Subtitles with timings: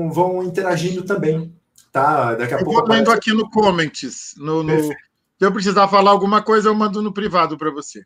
[0.00, 1.54] vão interagindo também.
[1.92, 2.34] Tá?
[2.34, 2.80] Daqui a eu pouco.
[2.80, 4.34] Eu lendo aqui no comments.
[4.36, 4.82] No, no...
[4.82, 4.96] Se
[5.40, 8.04] eu precisar falar alguma coisa, eu mando no privado para você.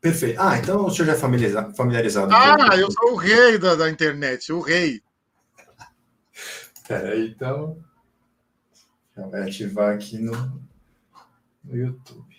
[0.00, 0.40] Perfeito.
[0.40, 1.74] Ah, então o senhor já é familiarizado.
[1.74, 5.02] familiarizado ah, eu sou o rei da, da internet, o rei.
[6.86, 7.78] Peraí, então.
[9.16, 10.62] Já vai ativar aqui no,
[11.64, 12.36] no YouTube.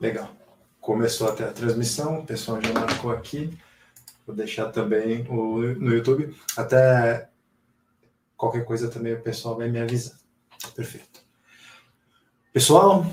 [0.00, 0.43] Legal.
[0.84, 3.50] Começou até a transmissão, o pessoal já marcou aqui.
[4.26, 6.36] Vou deixar também o, no YouTube.
[6.54, 7.26] Até
[8.36, 10.14] qualquer coisa também o pessoal vai me avisar.
[10.76, 11.22] Perfeito.
[12.52, 13.06] Pessoal,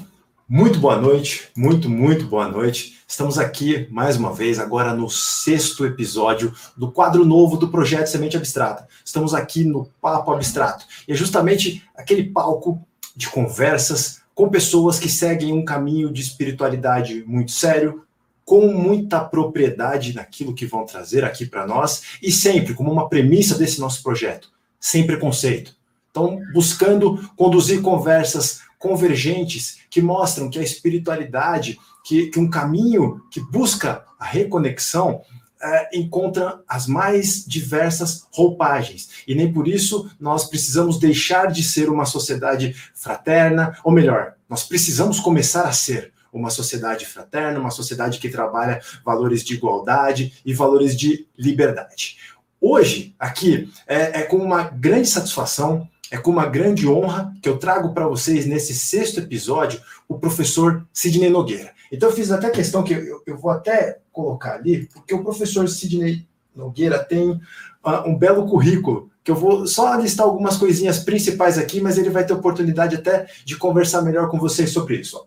[0.49, 3.01] muito boa noite, muito, muito boa noite.
[3.07, 8.35] Estamos aqui mais uma vez, agora no sexto episódio do quadro novo do projeto Semente
[8.35, 8.85] Abstrata.
[9.05, 10.85] Estamos aqui no Papo Abstrato.
[11.07, 17.23] E é justamente aquele palco de conversas com pessoas que seguem um caminho de espiritualidade
[17.25, 18.03] muito sério,
[18.43, 23.57] com muita propriedade naquilo que vão trazer aqui para nós e sempre como uma premissa
[23.57, 25.75] desse nosso projeto, sem preconceito.
[26.09, 33.39] Então, buscando conduzir conversas convergentes que mostram que a espiritualidade, que, que um caminho que
[33.39, 35.21] busca a reconexão,
[35.61, 39.09] é, encontra as mais diversas roupagens.
[39.27, 44.63] E nem por isso nós precisamos deixar de ser uma sociedade fraterna, ou melhor, nós
[44.63, 50.53] precisamos começar a ser uma sociedade fraterna, uma sociedade que trabalha valores de igualdade e
[50.53, 52.17] valores de liberdade.
[52.59, 57.57] Hoje, aqui, é, é com uma grande satisfação, é com uma grande honra que eu
[57.57, 61.71] trago para vocês, nesse sexto episódio, o professor Sidney Nogueira.
[61.91, 65.67] Então eu fiz até questão que eu, eu vou até colocar ali, porque o professor
[65.67, 66.25] Sidney
[66.55, 71.81] Nogueira tem uh, um belo currículo, que eu vou só listar algumas coisinhas principais aqui,
[71.81, 75.17] mas ele vai ter oportunidade até de conversar melhor com vocês sobre isso.
[75.17, 75.25] Ó.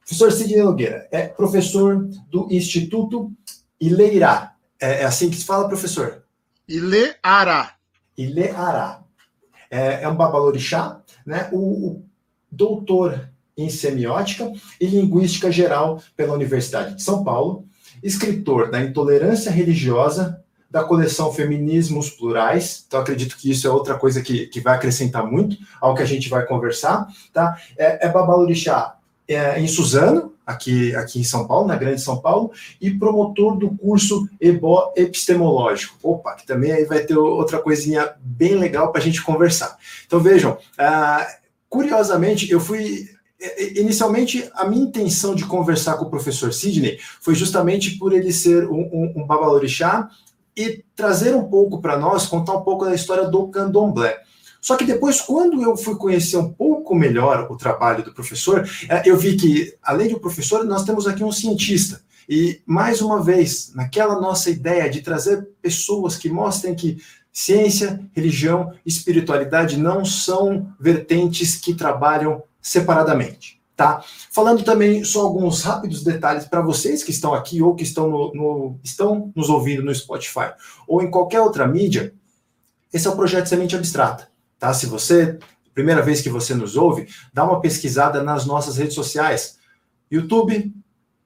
[0.00, 3.32] Professor Sidney Nogueira é professor do Instituto
[3.80, 4.54] Ileirá.
[4.80, 6.22] É, é assim que se fala, professor?
[6.68, 7.74] Ileará.
[8.16, 9.02] Ileará.
[9.68, 11.48] É, é um babalorixá, né?
[11.52, 12.04] O, o
[12.52, 17.64] doutor em semiótica e linguística geral pela Universidade de São Paulo,
[18.02, 24.20] escritor da Intolerância Religiosa, da coleção Feminismos Plurais, então acredito que isso é outra coisa
[24.20, 27.56] que, que vai acrescentar muito ao que a gente vai conversar, tá?
[27.78, 28.96] É, é Babalorixá
[29.28, 33.70] é, em Suzano, aqui, aqui em São Paulo, na Grande São Paulo, e promotor do
[33.70, 35.96] curso EBO Epistemológico.
[36.02, 39.76] Opa, que também aí vai ter outra coisinha bem legal para a gente conversar.
[40.06, 41.26] Então vejam, ah,
[41.68, 43.08] curiosamente, eu fui
[43.80, 48.66] inicialmente, a minha intenção de conversar com o professor Sidney foi justamente por ele ser
[48.68, 50.08] um, um, um babalorixá
[50.56, 54.18] e trazer um pouco para nós, contar um pouco da história do candomblé.
[54.60, 59.08] Só que depois, quando eu fui conhecer um pouco melhor o trabalho do professor, é,
[59.08, 62.00] eu vi que, além um professor, nós temos aqui um cientista.
[62.28, 66.98] E, mais uma vez, naquela nossa ideia de trazer pessoas que mostrem que
[67.32, 74.02] ciência, religião, espiritualidade não são vertentes que trabalham separadamente, tá?
[74.32, 78.34] Falando também só alguns rápidos detalhes para vocês que estão aqui ou que estão, no,
[78.34, 80.50] no, estão nos ouvindo no Spotify
[80.88, 82.12] ou em qualquer outra mídia,
[82.92, 84.28] esse é o projeto Semente Abstrata,
[84.58, 84.74] tá?
[84.74, 85.38] Se você,
[85.72, 89.58] primeira vez que você nos ouve, dá uma pesquisada nas nossas redes sociais,
[90.10, 90.74] YouTube,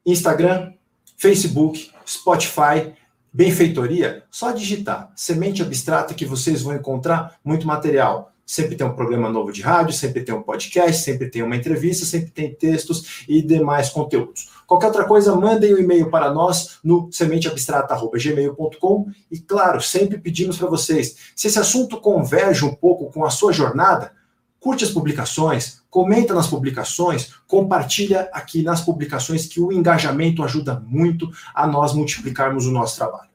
[0.05, 0.75] Instagram,
[1.17, 2.93] Facebook, Spotify,
[3.33, 9.31] Benfeitoria, só digitar Semente Abstrata que vocês vão encontrar muito material sempre tem um programa
[9.31, 13.41] novo de rádio, sempre tem um podcast, sempre tem uma entrevista, sempre tem textos e
[13.41, 14.51] demais conteúdos.
[14.67, 20.67] Qualquer outra coisa, mandem um e-mail para nós no sementeabstrata.gmail.com e, claro, sempre pedimos para
[20.67, 24.11] vocês, se esse assunto converge um pouco com a sua jornada,
[24.59, 31.31] curte as publicações, comenta nas publicações, compartilha aqui nas publicações que o engajamento ajuda muito
[31.55, 33.31] a nós multiplicarmos o nosso trabalho.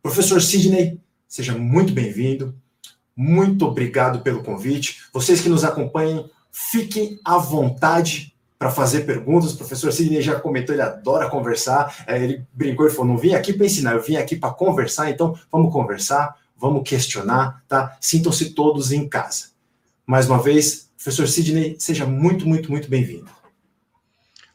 [0.00, 2.54] Professor Sidney, seja muito bem-vindo.
[3.16, 5.02] Muito obrigado pelo convite.
[5.12, 9.52] Vocês que nos acompanhem, fiquem à vontade para fazer perguntas.
[9.52, 12.04] O professor Sidney já comentou, ele adora conversar.
[12.06, 15.10] É, ele brincou e falou: não vim aqui para ensinar, eu vim aqui para conversar.
[15.10, 17.96] Então, vamos conversar, vamos questionar, tá?
[18.00, 19.48] Sintam-se todos em casa.
[20.06, 23.30] Mais uma vez, professor Sidney, seja muito, muito, muito bem-vindo.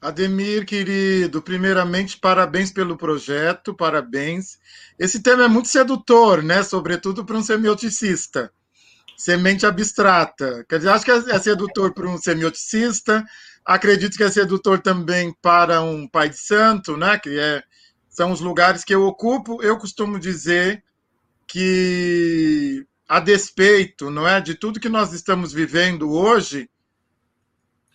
[0.02, 4.58] Ademir, querido, primeiramente, parabéns pelo projeto, parabéns.
[4.98, 6.64] Esse tema é muito sedutor, né?
[6.64, 8.50] Sobretudo para um semioticista.
[9.18, 10.66] Semente abstrata.
[10.70, 13.26] Quer dizer, acho que é sedutor para um semioticista,
[13.66, 17.20] acredito que é sedutor também para um pai de santo, né?
[17.20, 17.62] Que é,
[18.10, 19.62] são os lugares que eu ocupo.
[19.62, 20.82] Eu costumo dizer
[21.46, 26.70] que, a despeito, não é, de tudo que nós estamos vivendo hoje,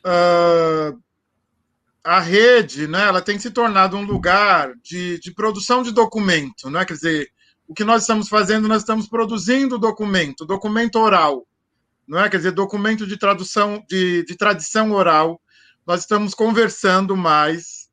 [0.05, 1.03] uh,
[2.05, 6.85] a rede, né, ela tem se tornado um lugar de, de produção de documento, né?
[6.85, 7.31] Quer dizer,
[7.67, 11.47] o que nós estamos fazendo, nós estamos produzindo documento, documento oral,
[12.06, 12.29] não é?
[12.29, 15.41] Quer dizer, documento de tradução, de, de tradição oral.
[15.87, 17.89] Nós estamos conversando mais.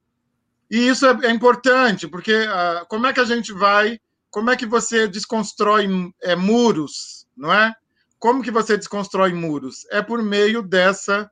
[0.70, 4.00] E isso é, é importante, porque ah, como é que a gente vai,
[4.30, 5.88] como é que você desconstrói
[6.22, 7.74] é, muros, não é?
[8.20, 9.86] Como que você desconstrói muros?
[9.90, 11.32] É por meio dessa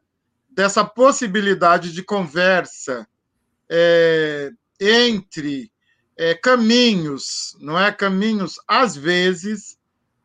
[0.50, 3.07] dessa possibilidade de conversa
[3.69, 5.72] é, entre
[6.18, 7.92] é, caminhos, não é?
[7.92, 9.78] Caminhos, às vezes,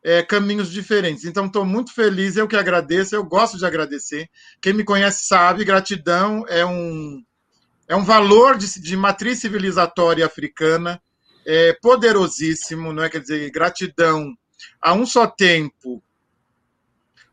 [0.03, 1.25] é, caminhos diferentes.
[1.25, 4.29] Então, estou muito feliz, eu que agradeço, eu gosto de agradecer.
[4.61, 7.23] Quem me conhece sabe, gratidão é um,
[7.87, 11.01] é um valor de, de matriz civilizatória africana
[11.45, 13.09] é, poderosíssimo, não é?
[13.09, 14.35] Quer dizer, gratidão
[14.81, 16.03] a um só tempo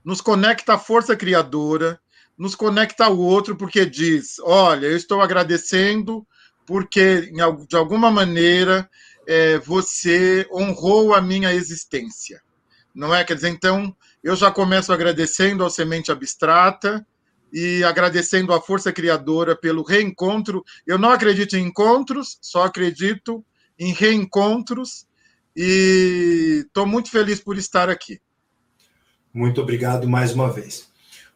[0.05, 2.01] nos conecta à força criadora,
[2.43, 6.27] nos conecta ao outro, porque diz: olha, eu estou agradecendo
[6.67, 7.31] porque,
[7.69, 8.91] de alguma maneira,
[9.29, 12.43] é, você honrou a minha existência.
[12.93, 13.23] Não é?
[13.23, 17.07] Quer dizer, então, eu já começo agradecendo ao Semente Abstrata
[17.53, 20.65] e agradecendo à Força Criadora pelo reencontro.
[20.85, 23.45] Eu não acredito em encontros, só acredito
[23.79, 25.07] em reencontros
[25.55, 28.21] e estou muito feliz por estar aqui.
[29.33, 30.92] Muito obrigado mais uma vez.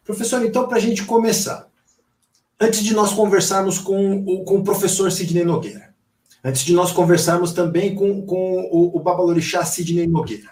[0.07, 1.67] Professor, então, para a gente começar,
[2.57, 5.93] antes de nós conversarmos com o, com o professor Sidney Nogueira,
[6.41, 10.49] antes de nós conversarmos também com, com o, o Babalorixá Sidney Nogueira,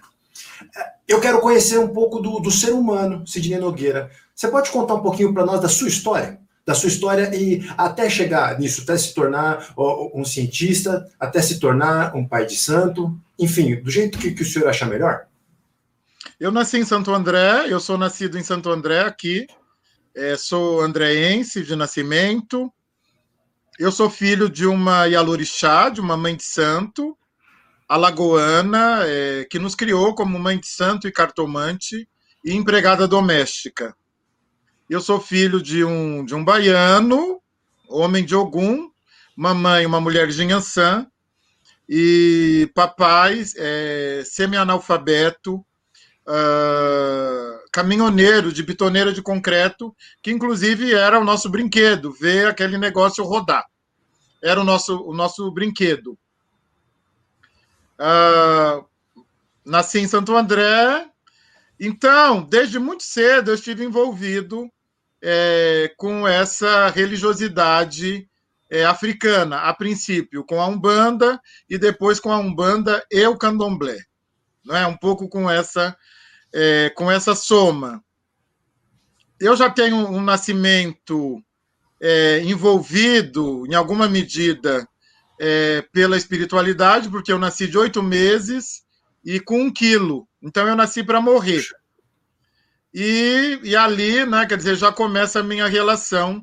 [0.75, 4.11] é, eu quero conhecer um pouco do, do ser humano, Sidney Nogueira.
[4.35, 6.37] Você pode contar um pouquinho para nós da sua história?
[6.65, 9.73] Da sua história e até chegar nisso, até se tornar
[10.13, 14.45] um cientista, até se tornar um pai de santo, enfim, do jeito que, que o
[14.45, 15.27] senhor achar melhor?
[16.39, 19.47] Eu nasci em Santo André, eu sou nascido em Santo André, aqui.
[20.13, 22.71] É, sou andreense de nascimento.
[23.77, 27.17] Eu sou filho de uma Yalorixá, de uma mãe de santo,
[27.87, 32.07] alagoana, é, que nos criou como mãe de santo e cartomante
[32.43, 33.95] e empregada doméstica.
[34.89, 37.41] Eu sou filho de um, de um baiano,
[37.89, 38.89] homem de Ogum,
[39.35, 40.45] mamãe, uma mulher de
[41.87, 45.65] e papai, é, semi-analfabeto,
[46.27, 53.23] uh, caminhoneiro de bitoneira de concreto, que inclusive era o nosso brinquedo, ver aquele negócio
[53.23, 53.65] rodar.
[54.41, 56.17] Era o nosso, o nosso brinquedo.
[57.99, 58.85] Uh,
[59.65, 61.07] nasci em Santo André,
[61.79, 64.71] então, desde muito cedo eu estive envolvido
[65.21, 68.29] é, com essa religiosidade
[68.69, 71.39] é, africana, a princípio com a Umbanda
[71.69, 73.97] e depois com a Umbanda e o Candomblé.
[74.63, 74.87] Não é?
[74.87, 75.95] Um pouco com essa
[76.55, 78.01] é, com essa soma.
[79.37, 81.43] Eu já tenho um nascimento
[82.01, 84.87] é, envolvido, em alguma medida,
[85.39, 88.83] é, pela espiritualidade, porque eu nasci de oito meses
[89.23, 90.25] e com um quilo.
[90.41, 91.65] Então, eu nasci para morrer.
[92.93, 96.41] E, e ali, né, quer dizer, já começa a minha relação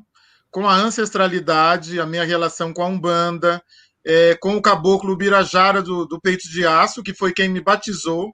[0.51, 3.63] com a ancestralidade, a minha relação com a Umbanda,
[4.05, 8.31] é, com o caboclo Birajara do, do Peito de Aço, que foi quem me batizou,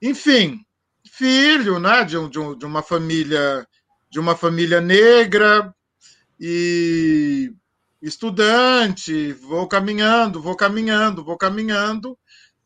[0.00, 0.64] enfim,
[1.10, 3.66] filho, né, de, um, de, um, uma família
[4.10, 5.72] de uma família negra
[6.38, 7.52] e
[8.02, 12.18] estudante, vou caminhando, vou caminhando, vou caminhando.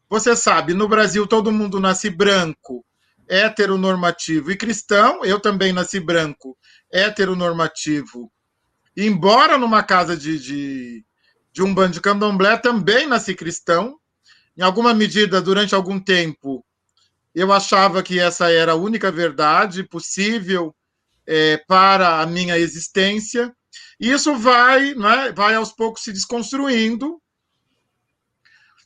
[0.09, 2.85] Você sabe, no Brasil todo mundo nasce branco,
[3.29, 5.25] heteronormativo e cristão.
[5.25, 6.57] Eu também nasci branco,
[6.91, 8.33] heteronormativo.
[8.97, 11.05] Embora numa casa de, de,
[11.53, 13.99] de um bando de candomblé, também nasci cristão.
[14.57, 16.65] Em alguma medida, durante algum tempo,
[17.35, 20.75] eu achava que essa era a única verdade possível
[21.27, 23.53] é, para a minha existência.
[23.99, 27.21] Isso vai, né, vai aos poucos se desconstruindo.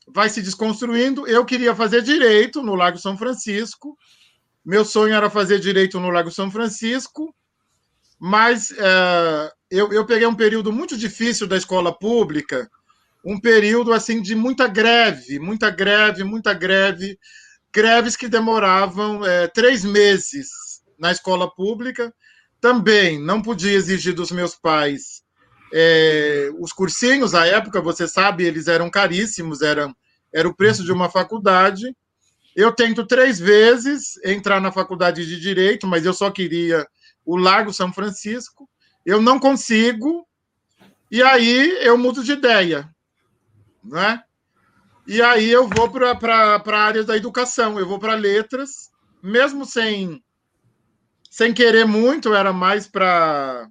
[0.06, 1.26] Vai se desconstruindo.
[1.26, 3.98] Eu queria fazer direito no Lago São Francisco.
[4.64, 7.34] Meu sonho era fazer direito no Lago São Francisco,
[8.18, 12.68] mas é, eu, eu peguei um período muito difícil da escola pública,
[13.24, 17.18] um período assim de muita greve, muita greve, muita greve
[17.72, 20.48] greves que demoravam é, três meses
[20.98, 22.12] na escola pública.
[22.60, 25.22] Também não podia exigir dos meus pais
[25.72, 29.94] é, os cursinhos, à época, você sabe, eles eram caríssimos, eram,
[30.32, 31.94] era o preço de uma faculdade.
[32.56, 36.86] Eu tento três vezes entrar na faculdade de Direito, mas eu só queria
[37.24, 38.68] o Largo São Francisco.
[39.04, 40.26] Eu não consigo,
[41.10, 42.88] e aí eu mudo de ideia.
[43.84, 44.22] Né?
[45.08, 48.90] E aí eu vou para a área da educação, eu vou para letras,
[49.22, 50.22] mesmo sem,
[51.30, 53.66] sem querer muito, era mais para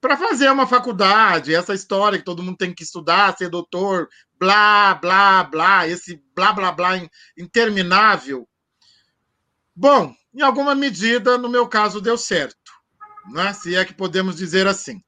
[0.00, 4.94] para fazer uma faculdade, essa história que todo mundo tem que estudar, ser doutor, blá,
[4.94, 6.92] blá, blá, esse blá, blá, blá
[7.38, 8.48] interminável.
[9.76, 12.72] Bom, em alguma medida, no meu caso, deu certo,
[13.30, 13.52] né?
[13.52, 15.00] se é que podemos dizer assim.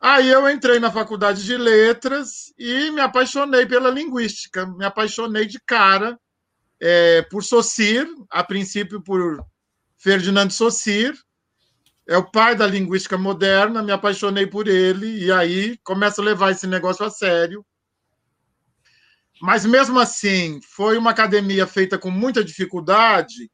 [0.00, 5.60] Aí eu entrei na faculdade de letras e me apaixonei pela linguística, me apaixonei de
[5.60, 6.18] cara
[6.80, 9.44] é, por Saussure, a princípio por
[9.98, 11.18] Ferdinand Saussure,
[12.08, 16.50] é o pai da linguística moderna, me apaixonei por ele, e aí começo a levar
[16.50, 17.64] esse negócio a sério.
[19.40, 23.50] Mas mesmo assim, foi uma academia feita com muita dificuldade,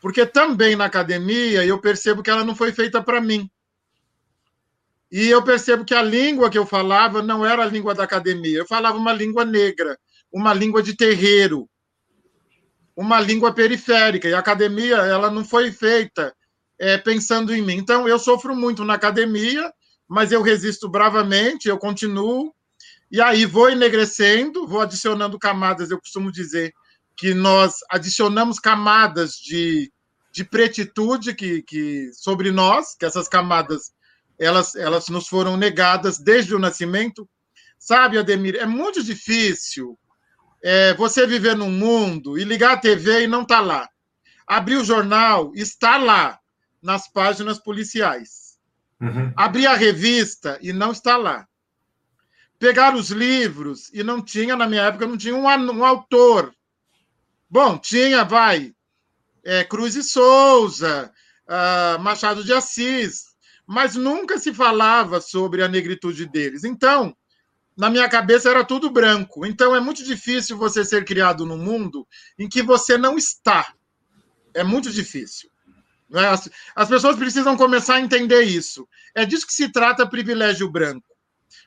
[0.00, 3.50] porque também na academia eu percebo que ela não foi feita para mim.
[5.10, 8.58] E eu percebo que a língua que eu falava não era a língua da academia,
[8.58, 9.98] eu falava uma língua negra,
[10.32, 11.68] uma língua de terreiro,
[12.96, 14.28] uma língua periférica.
[14.28, 16.34] E a academia ela não foi feita
[16.78, 17.76] é, pensando em mim.
[17.76, 19.72] Então, eu sofro muito na academia,
[20.08, 22.54] mas eu resisto bravamente, eu continuo,
[23.10, 25.90] e aí vou enegrecendo, vou adicionando camadas.
[25.90, 26.72] Eu costumo dizer
[27.16, 29.90] que nós adicionamos camadas de,
[30.32, 33.92] de pretitude que, que sobre nós, que essas camadas
[34.38, 37.28] elas, elas nos foram negadas desde o nascimento.
[37.78, 39.98] Sabe, Ademir, é muito difícil
[40.62, 43.88] é, você viver num mundo e ligar a TV e não estar tá lá.
[44.46, 46.38] Abrir o jornal, está lá
[46.82, 48.58] nas páginas policiais.
[49.00, 49.32] Uhum.
[49.36, 51.46] Abrir a revista e não está lá.
[52.58, 56.54] Pegar os livros e não tinha, na minha época, não tinha um, um autor.
[57.48, 58.72] Bom, tinha, vai,
[59.44, 61.12] é, Cruz e Souza,
[61.46, 63.25] uh, Machado de Assis,
[63.66, 66.62] mas nunca se falava sobre a negritude deles.
[66.64, 67.16] Então,
[67.76, 69.44] na minha cabeça era tudo branco.
[69.44, 72.06] Então é muito difícil você ser criado num mundo
[72.38, 73.74] em que você não está.
[74.54, 75.50] É muito difícil.
[76.12, 78.88] As, as pessoas precisam começar a entender isso.
[79.14, 81.06] É disso que se trata privilégio branco.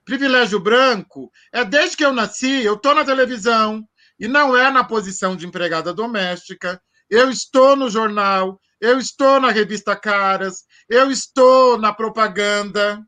[0.06, 3.88] Privilégio branco é desde que eu nasci, eu estou na televisão,
[4.20, 9.52] e não é na posição de empregada doméstica, eu estou no jornal, eu estou na
[9.52, 13.06] revista Caras, eu estou na propaganda,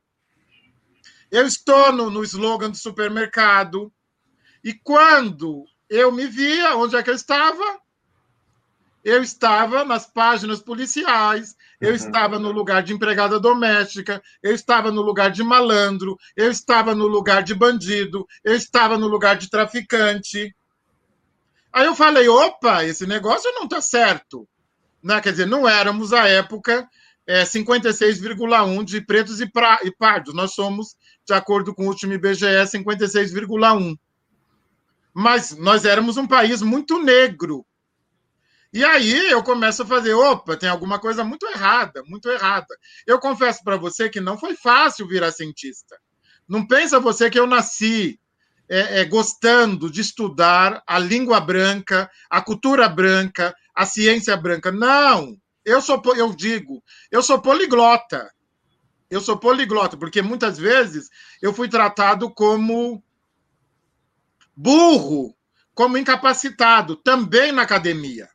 [1.31, 3.91] eu estou no, no slogan do supermercado.
[4.63, 7.81] E quando eu me via, onde é que eu estava?
[9.03, 11.95] eu estava nas páginas policiais, eu uhum.
[11.95, 17.07] estava no lugar de empregada doméstica, eu estava no lugar de malandro, eu estava no
[17.07, 20.55] lugar de bandido, eu estava no lugar de traficante.
[21.73, 24.47] Aí eu falei: opa, esse negócio não está certo.
[25.01, 25.19] Né?
[25.19, 26.88] Quer dizer, não éramos à época
[27.31, 30.95] é, 56,1 de pretos e, pra, e pardos, nós somos,
[31.25, 33.97] de acordo com o último IBGE, 56,1.
[35.13, 37.65] Mas nós éramos um país muito negro
[38.73, 42.73] e aí eu começo a fazer, opa, tem alguma coisa muito errada, muito errada.
[43.05, 46.00] Eu confesso para você que não foi fácil virar cientista.
[46.47, 48.17] Não pensa você que eu nasci
[48.69, 54.71] é, é, gostando de estudar a língua branca, a cultura branca, a ciência branca.
[54.71, 58.31] Não, eu sou, eu digo, eu sou poliglota.
[59.09, 61.09] Eu sou poliglota, porque muitas vezes
[61.41, 63.03] eu fui tratado como
[64.55, 65.35] burro,
[65.73, 68.29] como incapacitado, também na academia.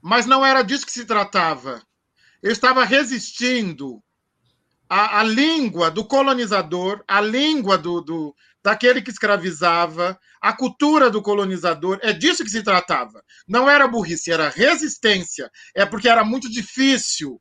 [0.00, 1.82] Mas não era disso que se tratava.
[2.42, 4.02] Eu estava resistindo
[4.88, 8.36] à, à língua do colonizador, à língua do, do,
[8.66, 12.00] daquele que escravizava, a cultura do colonizador.
[12.02, 13.22] É disso que se tratava.
[13.46, 15.48] Não era burrice, era resistência.
[15.72, 17.40] É porque era muito difícil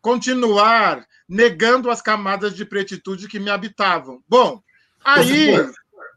[0.00, 4.20] continuar negando as camadas de pretitude que me habitavam.
[4.28, 4.60] Bom,
[5.04, 5.54] aí.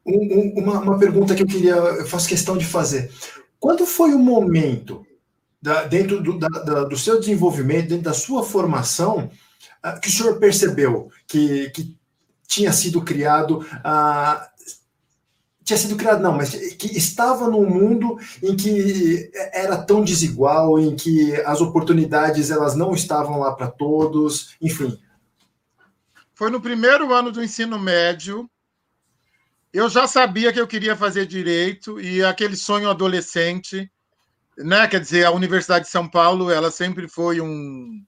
[0.04, 3.12] Um, uma, uma pergunta que eu queria, eu faço questão de fazer.
[3.60, 5.06] Quando foi o momento
[5.62, 9.30] da, dentro do, da, da, do seu desenvolvimento, dentro da sua formação,
[9.86, 11.99] uh, que o senhor percebeu que, que
[12.50, 13.60] tinha sido criado.
[13.60, 14.50] Uh,
[15.64, 20.96] tinha sido criado, não, mas que estava num mundo em que era tão desigual, em
[20.96, 25.00] que as oportunidades elas não estavam lá para todos, enfim.
[26.34, 28.50] Foi no primeiro ano do ensino médio.
[29.72, 33.90] Eu já sabia que eu queria fazer direito e aquele sonho adolescente
[34.60, 34.88] né?
[34.88, 38.04] Quer dizer, a Universidade de São Paulo, ela sempre foi um,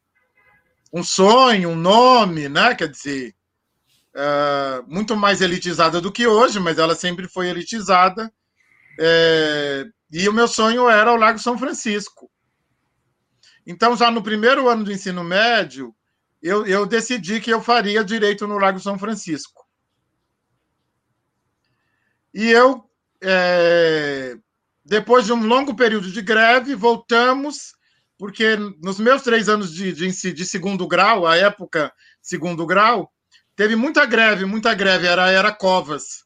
[0.94, 2.76] um sonho, um nome, né?
[2.76, 3.34] Quer dizer,
[4.16, 8.32] uh, muito mais elitizada do que hoje, mas ela sempre foi elitizada.
[9.00, 12.30] É, e o meu sonho era o Lago São Francisco.
[13.66, 15.96] Então, já no primeiro ano do ensino médio,
[16.42, 19.66] eu, eu decidi que eu faria direito no Lago São Francisco.
[22.34, 22.90] E eu
[23.22, 24.36] é,
[24.84, 27.74] depois de um longo período de greve, voltamos,
[28.18, 33.12] porque nos meus três anos de, de, de segundo grau, a época segundo grau,
[33.62, 36.26] teve muita greve, muita greve, era era Covas.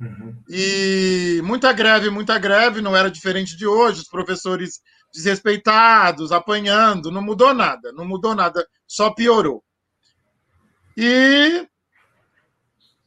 [0.00, 0.34] Uhum.
[0.48, 4.80] E muita greve, muita greve, não era diferente de hoje, os professores
[5.12, 9.62] desrespeitados, apanhando, não mudou nada, não mudou nada, só piorou.
[10.96, 11.68] E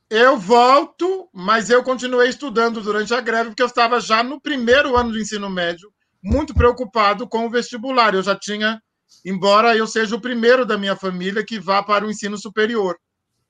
[0.08, 4.96] eu volto, mas eu continuei estudando durante a greve, porque eu estava já no primeiro
[4.96, 8.14] ano do ensino médio, muito preocupado com o vestibular.
[8.14, 8.80] Eu já tinha,
[9.26, 12.96] embora eu seja o primeiro da minha família que vá para o ensino superior.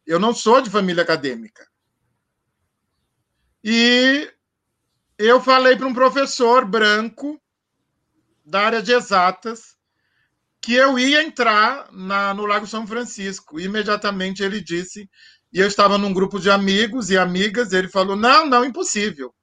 [0.07, 1.67] Eu não sou de família acadêmica.
[3.63, 4.31] E
[5.17, 7.39] eu falei para um professor branco
[8.45, 9.75] da área de exatas
[10.61, 13.59] que eu ia entrar na, no Lago São Francisco.
[13.59, 15.09] imediatamente ele disse,
[15.51, 19.33] e eu estava num grupo de amigos e amigas, ele falou: não, não, impossível.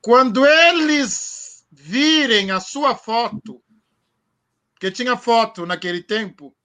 [0.00, 3.62] Quando eles virem a sua foto,
[4.72, 6.56] porque tinha foto naquele tempo,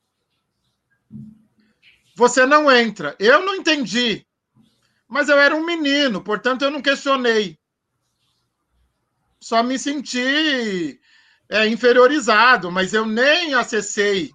[2.16, 3.16] você não entra.
[3.20, 4.26] Eu não entendi.
[5.08, 7.60] Mas eu era um menino, portanto eu não questionei.
[9.40, 11.00] Só me senti
[11.50, 14.32] é, inferiorizado, mas eu nem acessei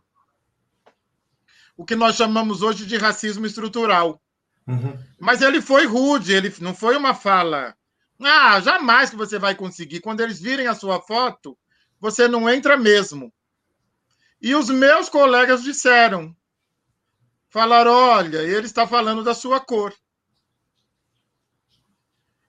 [1.77, 4.23] o que nós chamamos hoje de racismo estrutural.
[4.67, 4.97] Uhum.
[5.19, 7.75] Mas ele foi rude, ele não foi uma fala.
[8.23, 10.01] Ah, jamais que você vai conseguir.
[10.01, 11.59] Quando eles virem a sua foto,
[11.99, 13.33] você não entra mesmo.
[14.41, 16.37] E os meus colegas disseram,
[17.51, 19.95] falaram, olha, ele está falando da sua cor.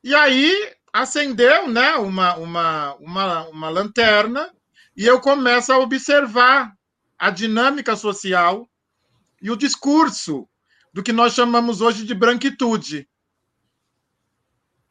[0.03, 4.51] E aí acendeu né, uma, uma, uma, uma lanterna
[4.96, 6.74] e eu começo a observar
[7.17, 8.70] a dinâmica social
[9.41, 10.48] e o discurso
[10.93, 13.08] do que nós chamamos hoje de branquitude.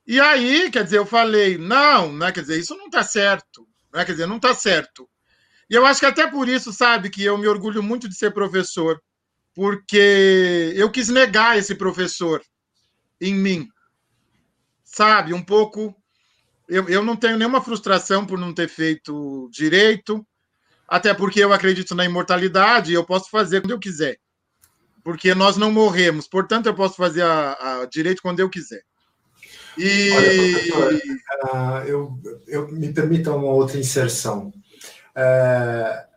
[0.06, 4.04] E aí, quer dizer, eu falei, não, né, quer dizer, isso não está certo, né,
[4.04, 5.08] quer dizer, não está certo.
[5.68, 8.32] E eu acho que até por isso, sabe, que eu me orgulho muito de ser
[8.32, 9.00] professor,
[9.60, 12.40] porque eu quis negar esse professor
[13.20, 13.68] em mim
[14.90, 15.32] sabe?
[15.32, 15.94] Um pouco.
[16.68, 20.24] Eu, eu não tenho nenhuma frustração por não ter feito direito,
[20.86, 24.18] até porque eu acredito na imortalidade e eu posso fazer quando eu quiser.
[25.02, 28.82] Porque nós não morremos, portanto, eu posso fazer a, a direito quando eu quiser.
[29.78, 30.10] E.
[30.72, 31.00] Olha,
[31.44, 34.52] uh, eu, eu, me permita uma outra inserção.
[35.16, 36.09] Uh,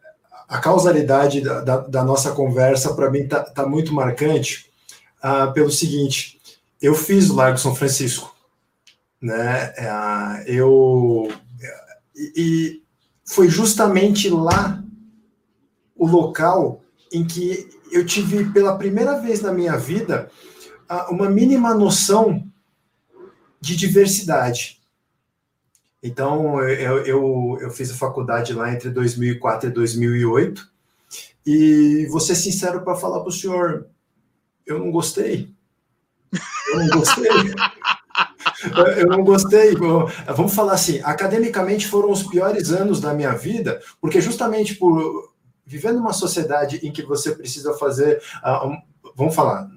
[0.54, 4.70] a causalidade da, da, da nossa conversa, para mim, está tá muito marcante
[5.24, 6.40] uh, pelo seguinte:
[6.82, 8.34] eu fiz o Largo São Francisco
[9.24, 9.74] né?
[9.78, 11.32] É, eu
[12.36, 12.84] e
[13.26, 14.84] foi justamente lá
[15.96, 20.30] o local em que eu tive pela primeira vez na minha vida
[21.10, 22.46] uma mínima noção
[23.62, 24.82] de diversidade.
[26.04, 30.70] Então, eu, eu, eu fiz a faculdade lá entre 2004 e 2008,
[31.46, 33.88] e vou ser sincero para falar para o senhor,
[34.66, 35.50] eu não gostei.
[36.74, 37.30] Eu não gostei.
[38.98, 39.74] Eu não gostei.
[40.36, 45.34] Vamos falar assim, academicamente foram os piores anos da minha vida, porque justamente por
[45.66, 48.72] viver numa sociedade em que você precisa fazer, uh,
[49.16, 49.68] vamos falar,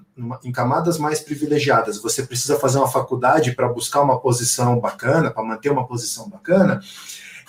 [0.43, 5.45] em camadas mais privilegiadas, você precisa fazer uma faculdade para buscar uma posição bacana, para
[5.45, 6.81] manter uma posição bacana.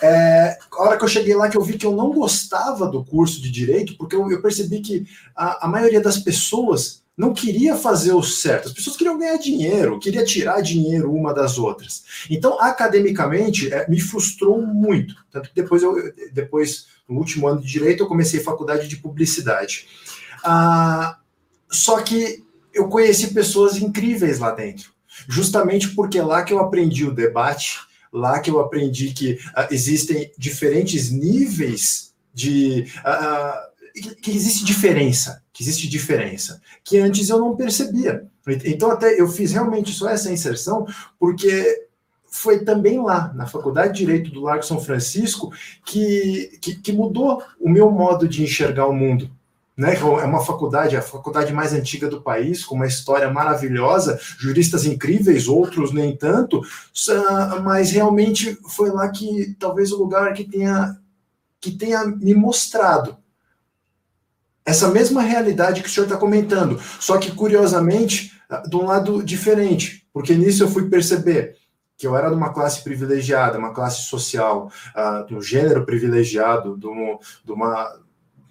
[0.01, 3.03] É, a hora que eu cheguei lá, que eu vi que eu não gostava do
[3.03, 7.75] curso de direito, porque eu, eu percebi que a, a maioria das pessoas não queria
[7.75, 8.67] fazer o certo.
[8.67, 12.03] As pessoas queriam ganhar dinheiro, queria tirar dinheiro uma das outras.
[12.29, 15.15] Então, academicamente, é, me frustrou muito.
[15.31, 15.95] Tanto que depois, eu,
[16.31, 19.87] depois, no último ano de direito, eu comecei faculdade de publicidade.
[20.43, 21.17] Ah,
[21.71, 22.45] só que
[22.77, 24.91] eu conheci pessoas incríveis lá dentro,
[25.27, 27.79] justamente porque lá que eu aprendi o debate,
[28.13, 32.85] lá que eu aprendi que ah, existem diferentes níveis de.
[33.03, 33.63] Ah,
[34.21, 38.27] que existe diferença, que existe diferença, que antes eu não percebia.
[38.63, 40.85] Então, até eu fiz realmente só essa inserção,
[41.19, 41.87] porque
[42.29, 45.51] foi também lá, na Faculdade de Direito do Largo São Francisco,
[45.83, 49.31] que, que, que mudou o meu modo de enxergar o mundo.
[49.77, 54.85] Né, é uma faculdade, a faculdade mais antiga do país, com uma história maravilhosa, juristas
[54.85, 56.63] incríveis, outros nem tanto,
[57.63, 60.97] mas realmente foi lá que talvez o lugar que tenha
[61.59, 63.17] que tenha me mostrado
[64.65, 68.33] essa mesma realidade que o senhor está comentando, só que curiosamente,
[68.67, 71.55] de um lado diferente, porque nisso eu fui perceber
[71.97, 76.77] que eu era de uma classe privilegiada, uma classe social, uh, de um gênero privilegiado,
[76.77, 77.97] de, um, de uma,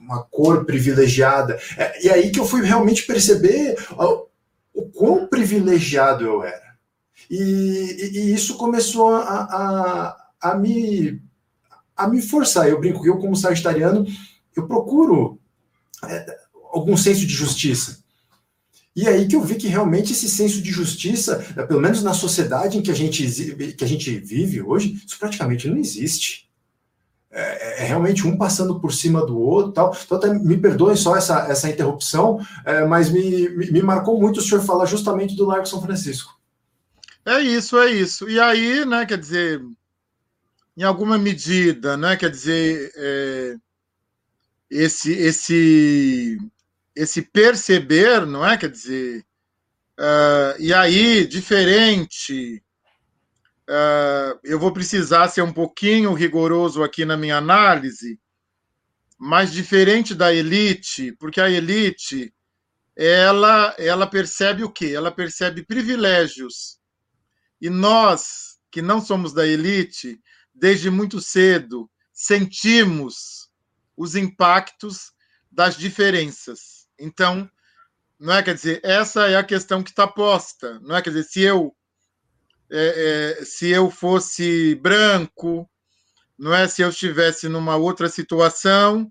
[0.06, 1.58] uma cor privilegiada.
[1.76, 4.26] É, e aí que eu fui realmente perceber uh,
[4.72, 6.76] o quão privilegiado eu era.
[7.28, 11.20] E, e, e isso começou a, a, a, me,
[11.96, 12.68] a me forçar.
[12.68, 14.06] Eu brinco que eu, como sagitariano,
[14.54, 15.40] eu procuro
[16.04, 16.38] é,
[16.72, 18.04] algum senso de justiça.
[18.94, 21.36] E aí que eu vi que realmente esse senso de justiça,
[21.68, 25.68] pelo menos na sociedade em que a gente, que a gente vive hoje, isso praticamente
[25.68, 26.45] não existe.
[27.38, 29.94] É, é, é realmente um passando por cima do outro tal.
[30.04, 34.38] Então, até me perdoem só essa, essa interrupção, é, mas me, me, me marcou muito
[34.38, 36.34] o senhor falar justamente do Largo São Francisco.
[37.26, 38.26] É isso, é isso.
[38.30, 39.60] E aí, né, quer dizer,
[40.76, 43.56] em alguma medida, né, quer dizer, é,
[44.70, 46.38] esse, esse
[46.96, 48.56] esse perceber, não é?
[48.56, 49.24] Quer dizer,
[50.00, 52.62] uh, e aí, diferente,
[53.68, 58.20] uh, eu vou precisar ser um pouquinho rigoroso aqui na minha análise,
[59.18, 62.34] mas diferente da elite, porque a elite,
[62.94, 64.92] ela, ela percebe o quê?
[64.94, 66.78] Ela percebe privilégios.
[67.60, 70.20] E nós, que não somos da elite,
[70.54, 73.50] desde muito cedo, sentimos
[73.96, 75.12] os impactos
[75.50, 76.86] das diferenças.
[76.98, 77.50] Então,
[78.18, 78.42] não é?
[78.42, 80.80] Quer dizer, essa é a questão que está posta.
[80.80, 81.02] Não é?
[81.02, 81.75] Quer dizer, se eu
[82.70, 85.68] é, é, se eu fosse branco,
[86.38, 86.68] não é?
[86.68, 89.10] Se eu estivesse numa outra situação,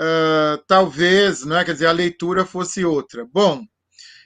[0.00, 1.64] uh, talvez, não é?
[1.64, 3.26] Quer dizer, a leitura fosse outra.
[3.32, 3.64] Bom,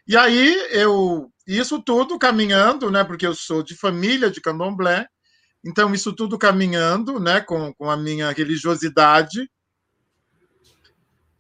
[0.07, 3.03] e aí eu isso tudo caminhando, né?
[3.05, 5.07] Porque eu sou de família de Candomblé,
[5.65, 7.41] então isso tudo caminhando, né?
[7.41, 9.49] Com, com a minha religiosidade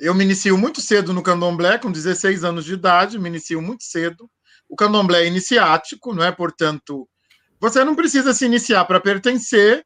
[0.00, 3.84] eu me inicio muito cedo no candomblé, com 16 anos de idade, me inicio muito
[3.84, 4.28] cedo.
[4.70, 6.30] O candomblé é iniciático, não é?
[6.30, 7.08] Portanto,
[7.60, 9.84] você não precisa se iniciar para pertencer,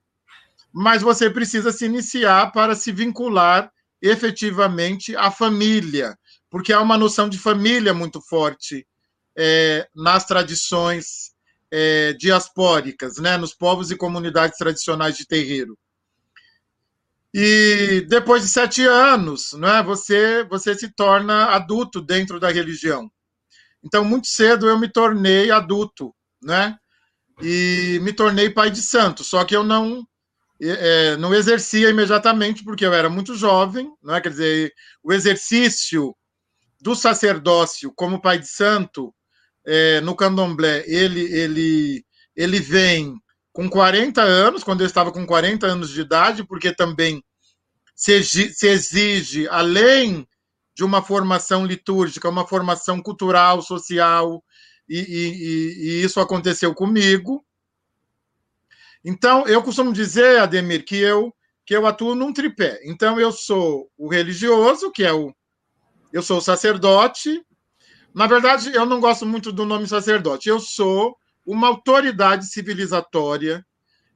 [0.70, 6.16] mas você precisa se iniciar para se vincular efetivamente à família,
[6.50, 8.86] porque há uma noção de família muito forte
[9.34, 11.32] é, nas tradições
[11.70, 15.78] é, diaspóricas, né, nos povos e comunidades tradicionais de terreiro.
[17.32, 23.10] E depois de sete anos, não é, você, você se torna adulto dentro da religião.
[23.84, 26.76] Então, muito cedo eu me tornei adulto, né?
[27.42, 29.22] E me tornei pai de santo.
[29.22, 30.06] Só que eu não
[30.60, 34.20] é, não exercia imediatamente porque eu era muito jovem, não é?
[34.20, 36.16] Quer dizer, o exercício
[36.80, 39.14] do sacerdócio como pai de santo
[39.66, 42.04] é, no candomblé, ele ele
[42.36, 43.14] ele vem
[43.52, 47.22] com 40 anos, quando eu estava com 40 anos de idade, porque também
[47.94, 48.12] se
[48.66, 50.26] exige, além
[50.74, 54.42] de uma formação litúrgica, uma formação cultural, social,
[54.88, 57.44] e, e, e, isso aconteceu comigo.
[59.04, 61.34] Então, eu costumo dizer, Ademir, que eu
[61.66, 62.78] que eu atuo num tripé.
[62.84, 65.34] Então, eu sou o religioso, que é o
[66.12, 67.42] eu sou o sacerdote.
[68.14, 70.48] Na verdade, eu não gosto muito do nome sacerdote.
[70.48, 73.64] Eu sou uma autoridade civilizatória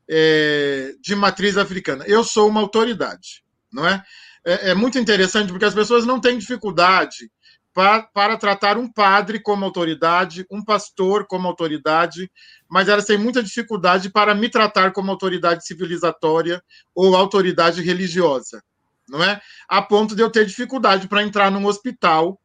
[0.08, 2.04] é, de matriz africana.
[2.06, 3.42] Eu sou uma autoridade,
[3.72, 4.02] não é?
[4.44, 4.70] É?
[4.70, 7.30] é muito interessante porque as pessoas não têm dificuldade
[7.74, 12.30] para, tratar um padre como autoridade, um pastor como autoridade,
[12.68, 16.60] mas elas têm muita dificuldade para me tratar como autoridade civilizatória
[16.92, 18.62] ou autoridade religiosa,
[19.08, 19.40] não é?
[19.68, 22.40] A ponto de eu ter dificuldade para entrar num hospital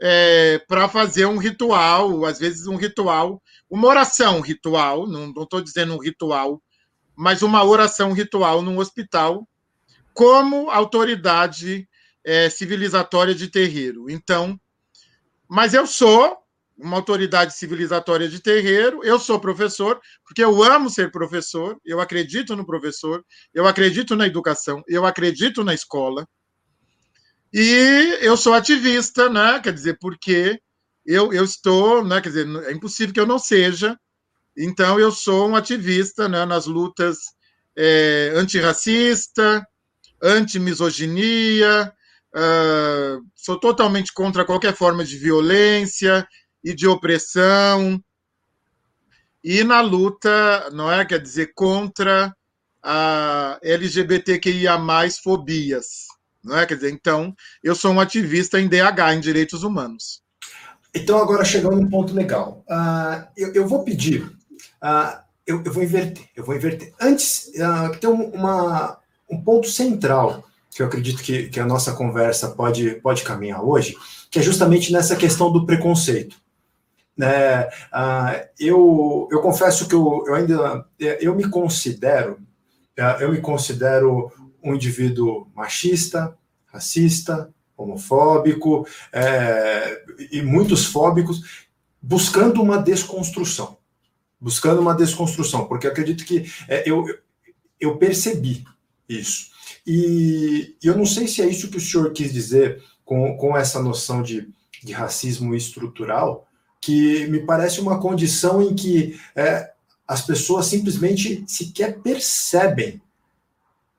[0.00, 5.94] é, para fazer um ritual, às vezes um ritual uma oração ritual, não estou dizendo
[5.94, 6.62] um ritual,
[7.16, 9.46] mas uma oração ritual num hospital,
[10.16, 11.86] como autoridade
[12.24, 14.08] é, civilizatória de terreiro.
[14.08, 14.58] Então,
[15.46, 16.38] mas eu sou
[16.78, 22.56] uma autoridade civilizatória de terreiro, eu sou professor, porque eu amo ser professor, eu acredito
[22.56, 26.26] no professor, eu acredito na educação, eu acredito na escola.
[27.52, 29.60] E eu sou ativista, né?
[29.60, 30.58] Quer dizer, porque
[31.04, 33.98] eu, eu estou, né, quer dizer, é impossível que eu não seja,
[34.56, 37.18] então eu sou um ativista né, nas lutas
[37.76, 39.62] é, antirracista,
[40.26, 41.92] anti-misoginia,
[42.34, 46.26] uh, sou totalmente contra qualquer forma de violência
[46.62, 48.02] e de opressão,
[49.48, 52.34] e na luta, não é, quer dizer, contra
[52.82, 54.76] a LGBTQIA+,
[55.22, 56.06] fobias,
[56.42, 60.20] não é, quer dizer, então, eu sou um ativista em DH, em direitos humanos.
[60.92, 62.64] Então, agora chegando um ponto legal.
[62.68, 64.22] Uh, eu, eu, vou pedir,
[64.82, 66.92] uh, eu, eu, vou inverter, eu vou inverter.
[67.00, 68.32] Antes, uh, tem um,
[69.28, 73.96] um ponto central que eu acredito que, que a nossa conversa pode, pode caminhar hoje,
[74.30, 76.36] que é justamente nessa questão do preconceito.
[77.16, 77.64] Né?
[77.64, 82.38] Uh, eu, eu confesso que eu, eu ainda eu me considero
[83.20, 86.36] eu me considero um indivíduo machista,
[86.66, 91.66] racista, homofóbico é, e muitos fóbicos,
[92.00, 93.76] buscando uma desconstrução.
[94.40, 97.04] Buscando uma desconstrução, porque acredito que é, eu,
[97.78, 98.64] eu percebi
[99.08, 99.50] isso.
[99.86, 103.82] E eu não sei se é isso que o senhor quis dizer com, com essa
[103.82, 104.48] noção de
[104.82, 106.46] de racismo estrutural,
[106.80, 109.72] que me parece uma condição em que é,
[110.06, 113.00] as pessoas simplesmente sequer percebem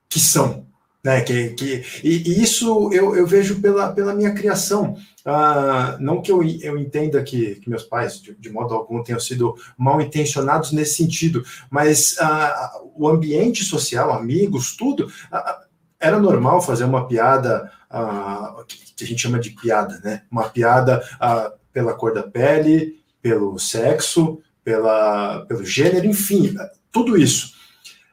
[0.08, 0.66] que são.
[1.08, 4.98] Né, que, que, e, e isso eu, eu, vejo pela, pela minha criação.
[5.24, 9.20] Ah, não que eu, eu entenda que, que meus pais, de, de, modo algum, tenham
[9.22, 15.62] sido mal intencionados nesse sentido, mas ah, o ambiente social, amigos, tudo, ah,
[15.98, 20.24] era normal fazer uma piada ah, que a gente chama de piada, né?
[20.30, 26.54] Uma piada ah, pela cor da pele, pelo sexo, pela, pelo gênero, enfim,
[26.92, 27.54] tudo isso.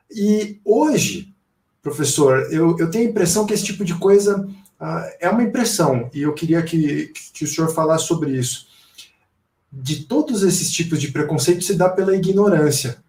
[0.09, 1.34] E hoje,
[1.85, 4.49] professor, eu, eu tenho a impressão que esse tipo de coisa
[4.81, 8.66] ah, é uma impressão, e eu queria que, que o senhor falasse sobre isso.
[9.70, 13.05] De todos esses tipos de preconceito se dá pela ignorância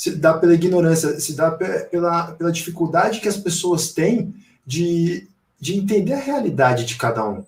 [0.00, 4.34] se dá pela ignorância, se dá pela, pela dificuldade que as pessoas têm
[4.66, 5.28] de,
[5.60, 7.44] de entender a realidade de cada um,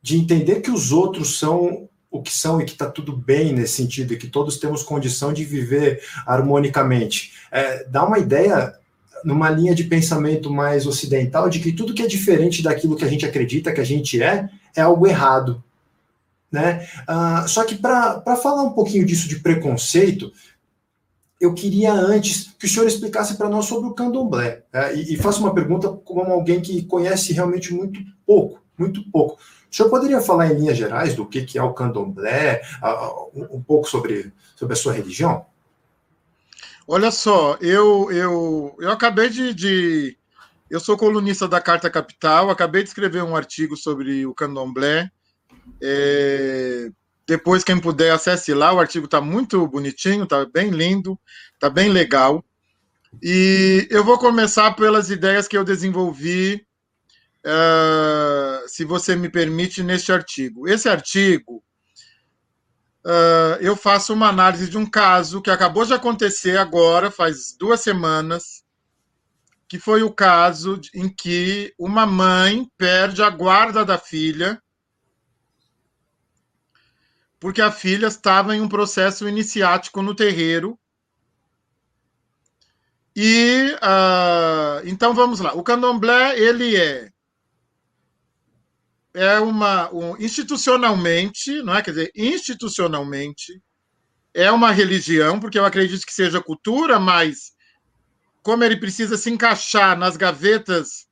[0.00, 3.74] de entender que os outros são o que são e que está tudo bem nesse
[3.74, 7.34] sentido, e que todos temos condição de viver harmonicamente.
[7.52, 8.72] É, dá uma ideia,
[9.24, 13.08] numa linha de pensamento mais ocidental, de que tudo que é diferente daquilo que a
[13.08, 15.62] gente acredita que a gente é, é algo errado.
[16.50, 16.86] Né?
[17.06, 20.32] Ah, só que para falar um pouquinho disso de preconceito,
[21.40, 24.62] eu queria antes que o senhor explicasse para nós sobre o candomblé.
[24.72, 24.96] Né?
[24.96, 29.38] E, e faço uma pergunta como alguém que conhece realmente muito pouco, muito pouco.
[29.70, 33.62] O senhor poderia falar em linhas gerais do que, que é o candomblé, uh, um
[33.62, 35.46] pouco sobre, sobre a sua religião?
[36.86, 40.16] Olha só, eu, eu, eu acabei de, de.
[40.68, 45.10] Eu sou colunista da Carta Capital, acabei de escrever um artigo sobre o candomblé.
[45.82, 46.90] É,
[47.26, 48.72] depois, quem puder, acesse lá.
[48.72, 51.18] O artigo está muito bonitinho, está bem lindo,
[51.54, 52.44] está bem legal.
[53.22, 56.64] E eu vou começar pelas ideias que eu desenvolvi,
[57.44, 60.68] uh, se você me permite, neste artigo.
[60.68, 61.62] Esse artigo,
[63.04, 67.80] uh, eu faço uma análise de um caso que acabou de acontecer agora, faz duas
[67.80, 68.64] semanas,
[69.68, 74.60] que foi o caso em que uma mãe perde a guarda da filha
[77.40, 80.78] porque a filha estava em um processo iniciático no terreiro.
[83.16, 85.54] E uh, então vamos lá.
[85.54, 87.09] O candomblé ele é
[89.14, 91.82] é uma um, institucionalmente, não é?
[91.82, 93.60] Quer dizer, institucionalmente
[94.32, 97.52] é uma religião, porque eu acredito que seja cultura, mas
[98.42, 101.06] como ele precisa se encaixar nas gavetas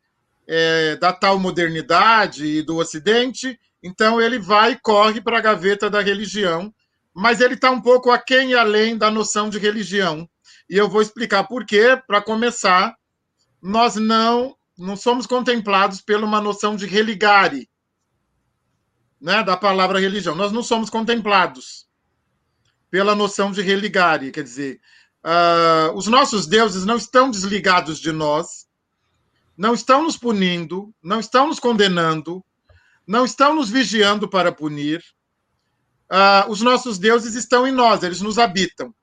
[0.46, 5.90] é, da tal modernidade e do Ocidente, então ele vai e corre para a gaveta
[5.90, 6.72] da religião,
[7.14, 10.28] mas ele está um pouco aquém e além da noção de religião.
[10.70, 12.00] E eu vou explicar por quê.
[12.06, 12.94] Para começar,
[13.60, 17.68] nós não, não somos contemplados por uma noção de religare,
[19.20, 20.34] né, da palavra religião.
[20.34, 21.86] Nós não somos contemplados
[22.90, 24.80] pela noção de religare, quer dizer,
[25.24, 28.66] uh, os nossos deuses não estão desligados de nós,
[29.56, 32.44] não estão nos punindo, não estão nos condenando,
[33.06, 35.02] não estão nos vigiando para punir.
[36.10, 38.94] Uh, os nossos deuses estão em nós, eles nos habitam.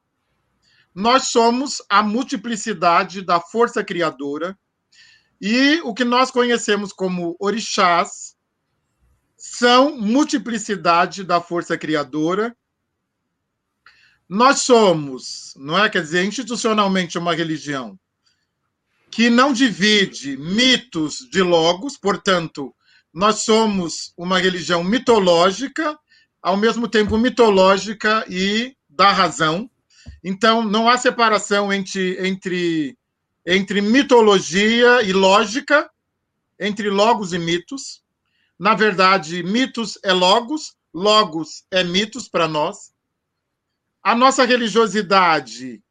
[0.93, 4.57] Nós somos a multiplicidade da força criadora
[5.41, 8.34] e o que nós conhecemos como orixás
[9.57, 12.55] são multiplicidade da força criadora.
[14.27, 15.89] Nós somos, não é?
[15.89, 17.97] Quer dizer, institucionalmente uma religião
[19.09, 22.75] que não divide mitos de logos, portanto,
[23.13, 25.97] nós somos uma religião mitológica,
[26.41, 29.69] ao mesmo tempo mitológica e da razão.
[30.21, 32.97] Então, não há separação entre, entre,
[33.45, 35.89] entre mitologia e lógica,
[36.59, 38.03] entre logos e mitos.
[38.57, 42.93] Na verdade, mitos é logos, logos é mitos para nós.
[44.01, 45.83] A nossa religiosidade,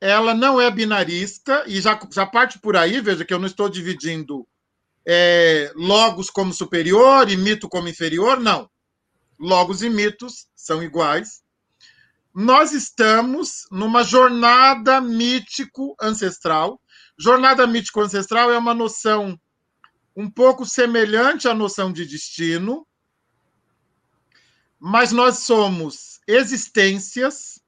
[0.00, 3.68] ela não é binarista, e já, já parte por aí, veja que eu não estou
[3.68, 4.46] dividindo
[5.06, 8.70] é, logos como superior e mito como inferior, não.
[9.38, 11.42] Logos e mitos são iguais.
[12.34, 16.80] Nós estamos numa jornada mítico ancestral.
[17.18, 19.38] Jornada mítico ancestral é uma noção
[20.16, 22.86] um pouco semelhante à noção de destino,
[24.78, 27.62] mas nós somos existências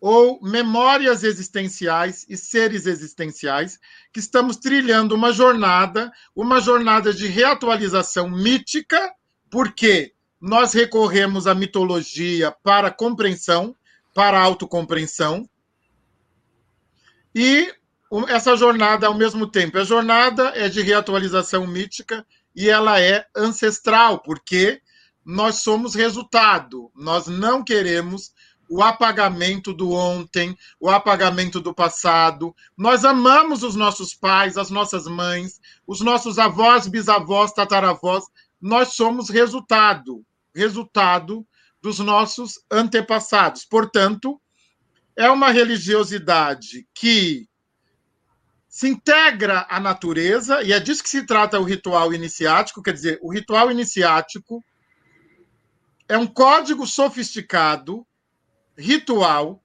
[0.00, 3.78] ou memórias existenciais e seres existenciais
[4.12, 9.14] que estamos trilhando uma jornada, uma jornada de reatualização mítica,
[9.48, 13.76] porque nós recorremos à mitologia para compreensão,
[14.12, 15.48] para autocompreensão.
[17.32, 17.72] E
[18.28, 24.18] essa jornada, ao mesmo tempo, a jornada é de reatualização mítica e ela é ancestral,
[24.18, 24.82] porque
[25.24, 26.90] nós somos resultado.
[26.94, 28.32] Nós não queremos
[28.68, 32.54] o apagamento do ontem, o apagamento do passado.
[32.76, 38.24] Nós amamos os nossos pais, as nossas mães, os nossos avós, bisavós, tataravós.
[38.60, 41.46] Nós somos resultado, resultado
[41.80, 43.64] dos nossos antepassados.
[43.64, 44.40] Portanto,
[45.16, 47.48] é uma religiosidade que
[48.72, 53.18] se integra à natureza, e é disso que se trata o ritual iniciático, quer dizer,
[53.20, 54.64] o ritual iniciático
[56.08, 58.06] é um código sofisticado,
[58.74, 59.62] ritual,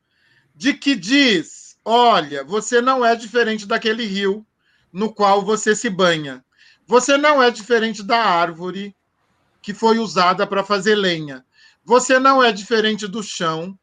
[0.54, 4.46] de que diz: olha, você não é diferente daquele rio
[4.92, 6.44] no qual você se banha.
[6.86, 8.94] Você não é diferente da árvore
[9.62, 11.46] que foi usada para fazer lenha.
[11.86, 13.80] Você não é diferente do chão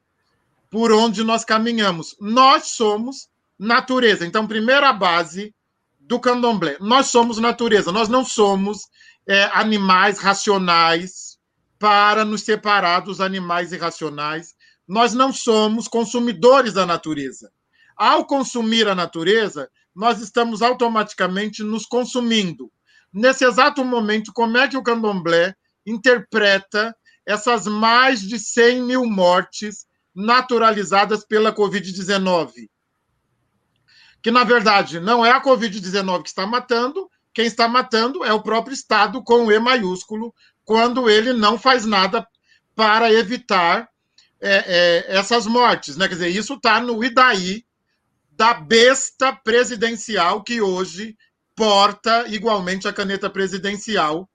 [0.71, 2.15] por onde nós caminhamos.
[2.21, 4.27] Nós somos natureza.
[4.27, 5.55] Então, primeira base
[5.99, 8.89] do candomblé: nós somos natureza, nós não somos
[9.27, 11.39] é, animais racionais
[11.79, 14.55] para nos separar dos animais irracionais.
[14.87, 17.51] Nós não somos consumidores da natureza.
[17.97, 22.71] Ao consumir a natureza, nós estamos automaticamente nos consumindo.
[23.13, 25.55] Nesse exato momento, como é que o candomblé
[25.87, 26.95] interpreta
[27.27, 32.69] essas mais de 100 mil mortes naturalizadas pela Covid-19.
[34.25, 38.43] Que, na verdade, não é a Covid-19 que está matando, quem está matando é o
[38.43, 40.35] próprio Estado com E maiúsculo,
[40.65, 42.27] quando ele não faz nada
[42.75, 43.87] para evitar
[44.41, 45.99] é, é, essas mortes.
[45.99, 46.09] Né?
[46.09, 47.67] Quer dizer, isso está no IDAI
[48.31, 51.15] da besta presidencial que hoje
[51.55, 54.27] porta igualmente a caneta presidencial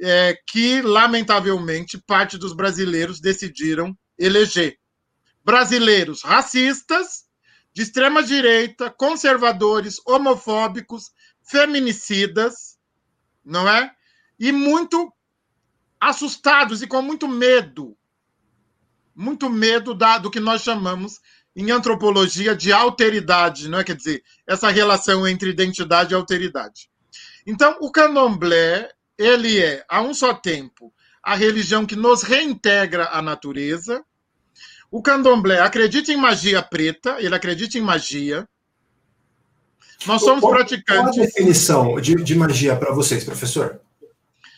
[0.00, 4.76] é, que, lamentavelmente, parte dos brasileiros decidiram eleger.
[5.44, 7.29] Brasileiros racistas,
[7.72, 11.10] de extrema direita, conservadores, homofóbicos,
[11.42, 12.78] feminicidas,
[13.44, 13.92] não é?
[14.38, 15.12] E muito
[16.00, 17.96] assustados e com muito medo,
[19.14, 21.20] muito medo da, do que nós chamamos
[21.54, 23.84] em antropologia de alteridade, não é?
[23.84, 26.90] Quer dizer, essa relação entre identidade e alteridade.
[27.46, 33.20] Então, o candomblé ele é, a um só tempo, a religião que nos reintegra à
[33.20, 34.02] natureza.
[34.90, 38.48] O candomblé acredita em magia preta, ele acredita em magia.
[40.06, 41.14] Nós somos qual, praticantes.
[41.14, 43.80] Qual a definição de, de magia para vocês, professor?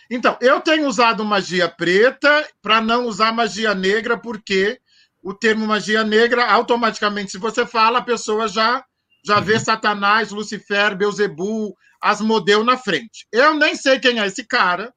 [0.08, 4.78] Então, eu tenho usado magia preta para não usar magia negra, porque
[5.22, 8.84] o termo magia negra, automaticamente, se você fala, a pessoa já,
[9.24, 9.44] já uhum.
[9.44, 13.26] vê Satanás, Lucifer, Beuzebu, Asmodeu na frente.
[13.30, 14.92] Eu nem sei quem é esse cara.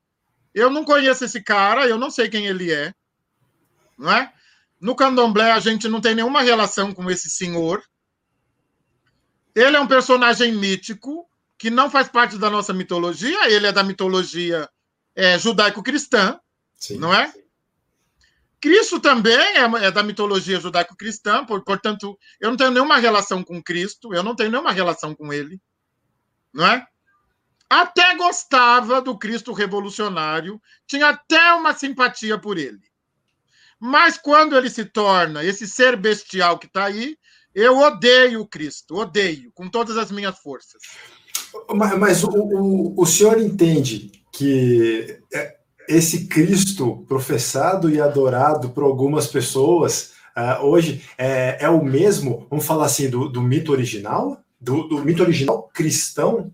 [0.53, 2.93] Eu não conheço esse cara, eu não sei quem ele é.
[3.97, 4.31] Não é?
[4.79, 7.83] No candomblé, a gente não tem nenhuma relação com esse senhor.
[9.53, 13.83] Ele é um personagem mítico que não faz parte da nossa mitologia, ele é da
[13.83, 14.69] mitologia
[15.15, 16.39] é, judaico-cristã,
[16.99, 17.33] não é?
[18.59, 24.13] Cristo também é, é da mitologia judaico-cristã, portanto, eu não tenho nenhuma relação com Cristo,
[24.13, 25.61] eu não tenho nenhuma relação com ele,
[26.53, 26.85] não é?
[27.69, 32.81] até gostava do Cristo revolucionário, tinha até uma simpatia por ele.
[33.79, 37.17] Mas quando ele se torna esse ser bestial que está aí,
[37.53, 40.81] eu odeio o Cristo, odeio, com todas as minhas forças.
[41.73, 45.55] Mas, mas o, o, o senhor entende que é,
[45.87, 52.65] esse Cristo professado e adorado por algumas pessoas uh, hoje é, é, o mesmo, vamos
[52.65, 54.41] falar assim, do, do mito original?
[54.59, 56.51] Do, do mito original cristão?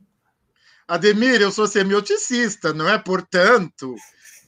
[0.88, 2.98] Ademir, eu sou semioticista, não é?
[2.98, 3.96] Portanto,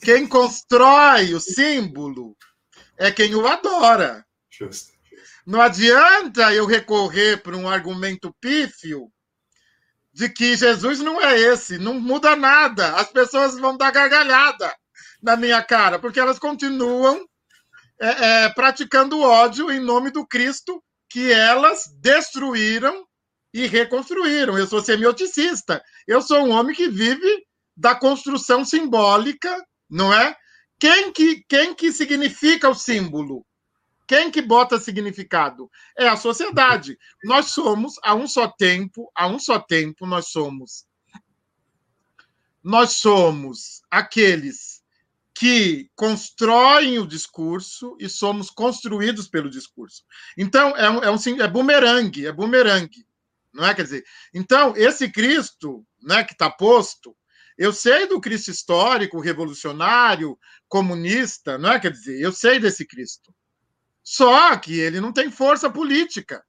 [0.02, 2.36] quem constrói o símbolo
[2.98, 4.26] é quem o adora.
[4.50, 4.94] Justo.
[5.46, 9.12] Não adianta eu recorrer para um argumento pífio
[10.14, 12.96] de que Jesus não é esse, não muda nada.
[12.96, 14.74] As pessoas vão dar gargalhada
[15.22, 17.28] na minha cara, porque elas continuam
[18.00, 23.06] é, é, praticando ódio em nome do Cristo que elas destruíram
[23.54, 24.58] e reconstruíram.
[24.58, 25.84] Eu sou semioticista.
[26.08, 29.56] Eu sou um homem que vive da construção simbólica,
[29.90, 30.36] não é?
[30.80, 33.46] Quem que, quem que significa o símbolo?
[34.08, 35.70] Quem que bota significado?
[35.98, 36.98] É a sociedade.
[37.24, 40.86] Nós somos, a um só tempo, a um só tempo, nós somos.
[42.62, 44.84] Nós somos aqueles
[45.34, 50.04] que constroem o discurso e somos construídos pelo discurso.
[50.38, 53.06] Então, é um, é um é bumerangue, é bumerangue
[53.54, 53.74] não é?
[53.74, 57.16] Quer dizer, então, esse Cristo né, que está posto,
[57.58, 60.38] eu sei do Cristo histórico, revolucionário,
[60.68, 61.80] comunista, não é?
[61.80, 63.34] Quer dizer, eu sei desse Cristo.
[64.04, 66.44] Só que ele não tem força política.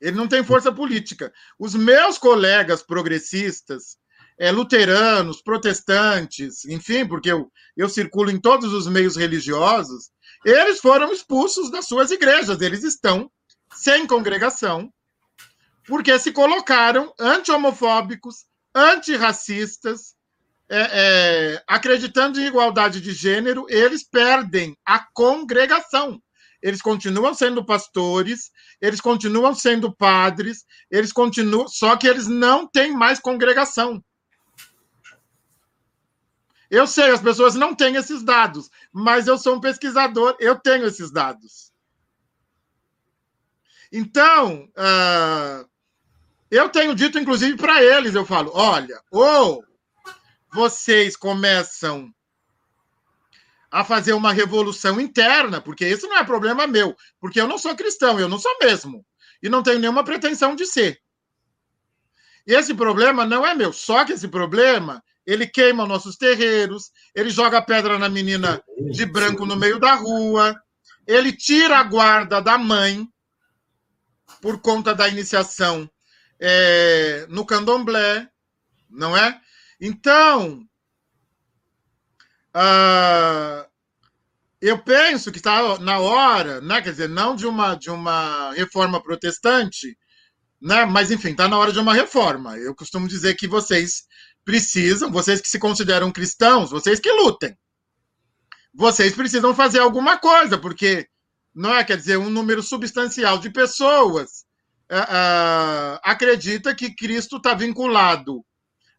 [0.00, 1.32] Ele não tem força política.
[1.58, 3.98] Os meus colegas progressistas
[4.38, 10.10] é, luteranos, protestantes, enfim, porque eu, eu circulo em todos os meios religiosos,
[10.44, 13.30] eles foram expulsos das suas igrejas, eles estão
[13.74, 14.92] sem congregação,
[15.86, 20.14] porque se colocaram anti-homofóbicos, antirracistas,
[20.68, 20.78] é,
[21.56, 26.20] é, acreditando em igualdade de gênero, eles perdem a congregação.
[26.62, 28.50] Eles continuam sendo pastores,
[28.80, 34.02] eles continuam sendo padres, eles continuam, só que eles não têm mais congregação.
[36.70, 40.86] Eu sei, as pessoas não têm esses dados, mas eu sou um pesquisador, eu tenho
[40.86, 41.72] esses dados.
[43.92, 45.68] Então, uh,
[46.50, 49.64] eu tenho dito, inclusive, para eles, eu falo, olha, ou
[50.52, 52.12] vocês começam
[53.70, 57.74] a fazer uma revolução interna, porque isso não é problema meu, porque eu não sou
[57.74, 59.04] cristão, eu não sou mesmo,
[59.42, 61.00] e não tenho nenhuma pretensão de ser.
[62.46, 67.62] Esse problema não é meu, só que esse problema ele queima nossos terreiros, ele joga
[67.62, 70.54] pedra na menina de branco no meio da rua,
[71.06, 73.08] ele tira a guarda da mãe
[74.40, 75.90] por conta da iniciação
[76.40, 78.28] é, no candomblé,
[78.90, 79.40] não é?
[79.80, 80.60] Então,
[82.54, 83.66] uh,
[84.60, 86.80] eu penso que está na hora, né?
[86.80, 89.96] quer dizer, não de uma, de uma reforma protestante,
[90.60, 90.84] né?
[90.86, 92.56] mas enfim, está na hora de uma reforma.
[92.56, 94.04] Eu costumo dizer que vocês
[94.44, 97.56] precisam, vocês que se consideram cristãos, vocês que lutem.
[98.72, 101.06] Vocês precisam fazer alguma coisa, porque
[101.54, 104.43] não é, quer dizer, um número substancial de pessoas
[104.90, 108.44] uh, acredita que Cristo está vinculado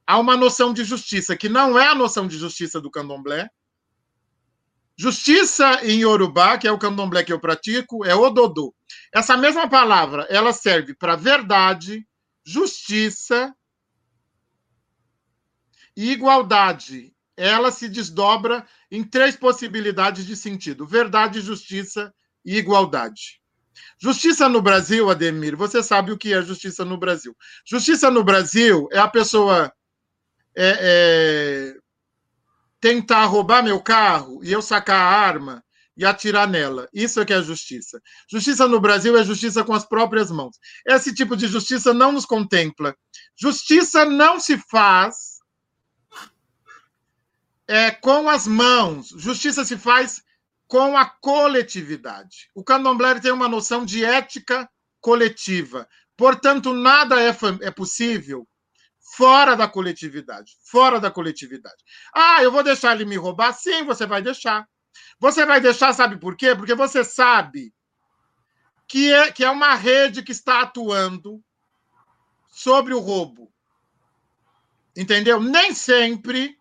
[0.07, 3.49] a uma noção de justiça que não é a noção de justiça do candomblé.
[4.97, 8.73] Justiça em Yorubá, que é o candomblé que eu pratico, é ododô.
[9.13, 12.07] Essa mesma palavra, ela serve para verdade,
[12.45, 13.53] justiça
[15.97, 22.13] e igualdade, ela se desdobra em três possibilidades de sentido: verdade, justiça
[22.43, 23.41] e igualdade.
[23.97, 27.35] Justiça no Brasil, Ademir, você sabe o que é justiça no Brasil.
[27.65, 29.71] Justiça no Brasil é a pessoa
[30.55, 31.75] é, é,
[32.79, 35.63] tentar roubar meu carro e eu sacar a arma
[35.97, 36.89] e atirar nela.
[36.93, 38.01] Isso é que é justiça.
[38.29, 40.57] Justiça no Brasil é justiça com as próprias mãos.
[40.85, 42.95] Esse tipo de justiça não nos contempla.
[43.35, 45.39] Justiça não se faz
[47.67, 49.09] é, com as mãos.
[49.17, 50.21] Justiça se faz
[50.67, 52.49] com a coletividade.
[52.55, 55.87] O candomblé tem uma noção de ética coletiva.
[56.17, 58.47] Portanto, nada é, é possível
[59.15, 60.57] fora da coletividade.
[60.63, 61.83] Fora da coletividade.
[62.13, 63.53] Ah, eu vou deixar ele me roubar?
[63.53, 64.67] Sim, você vai deixar.
[65.19, 66.55] Você vai deixar, sabe por quê?
[66.55, 67.73] Porque você sabe
[68.87, 71.43] que é, que é uma rede que está atuando
[72.49, 73.51] sobre o roubo.
[74.95, 75.41] Entendeu?
[75.41, 76.57] Nem sempre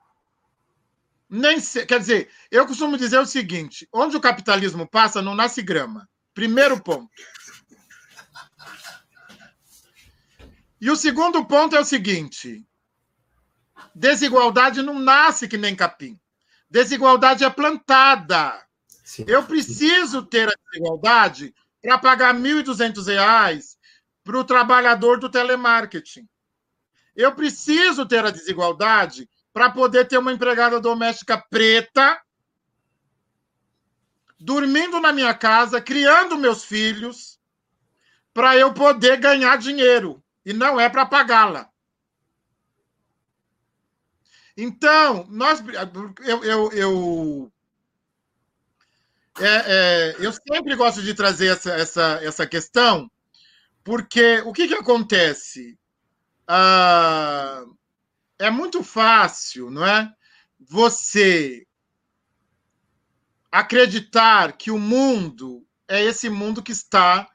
[1.35, 5.61] nem se, quer dizer, eu costumo dizer o seguinte: onde o capitalismo passa, não nasce
[5.63, 6.09] grama.
[6.33, 7.11] Primeiro ponto.
[10.81, 12.65] E o segundo ponto é o seguinte:
[13.95, 16.19] desigualdade não nasce que nem capim.
[16.71, 18.65] Desigualdade é plantada.
[19.03, 19.25] Sim.
[19.27, 23.77] Eu preciso ter a desigualdade para pagar R$ 1.200
[24.23, 26.29] para o trabalhador do telemarketing.
[27.15, 32.21] Eu preciso ter a desigualdade para poder ter uma empregada doméstica preta
[34.39, 37.39] dormindo na minha casa, criando meus filhos,
[38.35, 40.21] para eu poder ganhar dinheiro.
[40.45, 41.71] E não é para pagá-la.
[44.57, 45.63] Então, nós,
[46.27, 47.53] eu, eu, eu,
[49.39, 53.11] é, é, eu sempre gosto de trazer essa, essa, essa questão,
[53.85, 55.79] porque o que, que acontece?
[56.47, 57.65] Ah,
[58.45, 60.13] é muito fácil, não é?
[60.61, 61.67] Você
[63.51, 67.27] acreditar que o mundo é esse mundo que está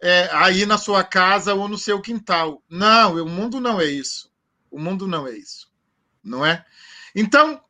[0.00, 2.62] é, aí na sua casa ou no seu quintal.
[2.68, 4.30] Não, o mundo não é isso.
[4.70, 5.72] O mundo não é isso,
[6.22, 6.64] não é?
[7.14, 7.62] Então,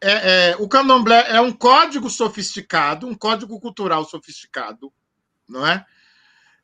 [0.00, 4.92] é, é, o candomblé é um código sofisticado, um código cultural sofisticado,
[5.48, 5.84] não é?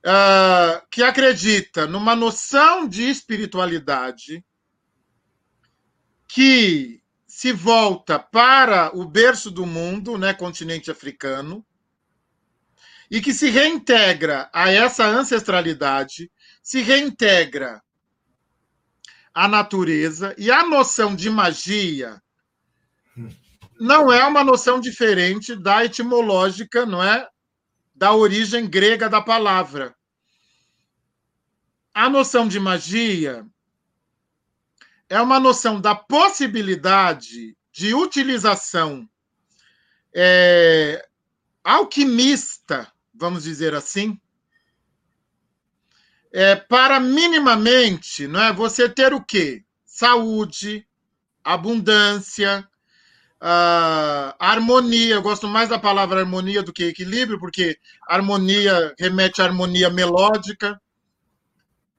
[0.04, 4.44] Uh, que acredita numa noção de espiritualidade
[6.36, 11.64] que se volta para o berço do mundo, né, continente africano,
[13.10, 16.30] e que se reintegra a essa ancestralidade,
[16.62, 17.82] se reintegra
[19.32, 22.22] à natureza, e a noção de magia
[23.80, 27.26] não é uma noção diferente da etimológica, não é?
[27.94, 29.96] Da origem grega da palavra.
[31.94, 33.42] A noção de magia
[35.08, 39.08] é uma noção da possibilidade de utilização
[40.14, 41.06] é,
[41.62, 44.18] alquimista, vamos dizer assim,
[46.32, 49.64] é, para minimamente não é, você ter o quê?
[49.84, 50.86] Saúde,
[51.42, 52.68] abundância,
[53.40, 55.14] uh, harmonia.
[55.14, 57.78] Eu gosto mais da palavra harmonia do que equilíbrio, porque
[58.08, 60.80] harmonia remete à harmonia melódica.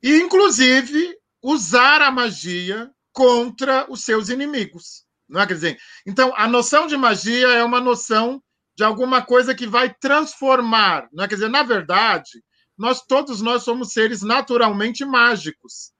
[0.04, 5.04] E, inclusive, usar a magia contra os seus inimigos.
[5.28, 5.48] Não é?
[5.48, 8.40] Quer dizer, então, a noção de magia é uma noção
[8.76, 11.10] de alguma coisa que vai transformar.
[11.12, 11.28] Não é?
[11.28, 12.44] Quer dizer, na verdade,
[12.78, 15.92] nós todos nós somos seres naturalmente mágicos.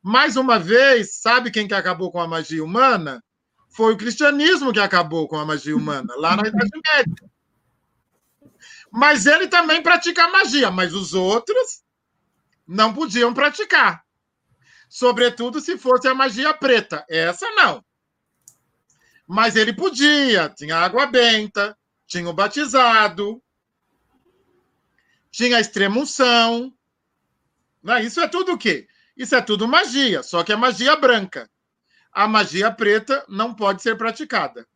[0.00, 3.20] Mais uma vez, sabe quem que acabou com a magia humana?
[3.70, 7.30] Foi o cristianismo que acabou com a magia humana, lá na Idade Média.
[8.92, 11.82] Mas ele também pratica magia, mas os outros
[12.64, 14.04] não podiam praticar.
[14.90, 17.06] Sobretudo se fosse a magia preta.
[17.08, 17.82] Essa não.
[19.24, 21.78] Mas ele podia, tinha água benta,
[22.08, 23.40] tinha o batizado,
[25.30, 26.74] tinha a extrema-unção.
[27.80, 28.02] Né?
[28.02, 28.88] Isso é tudo o quê?
[29.16, 31.48] Isso é tudo magia, só que é magia branca.
[32.12, 34.66] A magia preta não pode ser praticada.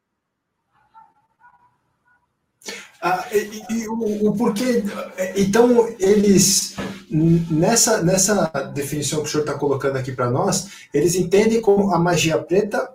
[3.01, 4.83] Ah, e, e o, o, porquê.
[5.37, 6.75] Então, eles.
[7.11, 11.99] Nessa, nessa definição que o senhor está colocando aqui para nós, eles entendem como a
[11.99, 12.91] magia preta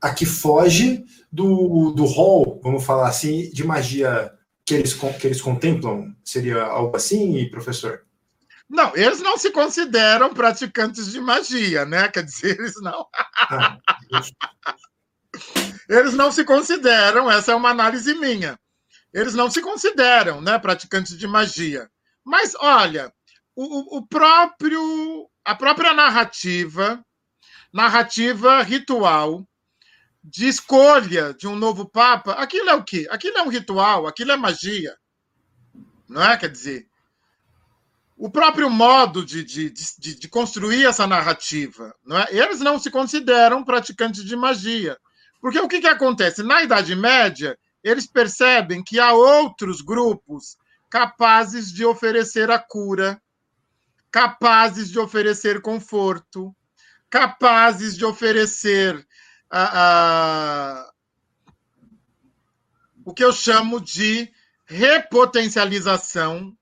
[0.00, 4.32] a que foge do, do rol, vamos falar assim, de magia
[4.64, 6.14] que eles, que eles contemplam?
[6.24, 8.02] Seria algo assim, professor?
[8.68, 12.08] Não, eles não se consideram praticantes de magia, né?
[12.08, 13.04] Quer dizer, eles não.
[13.36, 13.78] Ah,
[15.88, 18.58] eles não se consideram, essa é uma análise minha.
[19.12, 21.90] Eles não se consideram né, praticantes de magia.
[22.24, 23.12] Mas, olha,
[23.56, 27.04] o, o próprio, a própria narrativa,
[27.72, 29.46] narrativa ritual,
[30.22, 33.06] de escolha de um novo Papa, aquilo é o quê?
[33.10, 34.96] Aquilo é um ritual, aquilo é magia.
[36.08, 36.36] Não é?
[36.36, 36.86] Quer dizer,
[38.16, 42.26] o próprio modo de, de, de, de construir essa narrativa, não é?
[42.30, 44.98] eles não se consideram praticantes de magia.
[45.40, 46.42] Porque o que, que acontece?
[46.42, 50.56] Na Idade Média, eles percebem que há outros grupos
[50.88, 53.20] capazes de oferecer a cura,
[54.10, 56.54] capazes de oferecer conforto,
[57.08, 59.06] capazes de oferecer
[59.50, 60.92] a, a,
[63.04, 64.30] o que eu chamo de
[64.66, 66.56] repotencialização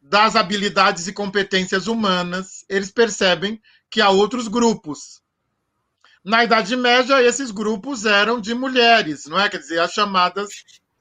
[0.00, 2.64] das habilidades e competências humanas.
[2.68, 3.60] Eles percebem
[3.90, 5.22] que há outros grupos.
[6.24, 9.48] Na Idade Média, esses grupos eram de mulheres, não é?
[9.48, 10.48] Quer dizer, as chamadas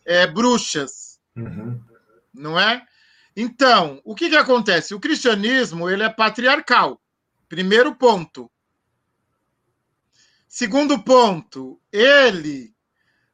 [0.05, 1.81] é, bruxas, uhum.
[2.33, 2.85] não é?
[3.35, 4.93] Então, o que, que acontece?
[4.93, 7.01] O cristianismo ele é patriarcal.
[7.47, 8.49] Primeiro ponto.
[10.47, 12.73] Segundo ponto, ele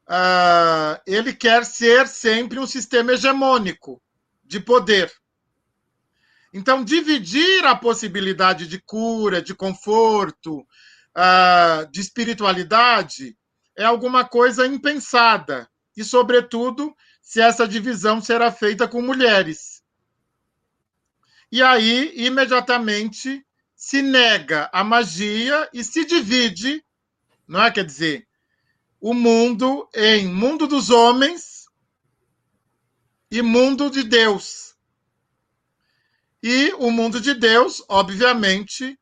[0.07, 4.01] uh, ele quer ser sempre um sistema hegemônico
[4.43, 5.11] de poder.
[6.53, 10.65] Então, dividir a possibilidade de cura, de conforto,
[11.15, 13.37] uh, de espiritualidade
[13.77, 15.69] é alguma coisa impensada.
[15.95, 19.83] E, sobretudo, se essa divisão será feita com mulheres.
[21.51, 23.45] E aí, imediatamente,
[23.75, 26.85] se nega a magia e se divide
[27.47, 27.71] não é?
[27.71, 28.27] Quer dizer,
[28.99, 31.67] o mundo em mundo dos homens
[33.29, 34.75] e mundo de Deus.
[36.41, 38.99] E o mundo de Deus, obviamente,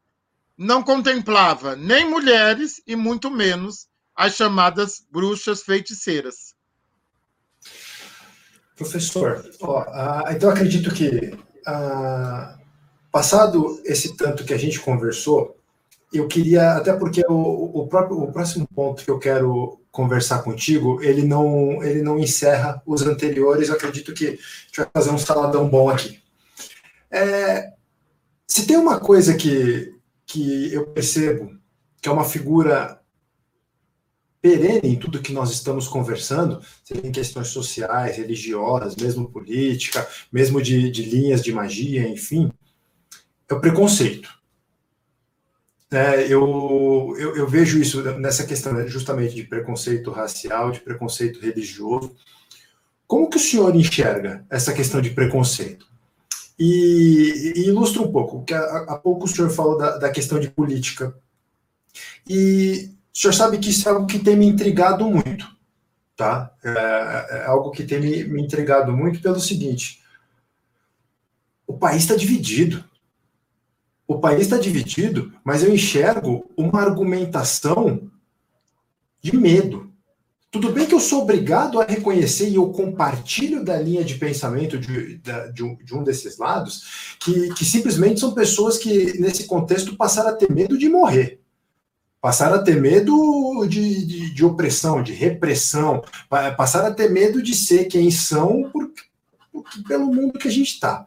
[0.57, 6.53] não contemplava nem mulheres e muito menos as chamadas bruxas feiticeiras.
[8.75, 11.37] Professor, ó, então acredito que,
[13.11, 15.57] passado esse tanto que a gente conversou,
[16.11, 21.01] eu queria, até porque o, o, próprio, o próximo ponto que eu quero conversar contigo,
[21.01, 25.17] ele não, ele não encerra os anteriores, eu acredito que a gente vai fazer um
[25.17, 26.19] saladão bom aqui.
[27.11, 27.73] É,
[28.47, 29.92] se tem uma coisa que,
[30.25, 31.57] que eu percebo,
[32.01, 32.99] que é uma figura
[34.41, 40.61] perene em tudo que nós estamos conversando, seja em questões sociais, religiosas, mesmo política, mesmo
[40.61, 42.51] de, de linhas de magia, enfim,
[43.49, 44.43] é o preconceito
[45.93, 51.39] é, eu, eu, eu, vejo isso nessa questão né, justamente de preconceito racial, de preconceito
[51.39, 52.15] religioso.
[53.05, 55.85] Como que o senhor enxerga essa questão de preconceito?
[56.57, 60.49] E, e ilustra um pouco, que há, pouco o senhor falou da, da questão de
[60.49, 61.15] política.
[62.27, 65.47] E o senhor sabe que isso é algo que tem me intrigado muito,
[66.15, 66.51] tá?
[66.63, 70.01] É, é algo que tem me, me intrigado muito pelo seguinte:
[71.67, 72.83] o país está dividido
[74.07, 78.11] o país está dividido, mas eu enxergo uma argumentação
[79.21, 79.92] de medo.
[80.53, 84.77] Tudo bem que eu sou obrigado a reconhecer e eu compartilho da linha de pensamento
[84.77, 85.17] de,
[85.51, 90.33] de, um, de desses lados, que, que simplesmente são pessoas que, nesse contexto, passaram a
[90.33, 91.39] ter medo de morrer.
[92.21, 96.03] Passaram a ter medo de, de, de opressão, de repressão,
[96.55, 98.91] passaram a ter medo de ser quem são por,
[99.51, 101.03] por, pelo mundo que a gente está.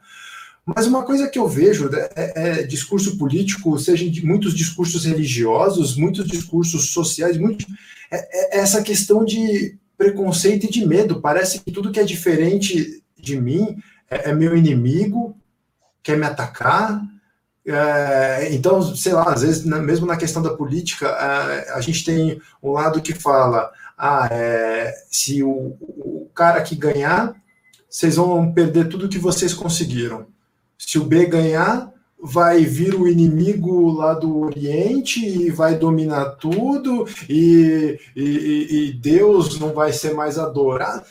[0.66, 5.94] Mas uma coisa que eu vejo é, é, é discurso político, seja muitos discursos religiosos,
[5.96, 7.76] muitos discursos sociais, muito, é,
[8.50, 11.20] essa questão de preconceito e de medo.
[11.20, 13.76] Parece que tudo que é diferente de mim
[14.10, 15.36] é, é meu inimigo,
[16.02, 17.02] quer me atacar.
[17.66, 22.40] É, então, sei lá, às vezes, mesmo na questão da política, a, a gente tem
[22.62, 27.34] um lado que fala: ah, é, se o, o cara que ganhar,
[27.88, 30.26] vocês vão perder tudo que vocês conseguiram.
[30.78, 31.90] Se o B ganhar,
[32.28, 39.60] vai vir o inimigo lá do Oriente e vai dominar tudo, e, e, e Deus
[39.60, 41.06] não vai ser mais adorado.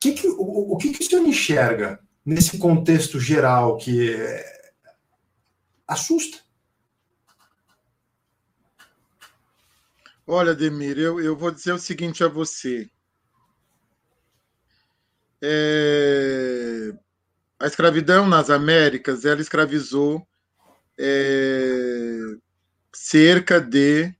[0.00, 4.16] Que que, o, o que, que o senhor enxerga nesse contexto geral que
[5.86, 6.38] assusta?
[10.26, 12.90] Olha, Demir, eu, eu vou dizer o seguinte a você.
[15.40, 16.92] É,
[17.58, 20.26] a escravidão nas Américas, ela escravizou
[20.98, 22.18] é,
[22.92, 24.14] cerca de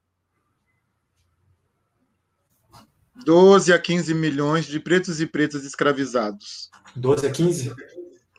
[3.24, 6.70] 12 a 15 milhões de pretos e pretas escravizados.
[6.94, 7.74] 12 a 15?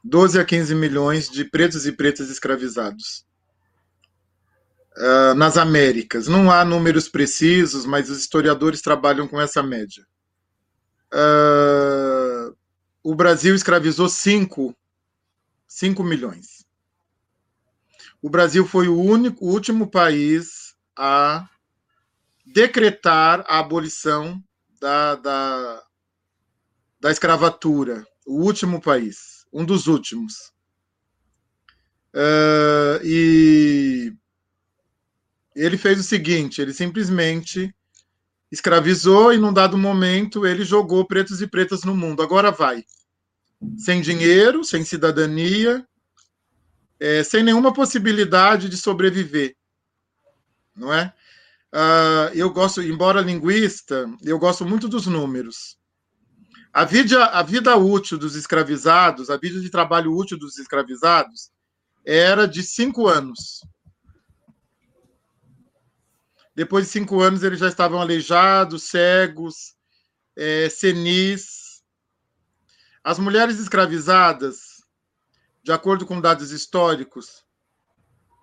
[0.03, 3.25] 12 a 15 milhões de pretos e pretas escravizados.
[4.95, 6.27] Uh, nas Américas.
[6.27, 10.03] Não há números precisos, mas os historiadores trabalham com essa média.
[11.13, 12.55] Uh,
[13.03, 14.75] o Brasil escravizou 5
[15.77, 16.65] 5 milhões.
[18.19, 21.47] O Brasil foi o único, o último país a
[22.43, 24.43] decretar a abolição
[24.81, 25.83] da, da,
[26.99, 28.03] da escravatura.
[28.25, 30.51] O último país, um dos últimos.
[32.11, 34.13] Uh, e
[35.55, 37.71] ele fez o seguinte: ele simplesmente
[38.51, 42.23] escravizou e, num dado momento, ele jogou pretos e pretas no mundo.
[42.23, 42.83] Agora vai
[43.77, 45.85] sem dinheiro, sem cidadania,
[46.99, 49.55] é, sem nenhuma possibilidade de sobreviver,
[50.75, 51.13] não é?
[51.73, 55.77] Uh, eu gosto, embora linguista, eu gosto muito dos números.
[56.73, 61.51] A vida, a vida útil dos escravizados, a vida de trabalho útil dos escravizados,
[62.05, 63.61] era de cinco anos.
[66.55, 69.75] Depois de cinco anos, eles já estavam aleijados, cegos,
[70.35, 71.56] é, senis,
[73.07, 74.83] as mulheres escravizadas,
[75.63, 77.45] de acordo com dados históricos,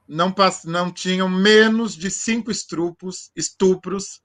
[0.09, 0.35] não,
[0.65, 4.23] não tinham menos de cinco estupros, estupros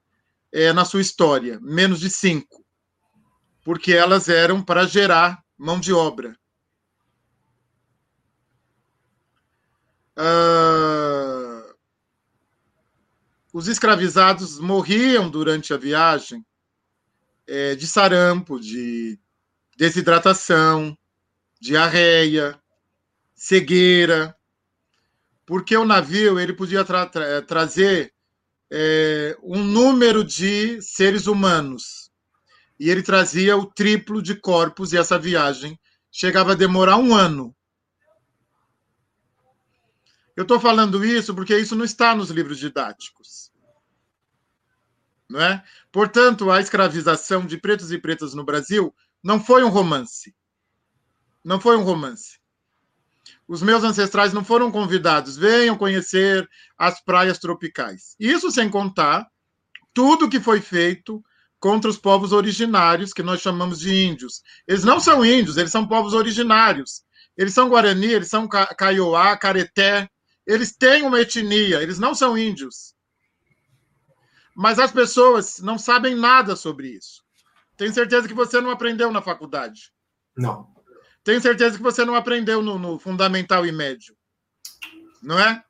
[0.50, 2.66] é, na sua história, menos de cinco,
[3.66, 6.34] porque elas eram para gerar mão de obra.
[10.18, 11.76] Uh,
[13.52, 16.46] os escravizados morriam durante a viagem
[17.46, 19.20] é, de sarampo, de
[19.80, 20.94] desidratação,
[21.62, 22.62] diarreia,
[23.34, 24.36] cegueira,
[25.46, 28.14] porque o navio ele podia tra tra trazer
[28.70, 32.12] é, um número de seres humanos
[32.78, 35.80] e ele trazia o triplo de corpos e essa viagem
[36.12, 37.56] chegava a demorar um ano.
[40.36, 43.50] Eu estou falando isso porque isso não está nos livros didáticos.
[45.30, 45.64] Não é?
[45.90, 48.94] Portanto, a escravização de pretos e pretas no Brasil
[49.24, 50.36] não foi um romance.
[51.44, 52.40] Não foi um romance.
[53.48, 56.48] Os meus ancestrais não foram convidados, venham conhecer
[56.78, 58.16] as praias tropicais.
[58.20, 59.28] Isso sem contar
[59.94, 61.24] tudo que foi feito
[61.60, 64.42] contra os povos originários, que nós chamamos de índios.
[64.68, 67.04] Eles não são índios, eles são povos originários.
[67.36, 70.10] Eles são Guarani, eles são Kaiowá, Careté.
[70.46, 72.94] Eles têm uma etnia, eles não são índios.
[74.56, 77.24] Mas as pessoas não sabem nada sobre isso.
[77.80, 79.94] Tenho certeza que você não aprendeu na faculdade.
[80.36, 80.70] Não.
[81.24, 84.18] Tenho certeza que você não aprendeu no, no fundamental e médio.
[85.24, 85.64] Não é?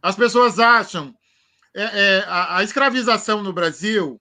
[0.00, 1.12] As pessoas acham
[1.74, 4.20] é, é, a, a, escravização no Brasil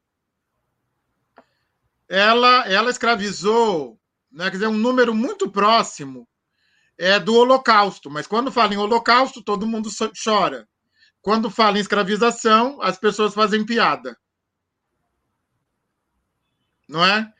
[2.07, 3.99] ela, ela escravizou,
[4.31, 6.27] né, quer dizer, um número muito próximo
[6.97, 8.09] é, do Holocausto.
[8.09, 9.91] Mas quando fala em Holocausto, todo mundo
[10.23, 10.67] chora.
[11.21, 14.17] Quando fala em escravização, as pessoas fazem piada
[16.89, 17.31] não é?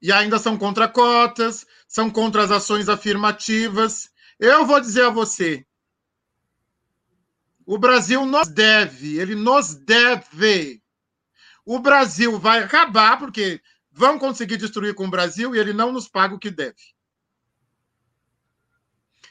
[0.00, 4.10] E ainda são contra cotas, são contra as ações afirmativas.
[4.38, 5.66] Eu vou dizer a você,
[7.70, 10.82] O Brasil nos deve, ele nos deve.
[11.66, 13.60] O Brasil vai acabar, porque
[13.92, 16.80] vão conseguir destruir com o Brasil e ele não nos paga o que deve.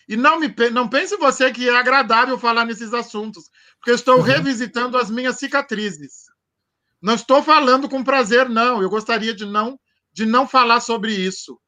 [0.07, 3.49] E não, me, não pense você que é agradável falar nesses assuntos,
[3.79, 4.21] porque estou uhum.
[4.21, 6.26] revisitando as minhas cicatrizes.
[7.01, 8.81] Não estou falando com prazer, não.
[8.81, 9.79] Eu gostaria de não,
[10.11, 11.59] de não falar sobre isso.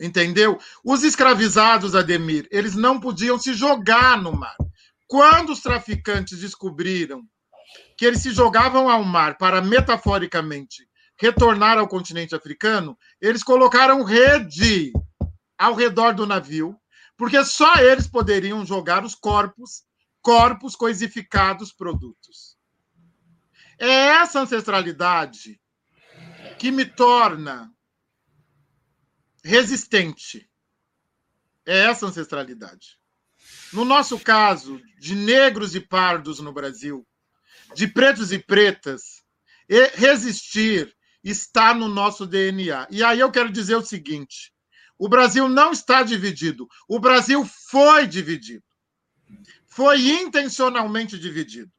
[0.00, 0.58] Entendeu?
[0.84, 4.56] Os escravizados, Ademir, eles não podiam se jogar no mar.
[5.06, 7.22] Quando os traficantes descobriram
[7.96, 10.86] que eles se jogavam ao mar para, metaforicamente,
[11.18, 14.92] retornar ao continente africano, eles colocaram rede
[15.56, 16.76] ao redor do navio,
[17.16, 19.84] porque só eles poderiam jogar os corpos,
[20.20, 22.45] corpos coisificados produtos.
[23.78, 25.60] É essa ancestralidade
[26.58, 27.70] que me torna
[29.44, 30.48] resistente.
[31.64, 32.98] É essa ancestralidade.
[33.72, 37.06] No nosso caso, de negros e pardos no Brasil,
[37.74, 39.22] de pretos e pretas,
[39.94, 42.86] resistir está no nosso DNA.
[42.90, 44.52] E aí eu quero dizer o seguinte:
[44.98, 48.64] o Brasil não está dividido, o Brasil foi dividido.
[49.66, 51.70] Foi intencionalmente dividido.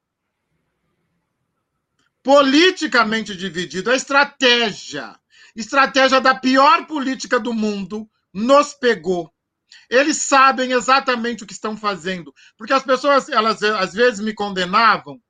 [2.28, 3.90] Politicamente dividido.
[3.90, 5.18] A estratégia,
[5.56, 9.32] estratégia da pior política do mundo, nos pegou.
[9.90, 12.34] Eles sabem exatamente o que estão fazendo.
[12.58, 15.22] Porque as pessoas, elas às vezes me condenavam.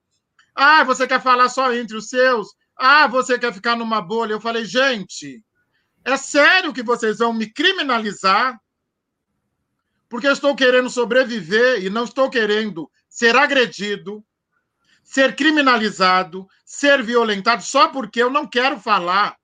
[0.55, 2.47] Ah, você quer falar só entre os seus?
[2.75, 4.31] Ah, você quer ficar numa bolha?
[4.31, 5.43] Eu falei, gente,
[6.03, 8.59] é sério que vocês vão me criminalizar?
[10.09, 14.25] Porque eu estou querendo sobreviver e não estou querendo ser agredido,
[15.07, 19.37] ser criminalizado, ser violentado, só porque eu não quero falar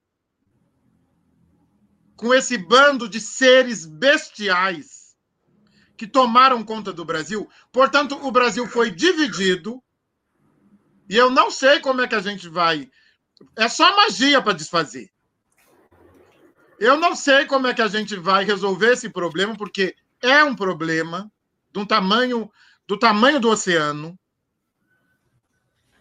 [2.18, 5.16] com esse bando de seres bestiais
[5.95, 7.49] que tomaram conta do Brasil.
[7.72, 9.82] Portanto, o Brasil foi dividido
[11.07, 12.91] e eu não sei como é que a gente vai.
[13.55, 15.09] É só magia para desfazer.
[16.78, 20.55] Eu não sei como é que a gente vai resolver esse problema, porque é um
[20.57, 21.32] problema
[21.72, 22.51] do tamanho
[22.86, 24.20] do tamanho do oceano,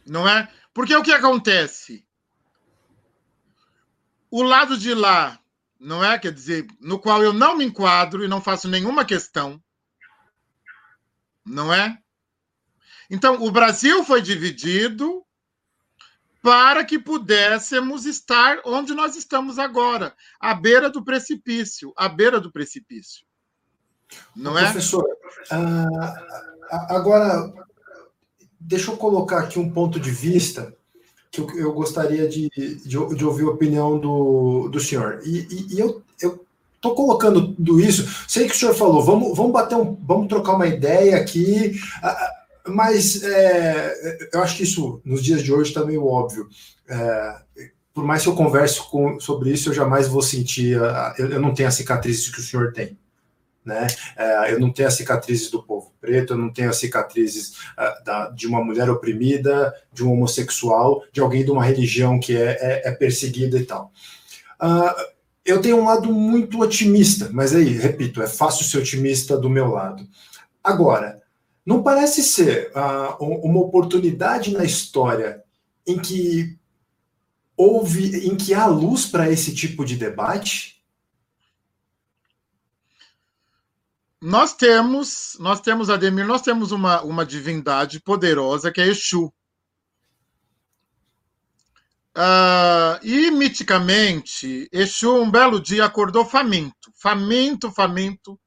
[0.07, 0.49] não é?
[0.73, 2.05] Porque o que acontece?
[4.31, 5.39] O lado de lá,
[5.79, 6.19] não é?
[6.19, 9.63] Quer dizer, no qual eu não me enquadro e não faço nenhuma questão,
[11.45, 11.99] não é?
[13.11, 15.23] Então, o Brasil foi dividido
[16.43, 22.51] para que pudéssemos estar onde nós estamos agora, à beira do precipício, à beira do
[22.51, 23.25] precipício.
[24.35, 24.65] Não é?
[24.65, 27.53] Professor, uh, agora,
[28.67, 30.75] deixa eu colocar aqui um ponto de vista
[31.31, 35.21] que eu, eu gostaria de, de, de, ouvir a opinião do, do senhor.
[35.25, 36.03] E, e, e eu
[36.83, 40.57] estou colocando tudo isso, sei que o senhor falou, vamos, vamos bater um, vamos trocar
[40.57, 41.81] uma ideia aqui.
[42.67, 46.49] Mas é, eu acho que isso, nos dias de hoje, está meio óbvio.
[46.89, 47.37] É,
[47.95, 50.81] por mais que eu converse com, sobre isso, eu jamais vou sentir.
[50.83, 52.99] A, eu, eu, não tenho as cicatrizes que o senhor tem.
[53.65, 53.87] Né?
[54.17, 57.59] É, eu não tenho as cicatrizes do povo preto, eu não tenho as cicatrizes
[58.05, 62.59] da, de uma mulher oprimida, de um homossexual, de alguém de uma religião que é,
[62.61, 63.93] é, é perseguida e tal.
[64.61, 65.13] Uh,
[65.45, 69.69] eu tenho um lado muito otimista, mas aí, repito, é fácil ser otimista do meu
[69.69, 70.07] lado.
[70.63, 71.21] Agora,
[71.67, 75.43] não parece ser uh, uma oportunidade na história
[75.87, 76.57] em que
[77.57, 80.72] houve, em que há luz para esse tipo de debate?
[84.23, 89.35] Nós temos, nós temos, Ademir, nós temos uma, uma divindade poderosa que é Exu.
[92.17, 98.39] Uh, e miticamente, Exu um belo dia acordou faminto, faminto, faminto,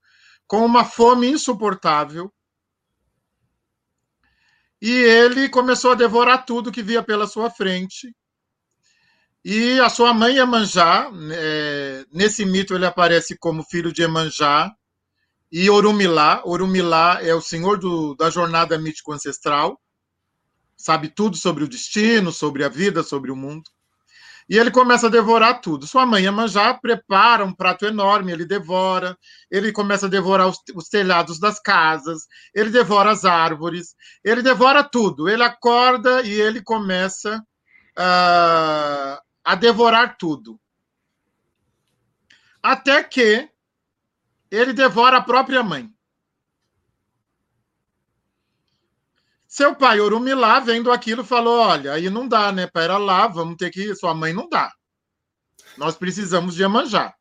[0.48, 2.32] com uma fome insuportável,
[4.82, 8.16] e ele começou a devorar tudo que via pela sua frente.
[9.44, 14.74] E a sua mãe Emanjá, é, nesse mito ele aparece como filho de Emanjá,
[15.58, 16.42] e Orumilá.
[16.44, 19.80] Orumilá é o senhor do, da jornada mítico ancestral,
[20.76, 23.64] sabe tudo sobre o destino, sobre a vida, sobre o mundo.
[24.50, 25.88] E ele começa a devorar tudo.
[25.88, 29.18] Sua mãe Iemanjá prepara um prato enorme, ele devora,
[29.50, 33.96] ele começa a devorar os, os, telhados das casas, ele devora as árvores,
[34.26, 35.30] ele devora tudo.
[35.30, 37.38] Ele acorda e ele começa
[37.98, 40.60] uh, a devorar tudo.
[42.62, 43.55] Até que
[44.56, 45.90] ele devora a própria mãe.
[49.48, 52.68] Seu pai, Orumilá, vendo aquilo, falou: Olha, aí não dá, né?
[52.68, 53.96] Pera lá, vamos ter que.
[53.96, 54.72] Sua mãe não dá.
[55.78, 57.14] Nós precisamos de Iemanjá.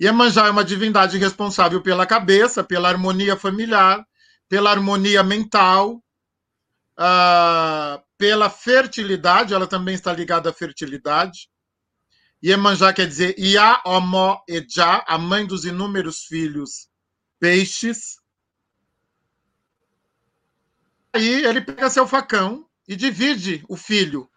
[0.00, 4.02] Iemanjá é uma divindade responsável pela cabeça, pela harmonia familiar,
[4.48, 6.02] pela harmonia mental,
[6.98, 11.50] uh, pela fertilidade, ela também está ligada à fertilidade.
[12.42, 16.88] Iemanjá quer dizer Ia, Omó, Ejá, a mãe dos inúmeros filhos
[17.38, 18.18] peixes.
[21.12, 24.30] Aí ele pega seu facão e divide o filho.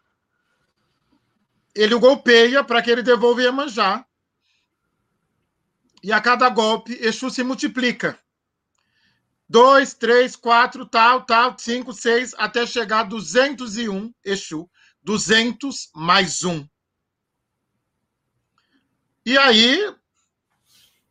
[1.74, 4.06] Ele o golpeia para que ele devolva Iemanjá.
[6.04, 8.20] E a cada golpe, Exu se multiplica.
[9.47, 14.70] Dois, três, quatro, tal, tal, cinco, seis, até chegar a 201 Exu.
[15.04, 16.68] 200 mais um.
[19.26, 19.93] E aí,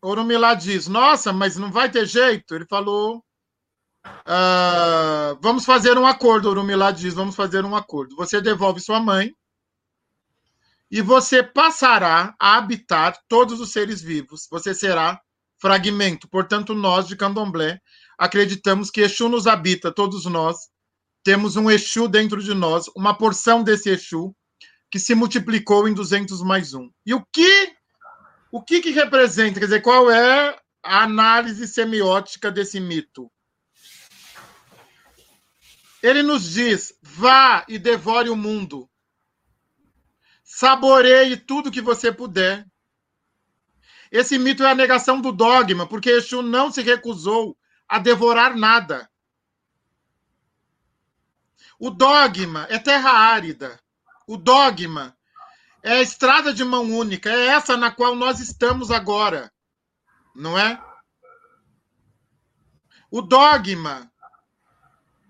[0.03, 2.55] Orumilá diz: Nossa, mas não vai ter jeito.
[2.55, 3.25] Ele falou:
[4.05, 6.51] ah, Vamos fazer um acordo.
[6.51, 8.17] Orumilá diz: Vamos fazer um acordo.
[8.17, 9.35] Você devolve sua mãe
[10.91, 14.47] e você passará a habitar todos os seres vivos.
[14.51, 15.19] Você será
[15.59, 16.29] fragmento.
[16.29, 17.81] Portanto, nós de Candomblé
[18.19, 20.71] acreditamos que Exu nos habita, todos nós.
[21.25, 24.35] Temos um Exu dentro de nós, uma porção desse Exu
[24.91, 26.91] que se multiplicou em 200 mais um.
[27.07, 27.75] E o que
[28.53, 29.59] o que, que representa?
[29.59, 33.33] Quer dizer, qual é a análise semiótica desse mito?
[36.03, 38.89] Ele nos diz: vá e devore o mundo.
[40.45, 42.67] Saboreie tudo que você puder.
[44.11, 47.57] Esse mito é a negação do dogma, porque Exu não se recusou
[47.89, 49.11] a devorar nada.
[51.79, 53.81] O dogma é terra árida.
[54.27, 55.17] O dogma
[55.83, 59.53] é a estrada de mão única, é essa na qual nós estamos agora,
[60.35, 60.81] não é?
[63.11, 64.11] O dogma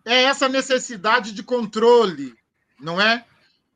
[0.04, 2.34] é essa necessidade de controle,
[2.78, 3.24] não é?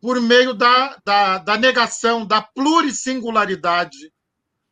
[0.01, 4.13] Por meio da, da, da negação, da plurissingularidade,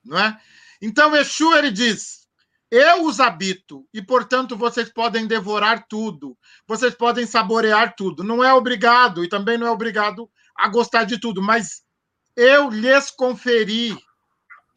[0.04, 0.38] não é?
[0.82, 2.28] Então, Exu, ele diz,
[2.70, 6.36] eu os habito e, portanto, vocês podem devorar tudo,
[6.66, 8.22] vocês podem saborear tudo.
[8.22, 11.83] Não é obrigado, e também não é obrigado a gostar de tudo, mas
[12.36, 13.96] eu lhes conferi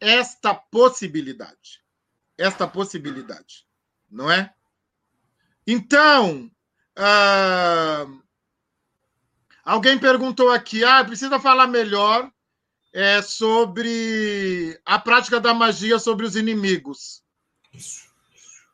[0.00, 1.82] esta possibilidade.
[2.36, 3.66] Esta possibilidade,
[4.10, 4.54] não é?
[5.66, 6.50] Então,
[6.96, 8.22] uh,
[9.64, 12.30] alguém perguntou aqui, ah, precisa falar melhor
[12.92, 17.22] é, sobre a prática da magia sobre os inimigos.
[17.72, 18.08] Isso.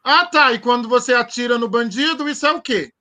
[0.05, 0.53] Ah, tá.
[0.53, 2.94] E quando você atira no bandido, isso é o quê?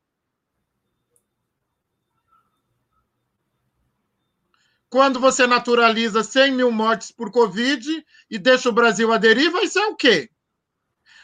[4.94, 9.80] Quando você naturaliza 100 mil mortes por Covid e deixa o Brasil à deriva, isso
[9.80, 10.30] é o quê?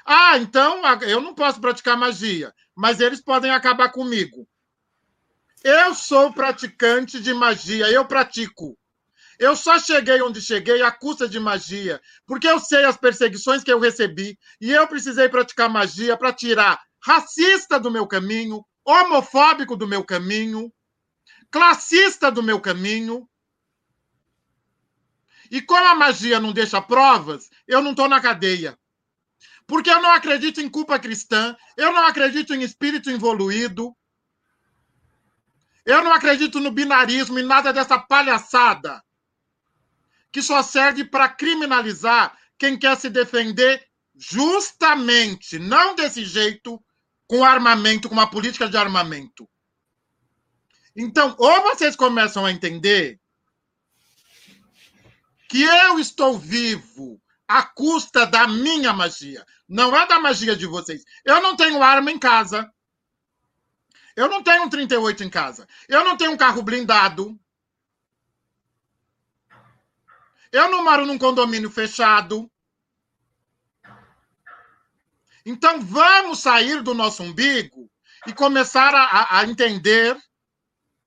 [0.03, 4.47] Ah, então eu não posso praticar magia, mas eles podem acabar comigo.
[5.63, 8.75] Eu sou praticante de magia, eu pratico.
[9.37, 13.71] Eu só cheguei onde cheguei à custa de magia, porque eu sei as perseguições que
[13.71, 19.87] eu recebi e eu precisei praticar magia para tirar racista do meu caminho, homofóbico do
[19.87, 20.73] meu caminho,
[21.51, 23.28] classista do meu caminho,
[25.49, 28.77] e como a magia não deixa provas, eu não estou na cadeia.
[29.65, 33.95] Porque eu não acredito em culpa cristã, eu não acredito em espírito evoluído,
[35.85, 39.03] eu não acredito no binarismo e nada dessa palhaçada
[40.31, 46.83] que só serve para criminalizar quem quer se defender justamente, não desse jeito,
[47.25, 49.49] com armamento, com uma política de armamento.
[50.95, 53.19] Então, ou vocês começam a entender
[55.49, 61.03] que eu estou vivo à custa da minha magia, não é da magia de vocês.
[61.25, 62.71] Eu não tenho arma em casa.
[64.15, 65.67] Eu não tenho um 38 em casa.
[65.87, 67.37] Eu não tenho um carro blindado.
[70.51, 72.49] Eu não moro num condomínio fechado.
[75.43, 77.89] Então vamos sair do nosso umbigo
[78.27, 80.15] e começar a, a entender,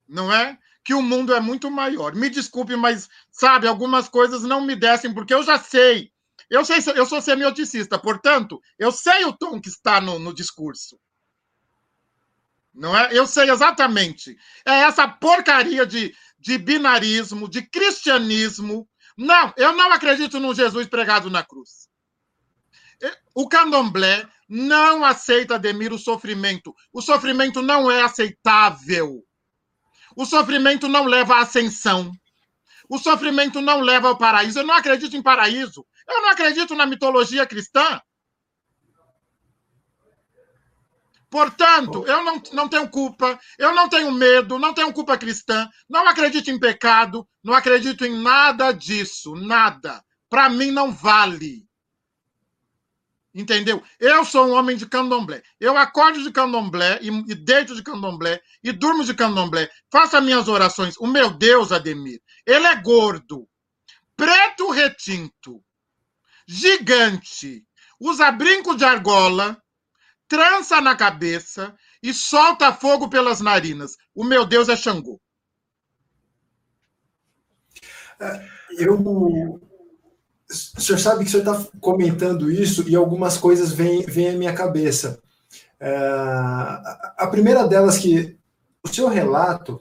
[0.09, 0.59] não é?
[0.85, 2.15] que o mundo é muito maior.
[2.15, 6.13] Me desculpe, mas, sabe, algumas coisas não me descem, porque eu já sei.
[6.51, 11.01] Eu sei, eu sou semioticista, portanto, eu sei o tom que está no, no discurso.
[12.75, 13.09] Não é?
[13.13, 14.37] Eu sei exatamente.
[14.67, 18.89] É essa porcaria de, de binarismo, de cristianismo.
[19.17, 21.89] Não, eu não acredito num Jesus pregado na cruz.
[23.35, 26.75] O candomblé não aceita, Ademir, o sofrimento.
[26.93, 29.25] O sofrimento não é aceitável.
[30.15, 32.13] O sofrimento não leva à ascensão.
[32.93, 34.59] O sofrimento não leva ao paraíso.
[34.59, 35.83] Eu não acredito em paraíso.
[36.07, 37.99] Eu não acredito na mitologia cristã.
[41.31, 46.07] Portanto, eu não, não tenho culpa, eu não tenho medo, não tenho culpa cristã, não
[46.07, 50.05] acredito em pecado, não acredito em nada disso, nada.
[50.29, 51.67] Para mim não vale.
[53.35, 53.83] Entendeu?
[53.99, 55.43] Eu sou um homem de candomblé.
[55.59, 59.71] Eu acordo de candomblé e, e deito de candomblé e durmo de candomblé.
[59.91, 60.97] Faço as minhas orações.
[60.99, 63.49] O meu Deus, Ademir, ele é gordo,
[64.15, 65.65] preto retinto,
[66.47, 67.65] gigante,
[67.99, 69.63] usa brinco de argola,
[70.29, 73.97] trança na cabeça e solta fogo pelas narinas.
[74.15, 75.19] O meu Deus é Xangô.
[78.79, 79.72] Eu.
[80.77, 84.33] O senhor sabe que o senhor está comentando isso e algumas coisas vêm, vêm à
[84.33, 85.21] minha cabeça.
[85.81, 85.91] É,
[87.17, 88.37] a primeira delas que
[88.85, 89.81] o seu relato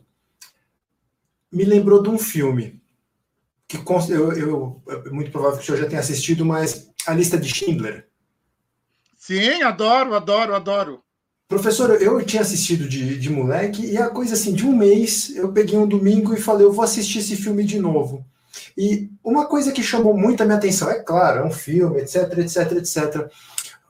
[1.52, 2.82] me lembrou de um filme
[3.68, 3.78] que
[4.12, 7.48] eu, eu, é muito provável que o senhor já tenha assistido, mas a lista de
[7.48, 8.08] Schindler.
[9.18, 11.04] Sim, adoro, adoro, adoro.
[11.48, 15.52] Professor, eu tinha assistido de, de moleque e a coisa assim, de um mês, eu
[15.52, 18.26] peguei um domingo e falei, eu vou assistir esse filme de novo.
[18.78, 22.38] E uma coisa que chamou muito a minha atenção, é claro, é um filme, etc,
[22.38, 23.32] etc, etc.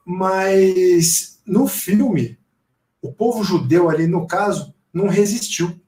[0.05, 2.37] Mas no filme,
[3.01, 5.79] o povo judeu ali, no caso, não resistiu.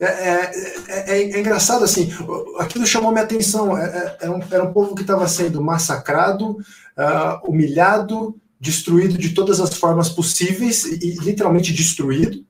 [0.00, 0.52] É, é,
[0.88, 2.10] é, é engraçado assim,
[2.58, 3.76] aquilo chamou minha atenção.
[3.76, 9.74] Era um, era um povo que estava sendo massacrado, uh, humilhado, destruído de todas as
[9.74, 12.44] formas possíveis e literalmente destruído.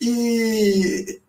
[0.00, 1.21] E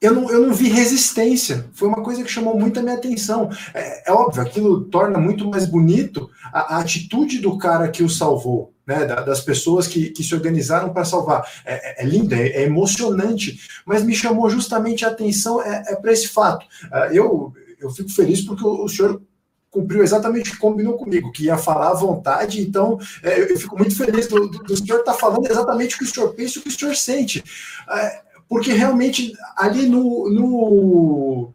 [0.00, 1.68] eu não, eu não vi resistência.
[1.74, 3.50] Foi uma coisa que chamou muito a minha atenção.
[3.74, 8.08] É, é óbvio, aquilo torna muito mais bonito a, a, atitude do cara que o
[8.08, 9.04] salvou, né?
[9.04, 11.46] Da, das pessoas que, que se organizaram para salvar.
[11.66, 15.96] É, é, é lindo, é, é, emocionante, mas me chamou justamente a atenção é, é
[15.96, 16.64] para esse fato.
[16.86, 19.20] Uh, eu, eu fico feliz porque o, o senhor
[19.70, 23.78] cumpriu exatamente o que combinou comigo, que ia falar à vontade, então é, eu fico
[23.78, 26.58] muito feliz do, do, do senhor estar tá falando exatamente o que o senhor pensa
[26.58, 27.44] e o que o senhor sente.
[27.88, 31.54] É, porque realmente ali no, no,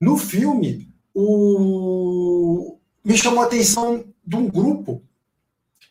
[0.00, 5.02] no filme o, me chamou a atenção de um grupo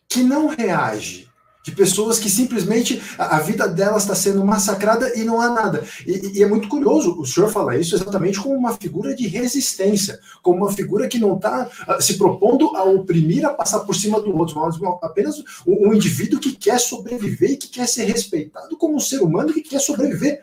[0.07, 1.27] que não reage
[1.64, 5.84] de pessoas que simplesmente a, vida delas está sendo massacrada e não há nada.
[6.05, 10.20] E, e, é muito curioso o senhor falar isso exatamente como uma figura de resistência,
[10.41, 14.20] como uma figura que não está ah, se propondo a oprimir, a passar por cima
[14.20, 18.76] do outro, mas apenas um, um indivíduo que quer sobreviver e que quer ser respeitado
[18.76, 20.41] como um ser humano que quer sobreviver.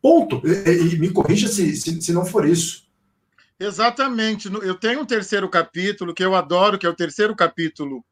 [0.00, 0.40] Ponto.
[0.46, 2.84] E, e me corrija se, se, se não for isso.
[3.58, 4.48] Exatamente.
[4.62, 8.04] Eu tenho um terceiro capítulo que eu adoro, que é o terceiro capítulo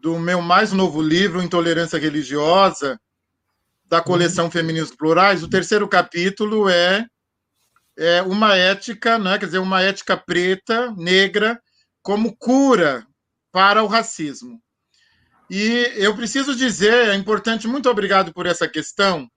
[0.00, 3.00] do meu mais novo livro, Intolerância Religiosa,
[3.86, 4.50] da coleção uhum.
[4.50, 5.42] Feminismos Plurais.
[5.42, 7.06] O terceiro capítulo é,
[7.96, 11.60] é uma ética, né, quer dizer, uma ética preta, negra,
[12.02, 13.06] como cura
[13.50, 14.60] para o racismo.
[15.50, 19.28] E eu preciso dizer, é importante, muito obrigado por essa questão.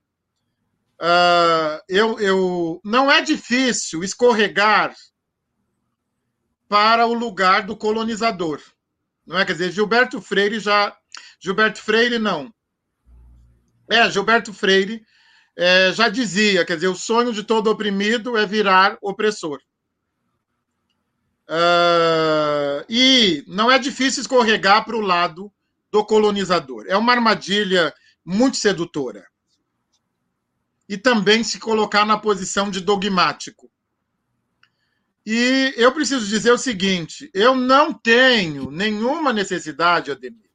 [1.00, 4.94] Uh, eu, eu, não é difícil escorregar
[6.68, 8.60] para o lugar do colonizador.
[9.26, 9.44] Não é?
[9.44, 10.96] Quer dizer, Gilberto Freire já.
[11.40, 12.52] Gilberto Freire, não.
[13.90, 15.04] É, Gilberto Freire
[15.56, 19.60] é, já dizia, quer dizer, o sonho de todo oprimido é virar opressor.
[21.48, 25.52] Uh, e não é difícil escorregar para o lado
[25.90, 26.86] do colonizador.
[26.88, 27.92] É uma armadilha
[28.24, 29.26] muito sedutora.
[30.88, 33.70] E também se colocar na posição de dogmático.
[35.24, 40.50] E eu preciso dizer o seguinte: eu não tenho nenhuma necessidade, Ademir,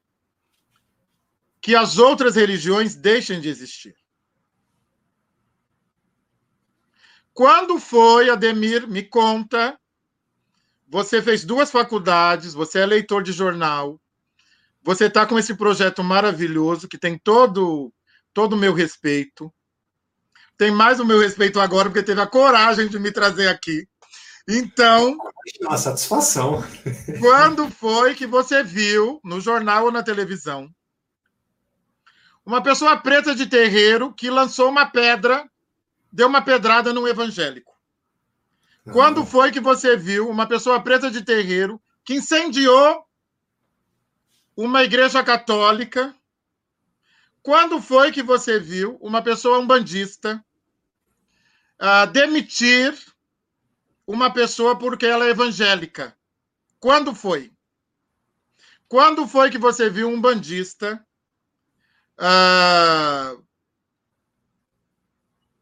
[1.61, 3.95] que as outras religiões deixem de existir.
[7.33, 9.79] Quando foi, Ademir, me conta,
[10.87, 14.01] você fez duas faculdades, você é leitor de jornal,
[14.81, 17.93] você está com esse projeto maravilhoso que tem todo
[18.33, 19.51] todo o meu respeito.
[20.57, 23.87] Tem mais o meu respeito agora, porque teve a coragem de me trazer aqui.
[24.47, 25.17] Então.
[25.61, 26.63] É uma satisfação.
[27.19, 30.73] Quando foi que você viu, no jornal ou na televisão,
[32.45, 35.49] uma pessoa preta de terreiro que lançou uma pedra,
[36.11, 37.75] deu uma pedrada num evangélico?
[38.93, 43.05] Quando foi que você viu uma pessoa preta de terreiro que incendiou
[44.55, 46.15] uma igreja católica?
[47.41, 50.41] Quando foi que você viu uma pessoa umbandista
[51.81, 52.97] uh, demitir
[54.07, 56.17] uma pessoa porque ela é evangélica.
[56.79, 57.51] Quando foi?
[58.87, 61.05] Quando foi que você viu um bandista
[62.17, 63.43] uh,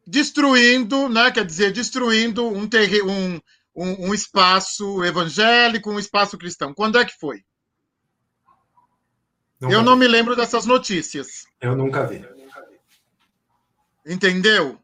[0.06, 3.42] destruindo, né, quer dizer, destruindo um, um,
[3.76, 6.72] um, um espaço evangélico, um espaço cristão?
[6.72, 7.44] Quando é que foi?
[9.60, 10.02] Nunca eu não vi.
[10.02, 11.46] me lembro dessas notícias.
[11.60, 12.24] Eu nunca vi.
[14.06, 14.80] Entendeu?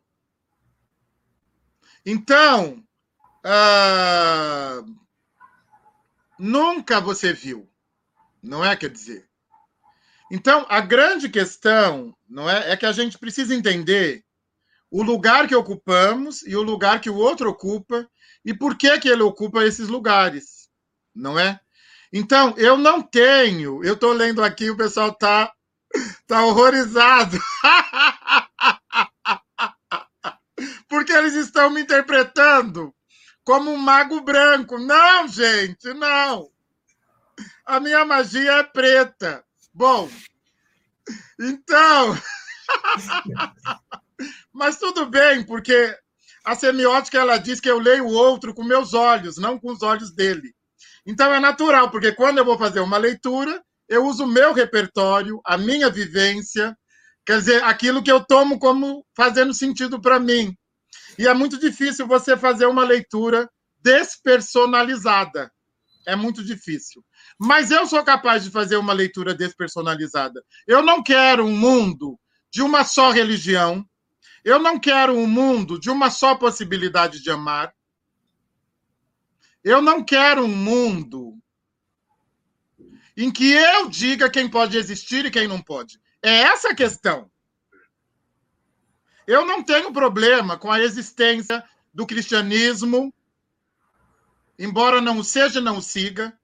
[2.03, 2.83] Então,
[3.43, 4.83] ah,
[6.37, 7.67] nunca você viu.
[8.41, 8.75] Não é?
[8.75, 9.29] Quer dizer.
[10.31, 14.23] Então, a grande questão não é, é que a gente precisa entender
[14.89, 18.09] o lugar que ocupamos e o lugar que o outro ocupa
[18.43, 20.69] e por que, que ele ocupa esses lugares,
[21.13, 21.59] não é?
[22.13, 25.53] Então, eu não tenho, eu estou lendo aqui, o pessoal está
[26.27, 27.37] tá horrorizado.
[30.87, 32.93] Porque eles estão me interpretando
[33.51, 34.77] como um mago branco.
[34.77, 36.49] Não, gente, não.
[37.65, 39.43] A minha magia é preta.
[39.73, 40.09] Bom,
[41.37, 42.17] então.
[44.53, 45.93] Mas tudo bem, porque
[46.45, 49.81] a semiótica ela diz que eu leio o outro com meus olhos, não com os
[49.83, 50.55] olhos dele.
[51.05, 55.41] Então é natural, porque quando eu vou fazer uma leitura, eu uso o meu repertório,
[55.43, 56.73] a minha vivência,
[57.25, 60.57] quer dizer, aquilo que eu tomo como fazendo sentido para mim.
[61.17, 63.49] E é muito difícil você fazer uma leitura
[63.81, 65.51] despersonalizada.
[66.05, 67.03] É muito difícil.
[67.39, 70.43] Mas eu sou capaz de fazer uma leitura despersonalizada.
[70.67, 72.19] Eu não quero um mundo
[72.51, 73.85] de uma só religião,
[74.43, 77.73] eu não quero um mundo de uma só possibilidade de amar.
[79.63, 81.37] Eu não quero um mundo
[83.15, 85.99] em que eu diga quem pode existir e quem não pode.
[86.21, 87.30] É essa a questão.
[89.31, 91.63] Eu não tenho problema com a existência
[91.93, 93.13] do cristianismo,
[94.59, 96.37] embora não seja não siga.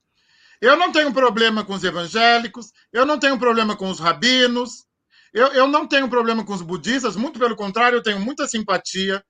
[0.62, 4.86] Eu não tenho problema com os evangélicos, eu não tenho problema com os rabinos,
[5.34, 9.22] eu, eu não tenho problema com os budistas, muito pelo contrário, eu tenho muita simpatia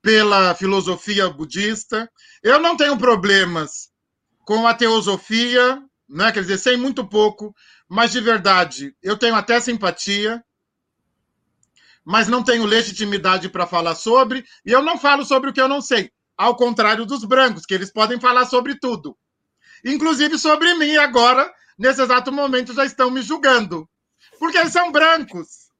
[0.00, 2.08] pela filosofia budista.
[2.40, 3.90] Eu não tenho problemas
[4.46, 6.30] com a teosofia, né?
[6.30, 7.52] quer dizer, sei muito pouco,
[7.88, 10.40] mas de verdade, eu tenho até simpatia,
[12.10, 15.68] mas não tenho legitimidade para falar sobre, e eu não falo sobre o que eu
[15.68, 19.16] não sei, ao contrário dos brancos, que eles podem falar sobre tudo.
[19.84, 21.48] Inclusive sobre mim agora,
[21.78, 23.88] nesse exato momento, já estão me julgando.
[24.40, 25.70] Porque eles são brancos.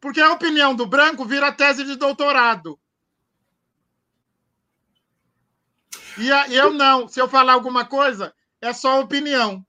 [0.00, 2.78] Porque a opinião do branco vira tese de doutorado.
[6.18, 7.08] E eu não.
[7.08, 9.66] Se eu falar alguma coisa, é só opinião.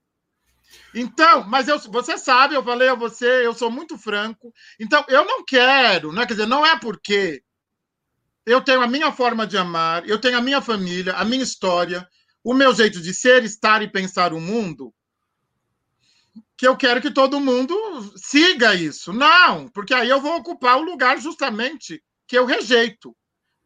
[0.94, 4.52] Então, mas eu, você sabe, eu falei a você, eu sou muito franco.
[4.80, 6.26] Então, eu não quero, né?
[6.26, 7.42] quer dizer, não é porque
[8.46, 12.08] eu tenho a minha forma de amar, eu tenho a minha família, a minha história,
[12.42, 14.94] o meu jeito de ser, estar e pensar o mundo,
[16.56, 17.74] que eu quero que todo mundo
[18.16, 19.12] siga isso.
[19.12, 23.14] Não, porque aí eu vou ocupar o lugar justamente que eu rejeito.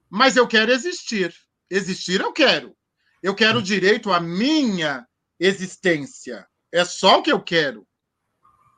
[0.08, 1.32] Mas eu quero existir.
[1.70, 2.76] Existir eu quero.
[3.22, 5.06] Eu quero direito à minha
[5.38, 6.46] existência.
[6.72, 7.86] É só o que eu quero.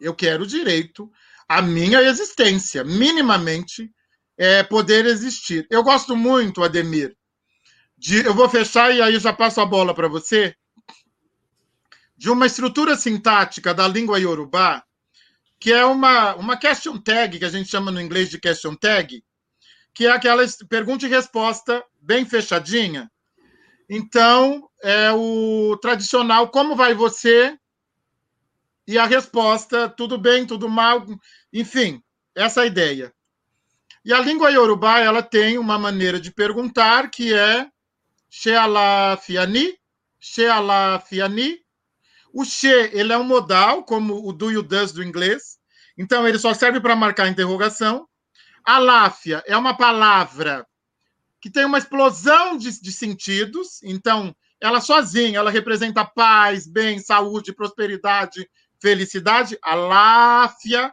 [0.00, 1.10] Eu quero direito
[1.48, 3.90] à minha existência, minimamente
[4.36, 5.66] é, poder existir.
[5.70, 7.16] Eu gosto muito, Ademir,
[7.96, 10.56] de, eu vou fechar e aí já passo a bola para você
[12.16, 14.84] de uma estrutura sintática da língua iorubá,
[15.58, 19.22] que é uma, uma question tag, que a gente chama no inglês de question tag,
[19.94, 23.10] que é aquela pergunta e resposta bem fechadinha.
[23.90, 27.58] Então, é o tradicional como vai você?
[28.86, 31.06] E a resposta, tudo bem, tudo mal,
[31.52, 32.02] enfim,
[32.34, 33.14] essa é a ideia.
[34.04, 37.68] E a língua iorubá, ela tem uma maneira de perguntar que é
[38.28, 39.78] Sheala Fiani,
[40.18, 41.62] Sheala Fiani,
[42.32, 45.58] o she, ele é um modal, como o do e o does do inglês.
[45.98, 48.08] Então, ele só serve para marcar interrogação.
[48.64, 50.66] A láfia é uma palavra
[51.40, 53.82] que tem uma explosão de, de sentidos.
[53.82, 58.48] Então, ela sozinha, ela representa paz, bem, saúde, prosperidade,
[58.82, 59.56] felicidade.
[59.62, 60.92] A láfia.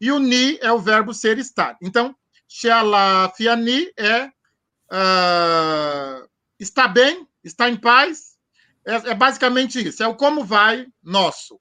[0.00, 1.76] E o ni é o verbo ser estar.
[1.80, 2.16] Então,
[2.48, 4.26] Shealafia ni é
[4.90, 8.36] uh, está bem, está em paz,
[8.84, 10.02] é, é basicamente isso.
[10.02, 11.54] É o como vai nosso.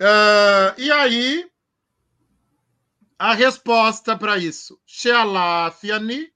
[0.00, 1.50] Uh, e aí,
[3.18, 4.80] a resposta para isso.
[4.86, 6.32] Shealafiani,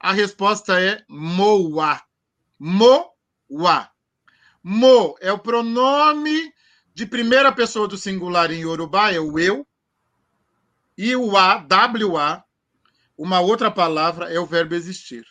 [0.00, 2.02] a resposta é moa.
[2.58, 3.91] Moa.
[4.62, 6.52] Mo é o pronome
[6.94, 9.66] de primeira pessoa do singular em Yorubá, é o eu.
[10.96, 12.44] E o a, WA,
[13.16, 15.24] uma outra palavra, é o verbo existir.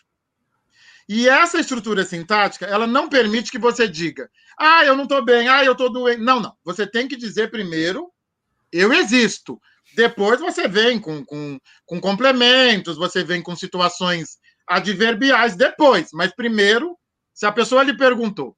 [1.07, 5.47] E essa estrutura sintática, ela não permite que você diga, ah, eu não estou bem,
[5.47, 6.21] ah, eu estou doente.
[6.21, 6.55] Não, não.
[6.63, 8.11] Você tem que dizer primeiro,
[8.71, 9.59] eu existo.
[9.95, 14.37] Depois você vem com, com, com complementos, você vem com situações
[14.67, 16.09] adverbiais depois.
[16.13, 16.97] Mas primeiro,
[17.33, 18.55] se a pessoa lhe perguntou,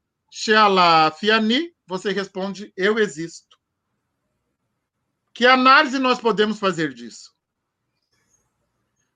[1.20, 3.60] Fiani, você responde, eu existo.
[5.32, 7.34] Que análise nós podemos fazer disso?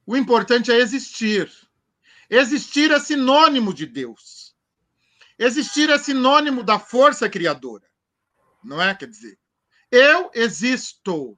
[0.06, 1.52] O importante é existir.
[2.30, 4.56] Existir é sinônimo de Deus.
[5.40, 7.88] Existir é sinônimo da força criadora,
[8.64, 8.94] não é?
[8.96, 9.40] Quer dizer,
[9.92, 11.38] eu existo.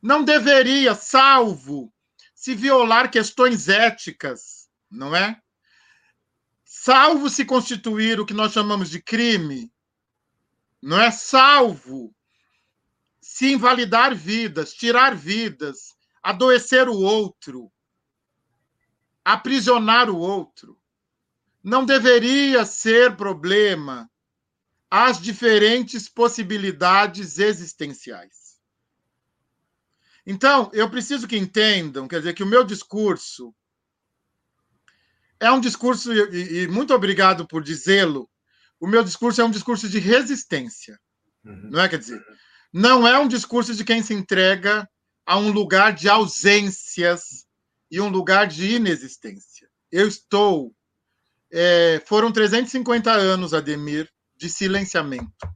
[0.00, 1.92] Não deveria, salvo
[2.34, 5.41] se violar questões éticas, não é?
[6.84, 9.72] Salvo se constituir o que nós chamamos de crime,
[10.82, 11.12] não é?
[11.12, 12.12] Salvo
[13.20, 17.70] se invalidar vidas, tirar vidas, adoecer o outro,
[19.24, 20.76] aprisionar o outro.
[21.62, 24.10] Não deveria ser problema
[24.90, 28.60] as diferentes possibilidades existenciais.
[30.26, 33.54] Então, eu preciso que entendam, quer dizer, que o meu discurso
[35.42, 38.30] é um discurso, e, e muito obrigado por dizê-lo,
[38.78, 40.98] o meu discurso é um discurso de resistência.
[41.44, 41.70] Uhum.
[41.70, 41.88] Não é?
[41.88, 42.24] Quer dizer,
[42.72, 44.88] não é um discurso de quem se entrega
[45.26, 47.44] a um lugar de ausências
[47.90, 49.68] e um lugar de inexistência.
[49.90, 50.72] Eu estou.
[51.50, 55.46] É, foram 350 anos, Ademir, de silenciamento.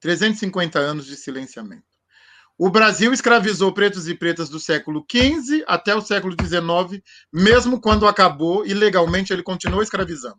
[0.00, 1.91] 350 anos de silenciamento.
[2.58, 7.02] O Brasil escravizou pretos e pretas do século XV até o século XIX,
[7.32, 10.38] mesmo quando acabou, ilegalmente ele continuou escravizando.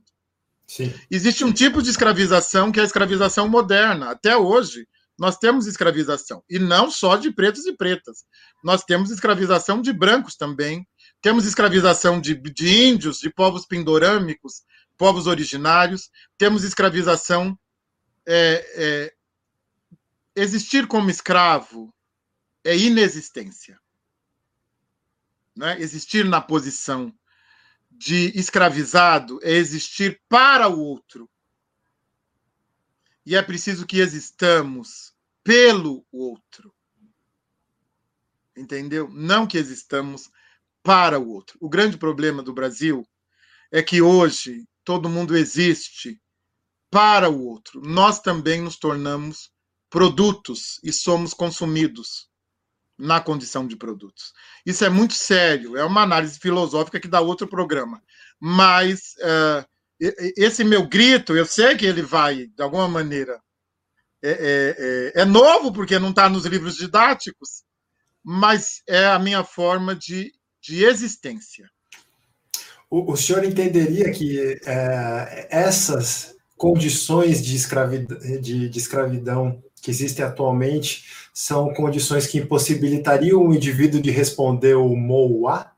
[0.67, 0.93] Sim.
[1.11, 4.11] Existe um tipo de escravização que é a escravização moderna.
[4.11, 4.87] Até hoje,
[5.17, 6.43] nós temos escravização.
[6.49, 8.23] E não só de pretos e pretas.
[8.63, 10.87] Nós temos escravização de brancos também.
[11.21, 14.63] Temos escravização de, de índios, de povos pindorâmicos,
[14.97, 16.09] povos originários.
[16.37, 17.57] Temos escravização.
[18.25, 19.13] É, é,
[20.35, 21.93] existir como escravo
[22.63, 23.79] é inexistência.
[25.55, 25.79] Né?
[25.79, 27.13] Existir na posição
[27.91, 31.29] de escravizado é existir para o outro.
[33.25, 35.13] E é preciso que existamos
[35.43, 36.73] pelo outro.
[38.55, 39.09] Entendeu?
[39.09, 40.29] Não que existamos
[40.81, 41.57] para o outro.
[41.61, 43.07] O grande problema do Brasil
[43.71, 46.21] é que hoje todo mundo existe
[46.91, 47.81] para o outro.
[47.81, 49.51] Nós também nos tornamos
[49.89, 52.29] produtos e somos consumidos
[52.97, 54.33] na condição de produtos.
[54.65, 58.01] Isso é muito sério, é uma análise filosófica que dá outro programa.
[58.39, 59.65] Mas uh,
[60.37, 63.39] esse meu grito, eu sei que ele vai, de alguma maneira,
[64.21, 67.63] é, é, é, é novo, porque não está nos livros didáticos,
[68.23, 71.69] mas é a minha forma de, de existência.
[72.89, 80.23] O, o senhor entenderia que é, essas condições de escravidão, de, de escravidão que existem
[80.23, 85.71] atualmente são condições que impossibilitariam o indivíduo de responder o MOA?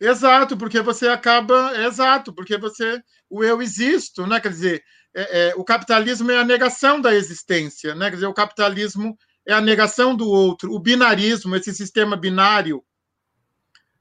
[0.00, 1.72] Exato, porque você acaba.
[1.86, 3.00] Exato, porque você.
[3.30, 4.40] O eu existo, né?
[4.40, 4.84] Quer dizer,
[5.14, 8.08] é, é, o capitalismo é a negação da existência, né?
[8.08, 9.16] Quer dizer, o capitalismo
[9.46, 10.72] é a negação do outro.
[10.72, 12.84] O binarismo, esse sistema binário,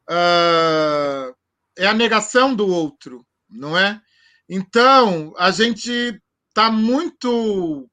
[0.10, 1.36] uh,
[1.78, 4.02] é a negação do outro, não é?
[4.49, 7.90] Então, a gente está muito.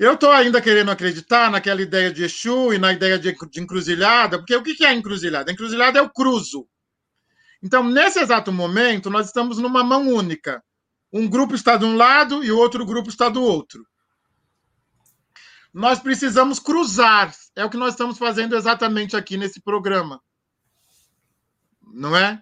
[0.00, 4.38] Eu estou ainda querendo acreditar naquela ideia de Exu e na ideia de, de encruzilhada,
[4.38, 5.52] porque o que é encruzilhada?
[5.52, 6.66] Encruzilhada é o cruzo.
[7.62, 10.64] Então, nesse exato momento, nós estamos numa mão única.
[11.12, 13.86] Um grupo está de um lado e o outro grupo está do outro.
[15.70, 17.34] Nós precisamos cruzar.
[17.54, 20.18] É o que nós estamos fazendo exatamente aqui nesse programa.
[21.92, 22.40] Não é?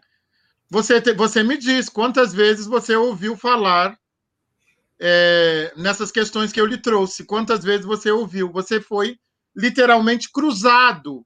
[0.71, 3.99] Você, te, você me diz quantas vezes você ouviu falar
[5.01, 7.25] é, nessas questões que eu lhe trouxe.
[7.25, 8.51] Quantas vezes você ouviu?
[8.53, 9.19] Você foi
[9.55, 11.25] literalmente cruzado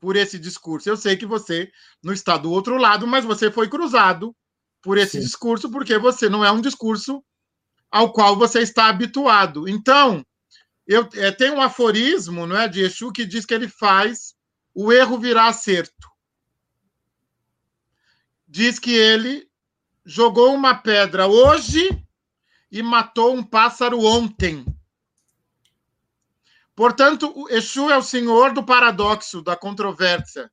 [0.00, 0.88] por esse discurso.
[0.88, 1.70] Eu sei que você
[2.02, 4.34] não está do outro lado, mas você foi cruzado
[4.82, 5.20] por esse Sim.
[5.20, 7.22] discurso porque você não é um discurso
[7.90, 9.68] ao qual você está habituado.
[9.68, 10.24] Então,
[10.86, 14.34] eu é, tem um aforismo, não é, de Exu que diz que ele faz
[14.74, 16.08] o erro virar acerto.
[18.48, 19.48] Diz que ele
[20.04, 21.88] jogou uma pedra hoje
[22.70, 24.64] e matou um pássaro ontem.
[26.74, 30.50] Portanto, o Exu é o senhor do paradoxo, da controvérsia.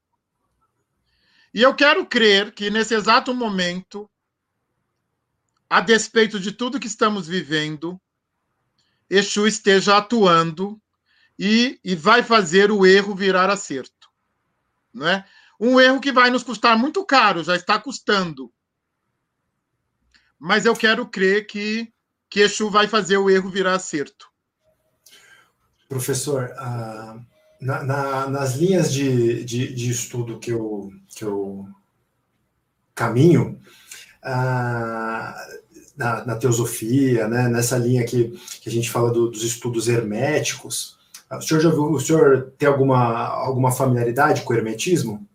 [1.54, 4.10] E eu quero crer que nesse exato momento,
[5.70, 8.00] a despeito de tudo que estamos vivendo,
[9.10, 10.82] Exu esteja atuando
[11.40, 14.10] e, e vai fazer o erro virar acerto.
[14.94, 15.26] Não é?
[15.60, 18.52] Um erro que vai nos custar muito caro, já está custando.
[20.38, 21.92] Mas eu quero crer que
[22.30, 24.28] que Exu vai fazer o erro virar acerto.
[25.88, 27.22] Professor, uh,
[27.62, 31.66] na, na, nas linhas de, de, de, estudo que eu, que eu
[32.94, 33.60] caminho,
[34.24, 35.58] uh,
[35.96, 40.98] na, na, teosofia, né, nessa linha que, que a gente fala do, dos estudos herméticos,
[41.32, 45.28] o senhor já viu, o senhor tem alguma, alguma familiaridade com o hermetismo?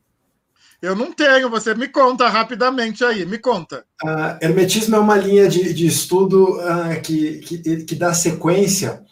[0.82, 3.84] Eu não tenho, você me conta rapidamente aí, me conta.
[4.02, 9.04] Uh, hermetismo é uma linha de, de estudo uh, que, que, que, dá sequência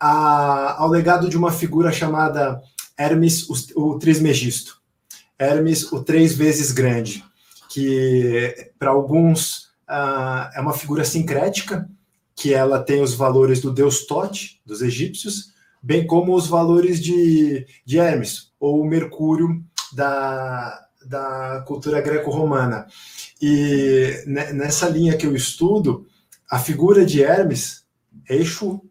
[0.00, 2.58] a, ao legado de uma figura chamada
[2.98, 4.80] Hermes, o, o Trismegisto.
[5.38, 7.22] Hermes, o três vezes grande,
[7.68, 11.86] que para alguns uh, é uma figura sincrética,
[12.34, 15.52] que ela tem os valores do deus Tote, dos egípcios,
[15.82, 22.86] bem como os valores de, de Hermes, ou Mercúrio da, da cultura greco-romana.
[23.40, 26.06] E nessa linha que eu estudo,
[26.50, 27.84] a figura de Hermes
[28.28, 28.82] é Exu.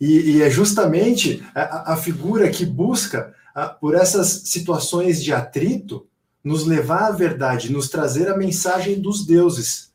[0.00, 6.06] E, e é justamente a, a, figura que busca, a, por essas situações de atrito,
[6.42, 9.93] nos levar à verdade, nos trazer a mensagem dos deuses.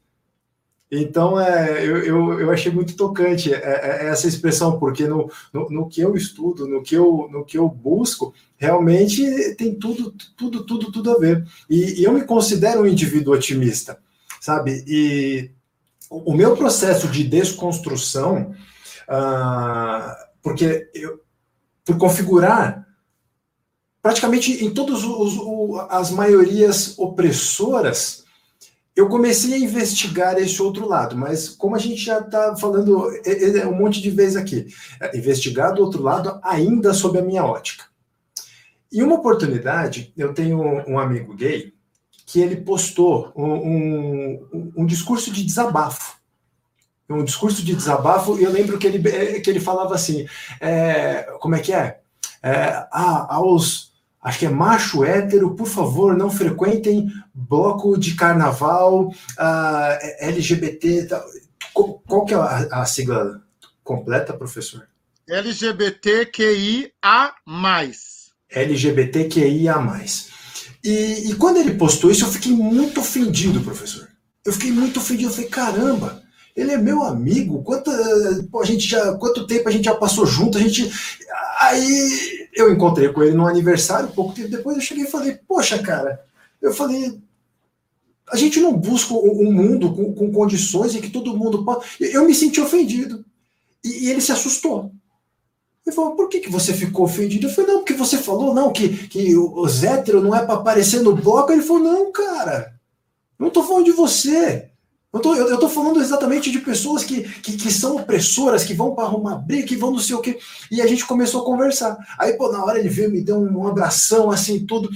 [0.91, 5.69] Então, é, eu, eu, eu, achei muito tocante é, é, essa expressão, porque no, no,
[5.69, 10.65] no, que eu estudo, no que eu, no que eu busco, realmente tem tudo, tudo,
[10.65, 11.45] tudo, tudo a ver.
[11.69, 13.99] E, e eu me considero um indivíduo otimista,
[14.41, 14.83] sabe?
[14.87, 15.51] E
[16.09, 18.55] o, o meu processo de desconstrução,
[19.07, 21.21] ah, porque eu,
[21.85, 22.87] por configurar
[24.01, 25.01] praticamente em todas
[25.89, 28.23] as maiorias opressoras,
[28.95, 33.59] eu comecei a investigar esse outro lado, mas como a gente já está falando é,
[33.59, 34.67] é, um monte de vezes aqui,
[34.99, 37.85] é, investigar do outro lado ainda sob a minha ótica.
[38.91, 41.73] E uma oportunidade, eu tenho um amigo gay
[42.25, 46.19] que ele postou um, um, um discurso de desabafo.
[47.09, 50.27] Um discurso de desabafo, e eu lembro que ele, que ele falava assim:
[50.61, 52.01] é, como é que é?
[52.43, 53.88] é ah, aos
[54.21, 61.05] acho que é macho hétero, por favor, não frequentem bloco de carnaval, uh, ah, LGBT.
[61.05, 61.23] Tá,
[61.73, 63.41] qual, qual, que é a, a, sigla
[63.83, 64.87] completa, professor?
[65.27, 66.91] LGBTQIA.
[68.49, 69.75] LGBTQIA.
[70.83, 74.07] E, e quando ele postou isso, eu fiquei muito ofendido, professor.
[74.45, 75.29] Eu fiquei muito ofendido.
[75.29, 76.23] Eu falei, caramba,
[76.55, 77.63] ele é meu amigo.
[77.63, 80.57] Quanto, a gente já, quanto tempo a gente já passou junto?
[80.57, 80.91] A gente.
[81.59, 82.28] Aí
[82.61, 86.23] eu encontrei com ele no aniversário, pouco tempo depois eu cheguei e falei, poxa, cara,
[86.61, 87.19] eu falei,
[88.31, 91.85] a gente não busca um mundo com, com condições em que todo mundo pode.
[91.99, 93.25] Eu me senti ofendido.
[93.83, 94.91] E, e, ele se assustou.
[95.85, 97.47] Ele falou, por que, que você ficou ofendido?
[97.47, 101.01] Eu falei, não, porque você falou, não, que, que os héteros não é para aparecer
[101.01, 101.51] no bloco.
[101.51, 102.73] Ele falou, não, cara,
[103.37, 104.68] não estou falando de você.
[105.11, 108.75] Eu tô, eu, eu tô falando exatamente de pessoas que, que, que são opressoras, que
[108.75, 110.37] vão para arrumar briga, que vão não sei o quê.
[110.69, 111.97] E a gente começou a conversar.
[112.19, 114.87] Aí, pô, na hora ele veio, me deu um, um abração, assim, tudo.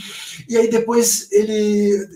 [0.48, 2.07] E aí depois ele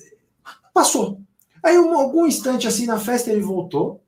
[0.71, 1.19] passou.
[1.63, 3.99] Aí, um, algum instante, assim, na festa, ele voltou.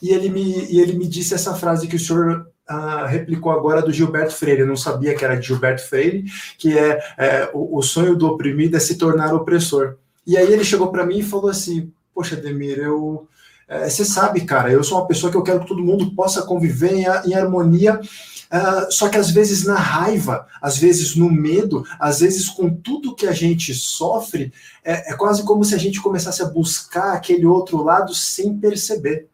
[0.00, 3.82] E ele me, e ele me disse essa frase que o senhor ah, replicou agora
[3.82, 4.60] do Gilberto Freire.
[4.60, 6.24] Eu não sabia que era de Gilberto Freire,
[6.56, 9.96] que é, é o, o sonho do oprimido é se tornar opressor.
[10.24, 13.26] E aí ele chegou para mim e falou assim: Poxa, Demir, eu
[13.72, 16.42] é, você sabe, cara, eu sou uma pessoa que eu quero que todo mundo possa
[16.42, 21.82] conviver em, em harmonia, uh, só que às vezes na raiva, às vezes no medo,
[21.98, 24.52] às vezes com tudo que a gente sofre,
[24.84, 29.26] é, é quase como se a gente começasse a buscar aquele outro lado sem perceber.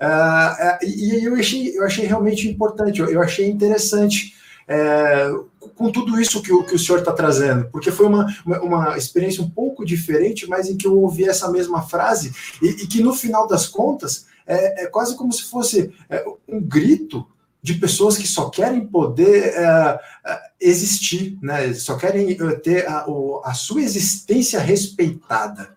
[0.00, 4.34] Uh, e eu achei, eu achei realmente importante, eu, eu achei interessante
[4.68, 5.30] é,
[5.74, 8.98] com tudo isso que o, que o senhor está trazendo, porque foi uma, uma, uma,
[8.98, 13.02] experiência um pouco diferente, mas em que eu ouvi essa mesma frase e, e que
[13.02, 17.26] no final das contas é, é quase como se fosse é, um grito
[17.62, 21.72] de pessoas que só querem poder é, é existir, né?
[21.74, 23.06] só querem é, ter a,
[23.44, 25.76] a sua existência respeitada.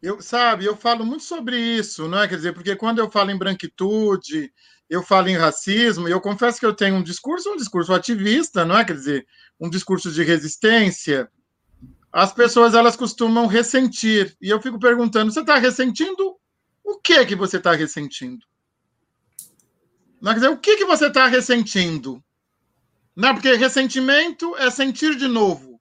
[0.00, 2.28] Eu, sabe, eu falo muito sobre isso, não é?
[2.28, 4.52] Quer dizer, porque quando eu falo em branquitude,
[4.94, 8.64] eu falo em racismo, e eu confesso que eu tenho um discurso, um discurso ativista,
[8.64, 8.84] não é?
[8.84, 9.26] Quer dizer,
[9.60, 11.28] um discurso de resistência.
[12.12, 16.36] As pessoas elas costumam ressentir, e eu fico perguntando: você está ressentindo?
[16.84, 18.44] O que que você está ressentindo?
[20.20, 20.34] Não é?
[20.34, 22.22] quer dizer, o que que você está ressentindo?
[23.16, 25.80] Não, porque ressentimento é sentir de novo.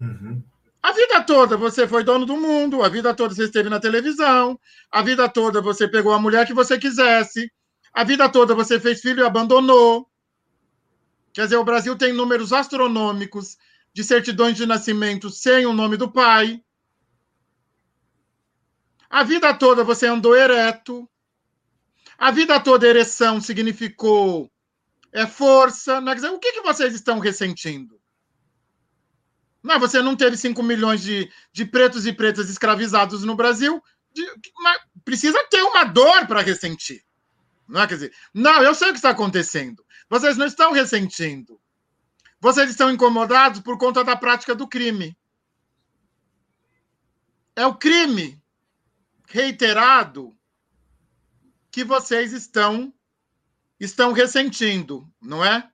[0.00, 0.42] Uhum.
[0.82, 4.58] A vida toda você foi dono do mundo, a vida toda você esteve na televisão,
[4.90, 7.50] a vida toda você pegou a mulher que você quisesse,
[7.92, 10.08] a vida toda você fez filho e abandonou.
[11.32, 13.56] Quer dizer, o Brasil tem números astronômicos
[13.92, 16.62] de certidões de nascimento sem o nome do pai.
[19.10, 21.08] A vida toda você andou ereto.
[22.16, 24.50] A vida toda ereção significou
[25.12, 26.02] é força.
[26.02, 28.00] Quer dizer, o que, que vocês estão ressentindo?
[29.62, 33.82] Não, você não teve 5 milhões de, de pretos e pretas escravizados no Brasil.
[34.12, 34.26] De,
[35.04, 37.02] precisa ter uma dor para ressentir.
[37.68, 37.86] Não é?
[37.86, 39.84] Quer dizer, não, eu sei o que está acontecendo.
[40.08, 41.60] Vocês não estão ressentindo.
[42.40, 45.16] Vocês estão incomodados por conta da prática do crime.
[47.54, 48.42] é o crime
[49.28, 50.36] reiterado
[51.70, 52.92] que vocês estão
[53.80, 55.68] estão ressentindo, não é?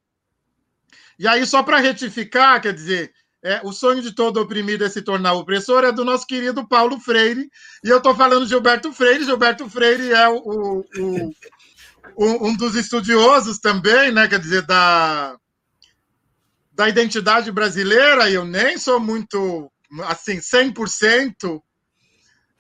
[1.19, 3.13] E aí, só para retificar, quer dizer,
[3.43, 6.99] é, o sonho de todo oprimido é se tornar opressor é do nosso querido Paulo
[6.99, 7.51] Freire,
[7.85, 9.25] e eu estou falando de Gilberto Freire.
[9.25, 11.33] Gilberto Freire é o, o, o,
[12.17, 14.29] um dos estudiosos também, né?
[14.29, 15.37] Quer dizer, da,
[16.79, 19.69] da identidade brasileira, e eu nem sou muito,
[20.05, 21.63] assim, 100% uh,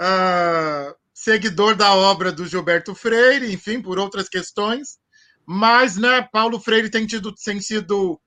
[0.01, 4.99] ah, seguidor da obra do Gilberto Freire, enfim, por outras questões,
[5.47, 8.20] mas, né, Paulo Freire tem, tido, tem sido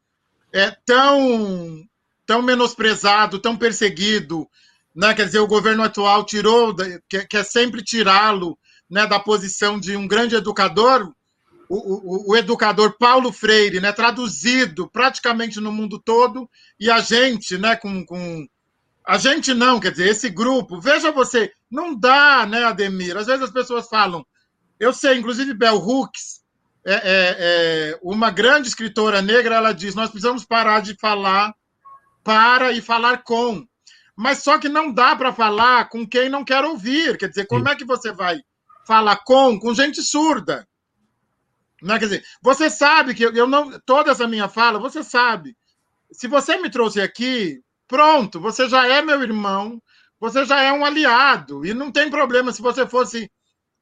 [0.54, 1.84] é, tão,
[2.26, 4.48] tão menosprezado, tão perseguido,
[4.96, 6.74] né, quer dizer, o governo atual tirou,
[7.10, 8.58] quer, quer sempre tirá-lo
[8.92, 11.14] né, da posição de um grande educador,
[11.70, 17.58] o, o, o, educador Paulo Freire, né, traduzido praticamente no mundo todo, e a gente,
[17.58, 18.46] né, com, com
[19.08, 23.16] a gente não, quer dizer, esse grupo, veja você, não dá, né, Ademir?
[23.16, 24.26] Às vezes as pessoas falam,
[24.78, 26.42] eu sei, inclusive Bell Hooks,
[26.86, 27.02] é, é,
[27.40, 31.54] é, uma grande escritora negra, ela diz: nós precisamos parar de falar
[32.24, 33.66] para e falar com.
[34.16, 37.18] Mas só que não dá para falar com quem não quer ouvir.
[37.18, 38.42] Quer dizer, como é que você vai
[38.86, 40.68] falar com com gente surda?
[41.82, 42.00] Não é?
[42.00, 43.80] Quer dizer, você sabe que eu não.
[43.82, 45.58] Toda essa minha fala, você sabe.
[46.12, 49.82] Se você me trouxe aqui, pronto, você já é meu irmão,
[50.20, 51.66] você já é um aliado.
[51.66, 53.32] E não tem problema se você fosse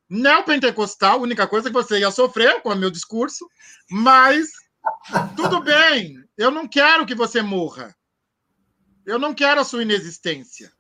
[0.09, 3.47] neopentecostal, a única coisa que você ia sofrer com o meu discurso,
[3.91, 4.47] mas
[5.35, 7.95] tudo bem, eu não quero que você morra.
[9.05, 10.71] Eu não quero a sua inexistência.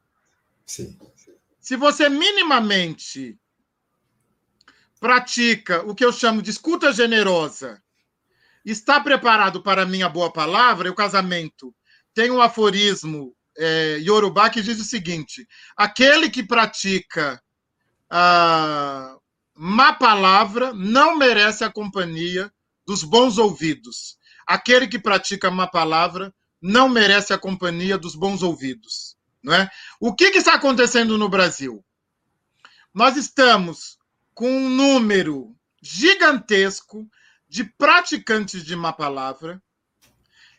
[0.65, 0.97] Sim.
[1.59, 3.37] Se você minimamente
[4.99, 7.81] pratica o que eu chamo de escuta generosa,
[8.65, 11.73] está preparado para a minha boa palavra, o casamento
[12.13, 17.41] tem um aforismo é, Yorubá que diz o seguinte: aquele que pratica
[18.09, 19.15] a
[19.55, 22.51] má palavra não merece a companhia
[22.85, 24.17] dos bons ouvidos.
[24.47, 29.15] Aquele que pratica má palavra não merece a companhia dos bons ouvidos.
[29.43, 29.69] Não é?
[29.99, 31.85] O que, que está acontecendo no Brasil?
[32.93, 33.98] Nós estamos
[34.39, 35.53] com um número
[35.83, 37.05] gigantesco
[37.49, 39.61] de praticantes de má palavra.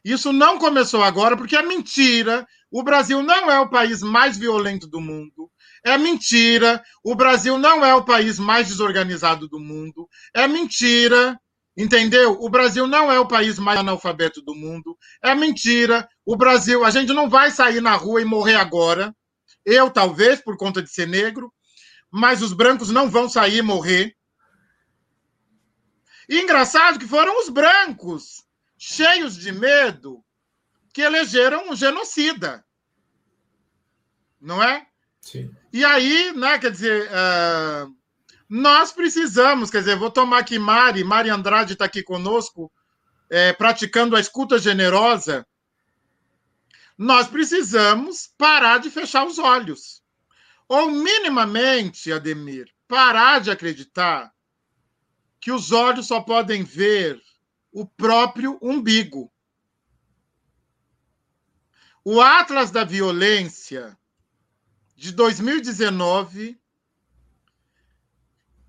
[0.05, 4.86] Isso não começou agora, porque é mentira o Brasil não é o país mais violento
[4.86, 5.51] do mundo.
[5.82, 6.85] É mentira.
[7.02, 10.07] O Brasil não é o país mais desorganizado do mundo.
[10.35, 11.40] É mentira.
[11.74, 12.36] Entendeu?
[12.39, 14.94] O Brasil não é o país mais analfabeto do mundo.
[15.24, 16.07] É mentira.
[16.27, 19.16] O Brasil, a gente não vai sair na rua e morrer agora.
[19.65, 21.51] Eu, talvez, por conta de ser negro.
[22.11, 24.16] Mas os brancos não vão sair e morrer.
[26.28, 28.45] E engraçado que foram os brancos,
[28.78, 30.24] cheios de medo,
[30.93, 32.65] que elegeram um genocida.
[34.41, 34.87] Não é?
[35.20, 35.55] Sim.
[35.73, 37.95] E aí, né, quer dizer, uh,
[38.49, 42.73] nós precisamos, quer dizer, vou tomar aqui Mari, Mari Andrade está aqui conosco,
[43.31, 45.47] é, praticando a escuta generosa.
[46.99, 49.99] Nós precisamos parar de fechar os olhos.
[50.70, 54.32] Ou, minimamente, Ademir, parar de acreditar
[55.40, 57.20] que os olhos só podem ver
[57.72, 59.32] o próprio umbigo.
[62.05, 63.98] O Atlas da Violência
[64.94, 66.56] de 2019,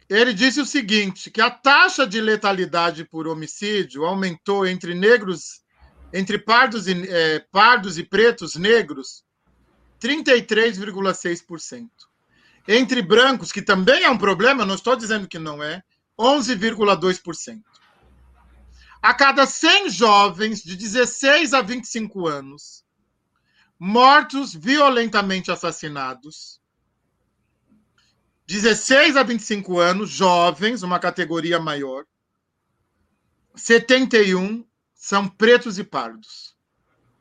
[0.09, 5.61] ele disse o seguinte: que a taxa de letalidade por homicídio aumentou entre negros,
[6.11, 9.23] entre pardos e, é, pardos e pretos negros,
[10.01, 11.89] 33,6%.
[12.67, 15.83] Entre brancos, que também é um problema, não estou dizendo que não é,
[16.19, 17.61] 11,2%.
[19.01, 22.83] A cada 100 jovens de 16 a 25 anos,
[23.79, 26.61] mortos violentamente assassinados.
[28.45, 32.05] 16 a 25 anos, jovens, uma categoria maior.
[33.55, 34.63] 71
[34.93, 36.55] são pretos e pardos.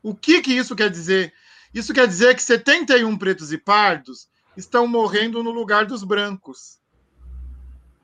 [0.03, 1.33] O que, que isso quer dizer?
[1.73, 6.81] Isso quer dizer que 71 pretos e pardos estão morrendo no lugar dos brancos.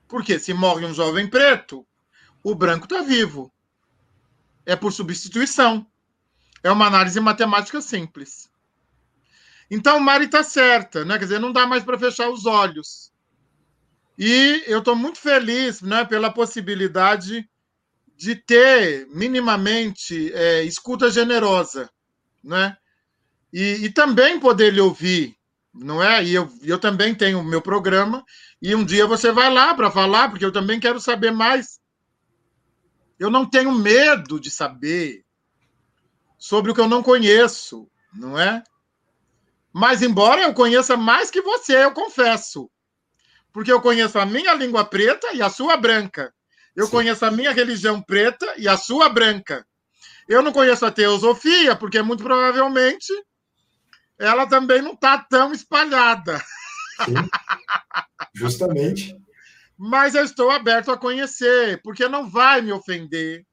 [0.08, 1.86] Porque se morre um jovem preto,
[2.42, 3.52] o branco está vivo.
[4.64, 5.86] É por substituição.
[6.62, 8.50] É uma análise matemática simples.
[9.70, 11.18] Então, Mari está certa, né?
[11.18, 13.12] Quer dizer, não dá mais para fechar os olhos.
[14.16, 17.48] E eu estou muito feliz né, pela possibilidade
[18.16, 21.90] de ter minimamente é, escuta generosa,
[22.42, 22.76] né?
[23.58, 25.34] E, e, também poder lhe ouvir,
[25.72, 26.22] não é?
[26.22, 28.22] E eu, eu também tenho o meu programa,
[28.60, 31.80] e um dia você vai lá para falar, porque eu também quero saber mais.
[33.18, 35.24] Eu não tenho medo de saber
[36.36, 38.62] sobre o que eu não conheço, não é?
[39.72, 42.70] Mas, embora eu conheça mais que você, eu confesso.
[43.54, 46.30] Porque eu conheço a minha língua preta e a sua branca.
[46.74, 46.92] Eu Sim.
[46.92, 49.66] conheço a minha religião preta e a sua branca.
[50.28, 53.14] Eu não conheço a teosofia, porque muito provavelmente
[54.18, 56.38] ela também não está tão espalhada.
[57.04, 57.14] Sim.
[58.34, 59.16] Justamente.
[59.76, 63.44] Mas eu estou aberto a conhecer, porque não vai me ofender.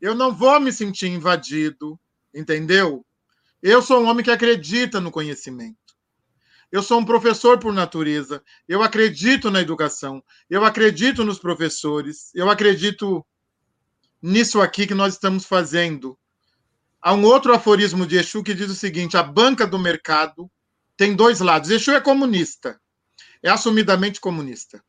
[0.00, 1.98] Eu não vou me sentir invadido,
[2.32, 3.04] entendeu?
[3.62, 5.76] Eu sou um homem que acredita no conhecimento.
[6.70, 8.42] Eu sou um professor por natureza.
[8.68, 10.22] Eu acredito na educação.
[10.50, 12.30] Eu acredito nos professores.
[12.34, 13.24] Eu acredito
[14.20, 16.18] nisso aqui que nós estamos fazendo.
[17.06, 20.50] Há um outro aforismo de Exu que diz o seguinte: a banca do mercado
[20.96, 21.68] tem dois lados.
[21.68, 22.80] Exu é comunista,
[23.42, 24.82] é assumidamente comunista.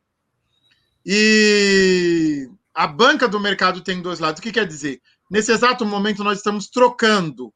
[1.04, 4.38] E a banca do mercado tem dois lados.
[4.38, 5.02] O que quer dizer?
[5.30, 7.52] Nesse exato momento, nós estamos trocando.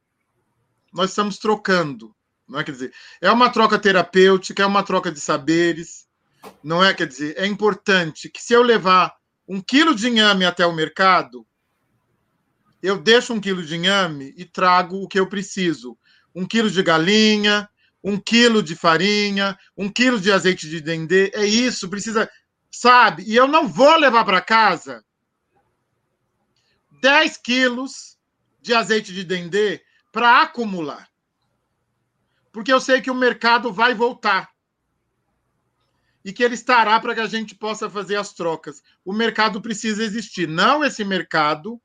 [0.93, 2.15] Nós estamos trocando.
[2.47, 2.63] Não é?
[2.63, 6.05] Quer dizer, é uma troca terapêutica, é uma troca de saberes.
[6.63, 6.93] Não é?
[6.93, 9.11] Quer dizer, é importante que se eu levar
[9.47, 11.47] um quilo de inhame até o mercado,
[12.81, 15.97] eu deixo um quilo de inhame e trago o que eu preciso.
[16.33, 17.69] Um quilo de galinha,
[18.03, 21.31] um quilo de farinha, um quilo de azeite de dendê.
[21.33, 22.29] É isso, precisa,
[22.71, 23.23] sabe?
[23.23, 25.03] E eu não vou levar para casa
[27.01, 28.17] 10 quilos
[28.61, 29.81] de azeite de dendê
[30.11, 31.09] para acumular.
[32.51, 34.49] Porque eu sei que o mercado vai voltar.
[36.23, 38.83] E que ele estará para que a gente possa fazer as trocas.
[39.03, 40.47] O mercado precisa existir.
[40.47, 41.81] Não esse mercado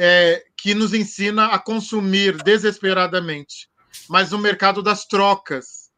[0.00, 3.68] é, que nos ensina a consumir desesperadamente,
[4.08, 5.90] mas no mercado das trocas,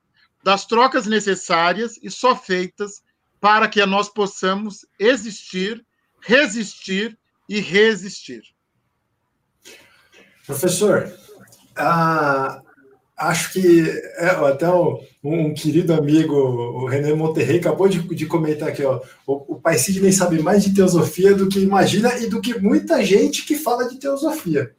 [0.43, 3.03] das trocas necessárias e só feitas
[3.39, 5.85] para que nós possamos existir,
[6.23, 8.43] resistir e resistir.
[10.47, 11.15] Professor,
[11.77, 12.63] a,
[13.21, 18.69] acho que é, até um, um, querido amigo, o René Monterrey, acabou de, de comentar
[18.69, 22.41] aqui, ó, o, o Pai Sidney sabe mais de teosofia do que imagina e do
[22.41, 24.73] que muita gente que fala de teosofia.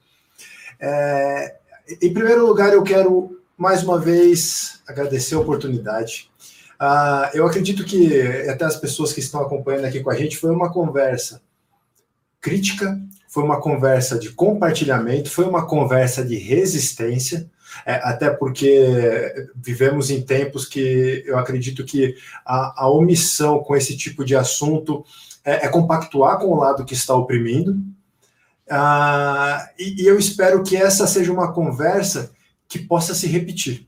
[0.80, 1.55] É,
[2.01, 6.31] em primeiro lugar, eu quero mais uma vez agradecer a oportunidade.
[6.81, 10.49] Uh, eu acredito que até as pessoas que estão acompanhando aqui com a gente foi
[10.49, 11.39] uma conversa
[12.39, 17.47] crítica, foi uma conversa de compartilhamento, foi uma conversa de resistência.
[17.85, 22.15] É, até porque vivemos em tempos que eu acredito que
[22.45, 25.06] a, a omissão com esse tipo de assunto
[25.43, 27.76] é, é, compactuar com o lado que está oprimindo.
[28.69, 32.31] Ah, e, e eu espero que essa seja uma conversa
[32.68, 33.88] que possa se repetir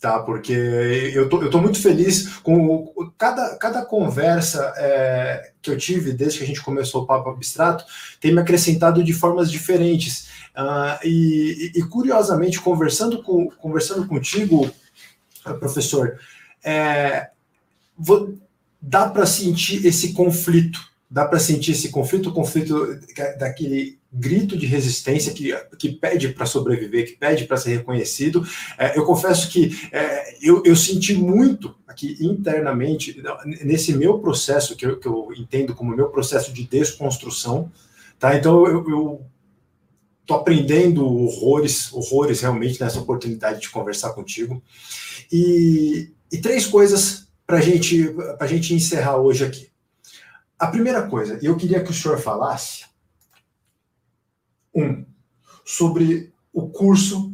[0.00, 0.20] tá?
[0.20, 6.12] Porque eu tô, eu tô muito feliz com cada, cada conversa é, que eu tive
[6.12, 7.84] desde que a gente começou o Papo Abstrato
[8.20, 10.27] tem me acrescentado de formas diferentes.
[10.56, 14.70] Uh, e, e, curiosamente, conversando, com, conversando contigo,
[15.60, 16.18] professor,
[16.64, 17.30] é,
[17.96, 18.36] vou,
[18.80, 20.80] dá para sentir esse conflito,
[21.10, 22.98] dá para sentir esse conflito, o conflito
[23.38, 28.46] daquele grito de resistência que, que pede para sobreviver, que pede para ser reconhecido.
[28.78, 33.22] É, eu confesso que é, eu, eu senti muito aqui internamente,
[33.62, 37.70] nesse meu processo, que eu, que eu entendo como meu processo de desconstrução,
[38.18, 38.34] tá?
[38.34, 39.26] Então eu, eu
[40.28, 44.62] tô aprendendo horrores, horrores realmente nessa oportunidade de conversar contigo.
[45.32, 49.70] E, e três coisas para gente, a gente encerrar hoje aqui.
[50.58, 52.84] A primeira coisa, eu queria que o senhor falasse
[54.74, 55.02] um,
[55.64, 57.32] sobre o curso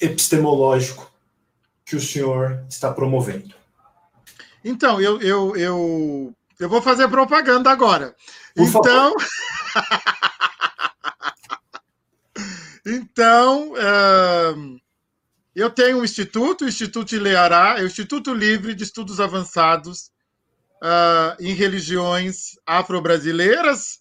[0.00, 1.08] epistemológico
[1.84, 3.54] que o senhor está promovendo.
[4.64, 8.12] Então, eu, eu, eu, eu vou fazer propaganda agora.
[8.56, 9.14] Por então.
[12.84, 14.80] então, uh,
[15.54, 20.10] eu tenho um instituto, o Instituto Ileará, é o Instituto Livre de Estudos Avançados
[20.82, 24.00] uh, em Religiões Afro-Brasileiras.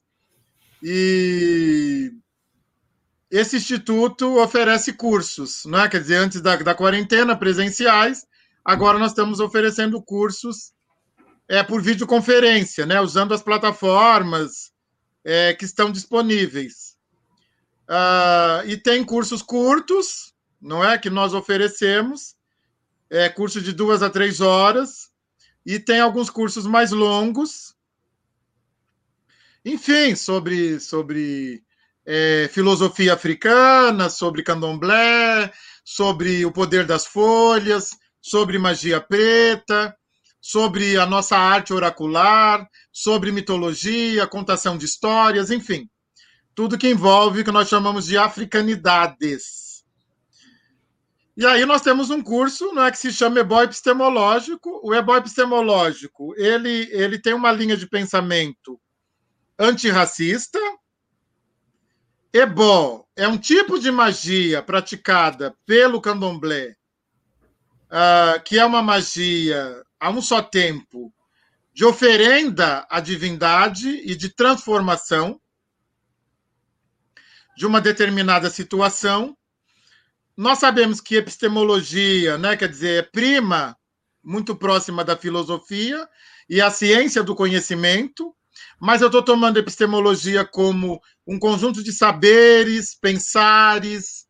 [0.82, 2.12] E
[3.30, 5.88] esse instituto oferece cursos, né?
[5.88, 8.26] quer dizer, antes da, da quarentena, presenciais,
[8.66, 10.74] agora nós estamos oferecendo cursos
[11.48, 13.00] é, por videoconferência, né?
[13.00, 14.72] usando as plataformas
[15.24, 16.91] é, que estão disponíveis.
[17.92, 20.98] Uh, e tem cursos curtos, não é?
[20.98, 22.38] Que nós oferecemos,
[23.10, 25.12] é, curso de duas a três horas,
[25.66, 27.76] e tem alguns cursos mais longos.
[29.66, 31.62] Enfim, sobre, sobre
[32.06, 35.52] é, filosofia africana, sobre candomblé,
[35.84, 39.94] sobre o poder das folhas, sobre magia preta,
[40.40, 45.90] sobre a nossa arte oracular, sobre mitologia, contação de histórias, enfim,
[46.62, 49.84] tudo que envolve o que nós chamamos de africanidades.
[51.36, 54.80] E aí nós temos um curso é que se chama Ebó Epistemológico.
[54.84, 58.80] O Ebó Epistemológico ele, ele tem uma linha de pensamento
[59.58, 60.60] antirracista.
[62.32, 66.76] Ebó é um tipo de magia praticada pelo candomblé,
[67.88, 71.12] uh, que é uma magia a um só tempo
[71.74, 75.41] de oferenda à divindade e de transformação
[77.62, 79.38] de uma determinada situação.
[80.36, 83.78] Nós sabemos que epistemologia, né, quer dizer, é prima
[84.24, 86.10] muito próxima da filosofia
[86.50, 88.36] e a ciência do conhecimento,
[88.80, 94.26] mas eu estou tomando epistemologia como um conjunto de saberes, pensares,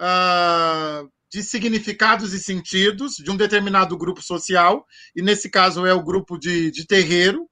[0.00, 4.86] uh, de significados e sentidos de um determinado grupo social,
[5.16, 7.50] e nesse caso é o grupo de, de terreiro.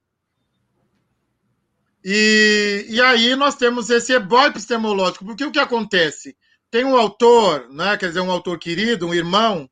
[2.03, 6.37] E, e aí nós temos esse ebó epistemológico, porque o que acontece?
[6.69, 9.69] Tem um autor, né, quer dizer, um autor querido, um irmão,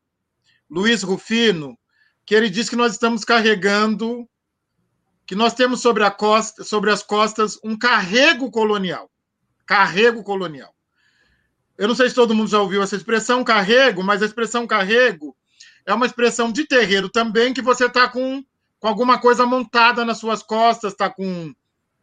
[0.69, 1.77] Luiz Rufino,
[2.25, 4.27] que ele diz que nós estamos carregando,
[5.25, 9.09] que nós temos sobre, a costa, sobre as costas um carrego colonial.
[9.65, 10.73] Carrego colonial.
[11.77, 15.35] Eu não sei se todo mundo já ouviu essa expressão carrego, mas a expressão carrego
[15.85, 18.43] é uma expressão de terreiro também, que você está com,
[18.79, 21.53] com alguma coisa montada nas suas costas, está com,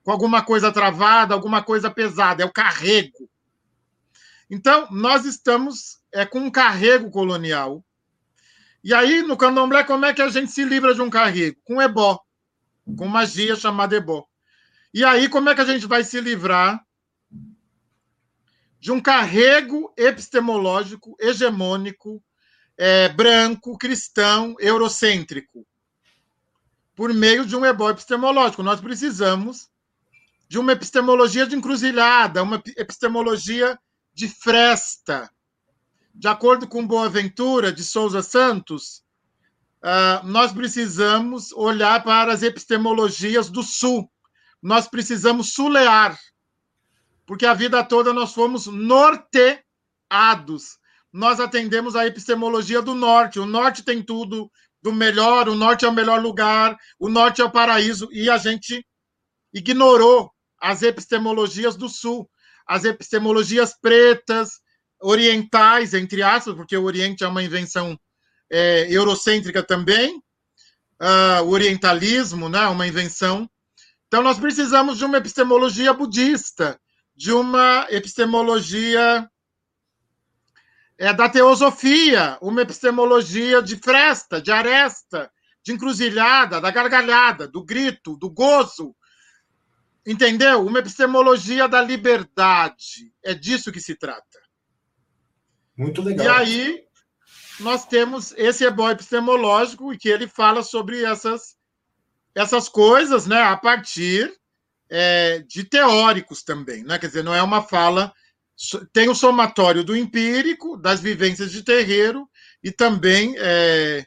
[0.02, 3.28] com alguma coisa travada, alguma coisa pesada, é o carrego.
[4.50, 7.84] Então, nós estamos é, com um carrego colonial.
[8.84, 11.56] E aí, no candomblé, como é que a gente se livra de um carrego?
[11.64, 12.20] Com ebó,
[12.96, 14.26] com magia chamada ebó.
[14.92, 16.84] E aí, como é que a gente vai se livrar
[18.78, 22.20] de um carrego epistemológico hegemônico,
[22.76, 25.64] é, branco, cristão, eurocêntrico,
[26.94, 28.62] por meio de um ebó epistemológico.
[28.62, 29.70] Nós precisamos
[30.52, 33.78] de uma epistemologia de encruzilhada, uma epistemologia
[34.12, 35.30] de fresta.
[36.14, 39.02] De acordo com Boaventura de Souza Santos,
[39.82, 44.12] uh, nós precisamos olhar para as epistemologias do Sul.
[44.60, 46.20] Nós precisamos sulear
[47.24, 49.56] porque a vida toda nós fomos norteados.
[51.10, 53.40] Nós atendemos a epistemologia do norte.
[53.40, 54.52] O norte tem tudo
[54.82, 58.36] do melhor, o norte é o melhor lugar, o norte é o paraíso, e a
[58.36, 58.86] gente
[59.50, 60.30] ignorou
[60.62, 62.30] as epistemologias do sul,
[62.66, 64.60] as epistemologias pretas,
[65.00, 67.98] orientais, entre aspas, porque o Oriente é uma invenção
[68.48, 70.16] é, eurocêntrica também,
[71.00, 73.50] uh, o orientalismo, né, uma invenção.
[74.06, 76.78] Então, nós precisamos de uma epistemologia budista,
[77.16, 79.28] de uma epistemologia
[80.96, 85.28] é, da teosofia, uma epistemologia de fresta, de aresta,
[85.64, 88.94] de encruzilhada, da gargalhada, do grito, do gozo.
[90.06, 90.66] Entendeu?
[90.66, 93.12] Uma epistemologia da liberdade.
[93.22, 94.40] É disso que se trata.
[95.76, 96.26] Muito legal.
[96.26, 96.84] E aí,
[97.60, 101.56] nós temos esse ebó epistemológico, que ele fala sobre essas,
[102.34, 104.32] essas coisas né, a partir
[104.90, 106.98] é, de teóricos também, né?
[106.98, 108.12] quer dizer, não é uma fala.
[108.92, 112.28] Tem o somatório do empírico, das vivências de terreiro,
[112.62, 114.04] e também é,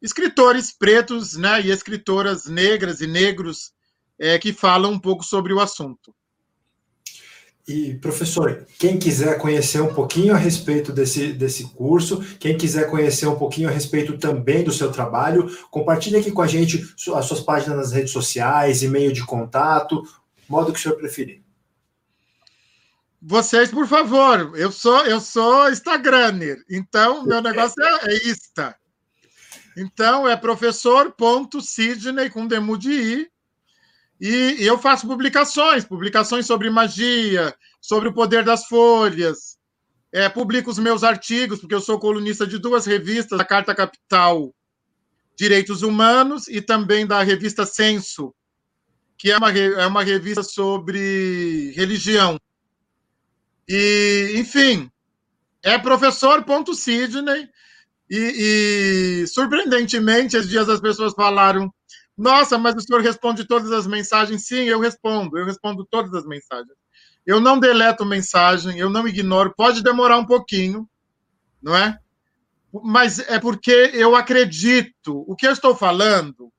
[0.00, 1.60] escritores pretos né?
[1.60, 3.73] e escritoras negras e negros
[4.24, 6.14] é, que falam um pouco sobre o assunto.
[7.66, 13.26] E, professor, quem quiser conhecer um pouquinho a respeito desse, desse curso, quem quiser conhecer
[13.26, 16.82] um pouquinho a respeito também do seu trabalho, compartilhe aqui com a gente
[17.14, 20.02] as suas páginas nas redes sociais, e-mail de contato,
[20.48, 21.42] modo que o senhor preferir.
[23.20, 28.76] Vocês, por favor, eu sou eu sou Instagramer, então meu negócio é, é Insta.
[29.74, 33.33] Então é professor.sidney com demu de i,
[34.20, 39.58] e, eu faço publicações, publicações sobre magia, sobre o poder das folhas.
[40.12, 44.54] É, publico os meus artigos, porque eu sou colunista de duas revistas, da Carta Capital
[45.36, 48.32] Direitos Humanos e também da revista Censo,
[49.18, 52.38] que é uma, é uma revista sobre religião.
[53.68, 54.88] E, enfim,
[55.62, 57.48] é professor.sidney.
[58.08, 61.72] E, e, surpreendentemente, esses dias as pessoas falaram
[62.16, 64.46] nossa, mas o senhor responde todas as mensagens?
[64.46, 66.76] Sim, eu respondo, eu respondo todas as mensagens.
[67.26, 70.88] Eu não deleto mensagem, eu não ignoro, pode demorar um pouquinho,
[71.60, 71.98] não é?
[72.82, 75.24] Mas é porque eu acredito.
[75.26, 76.52] O que eu estou falando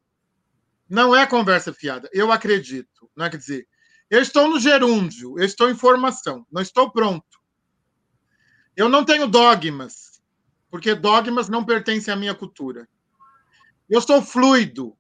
[0.89, 3.09] não é conversa fiada, eu acredito.
[3.15, 3.29] Não é?
[3.29, 3.67] Quer dizer,
[4.09, 7.39] eu estou no gerúndio, eu estou em formação, não estou pronto.
[8.75, 10.21] Eu não tenho dogmas,
[10.69, 12.87] porque dogmas não pertencem à minha cultura.
[13.89, 14.97] Eu sou fluido,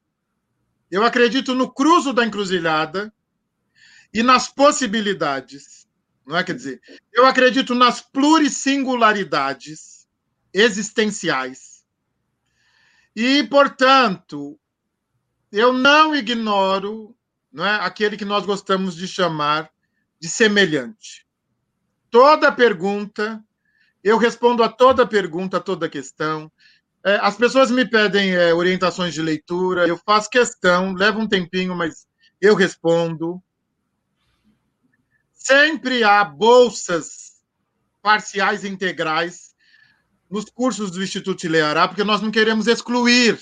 [0.89, 3.13] eu acredito no cruzo da encruzilhada
[4.13, 5.87] e nas possibilidades.
[6.25, 6.43] Não é?
[6.43, 6.81] Quer dizer,
[7.13, 10.07] eu acredito nas plurissingularidades.
[10.53, 11.83] existenciais.
[13.15, 14.59] E, portanto,
[15.51, 17.15] eu não ignoro
[17.55, 19.71] não é, aquele que nós gostamos de chamar
[20.19, 21.25] de semelhante.
[22.11, 23.41] Toda pergunta,
[24.03, 26.51] eu respondo a toda pergunta, a toda questão.
[27.05, 31.75] É, as pessoas me pedem é, orientações de leitura, eu faço questão, leva um tempinho,
[31.75, 32.07] mas
[32.41, 33.39] eu respondo.
[35.31, 37.43] Sempre há bolsas
[38.01, 39.53] parciais e integrais
[40.31, 43.39] nos cursos do Instituto Ileará, porque nós não queremos excluir.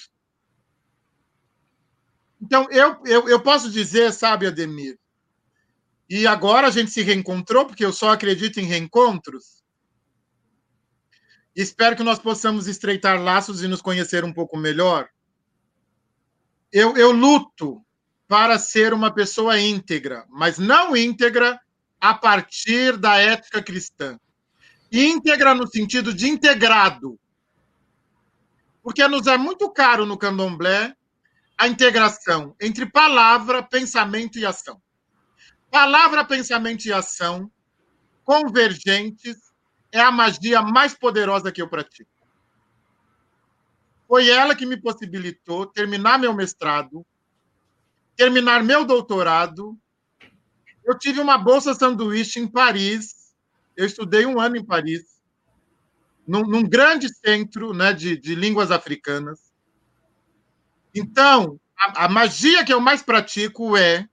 [2.41, 4.99] Então, eu, eu, eu posso dizer, sabe, Ademir,
[6.09, 9.62] e agora a gente se reencontrou, porque eu só acredito em reencontros.
[11.55, 15.07] Espero que nós possamos estreitar laços e nos conhecer um pouco melhor.
[16.71, 17.83] Eu, eu luto
[18.27, 21.59] para ser uma pessoa íntegra, mas não íntegra
[22.01, 24.19] a partir da ética cristã.
[24.91, 27.19] Íntegra no sentido de integrado.
[28.81, 30.95] Porque nos é muito caro no candomblé
[31.57, 34.81] a integração entre palavra, pensamento e ação.
[35.69, 37.51] Palavra, pensamento e ação
[38.23, 39.52] convergentes
[39.93, 42.09] é a magia mais poderosa que eu pratico.
[44.07, 47.05] Foi ela que me possibilitou terminar meu mestrado,
[48.17, 49.77] terminar meu doutorado.
[50.83, 53.35] Eu tive uma bolsa sanduíche em Paris.
[53.77, 55.03] Eu estudei um ano em Paris,
[56.27, 59.39] num, num grande centro né, de, de línguas africanas.
[60.93, 64.07] Então, a, a magia que eu mais pratico é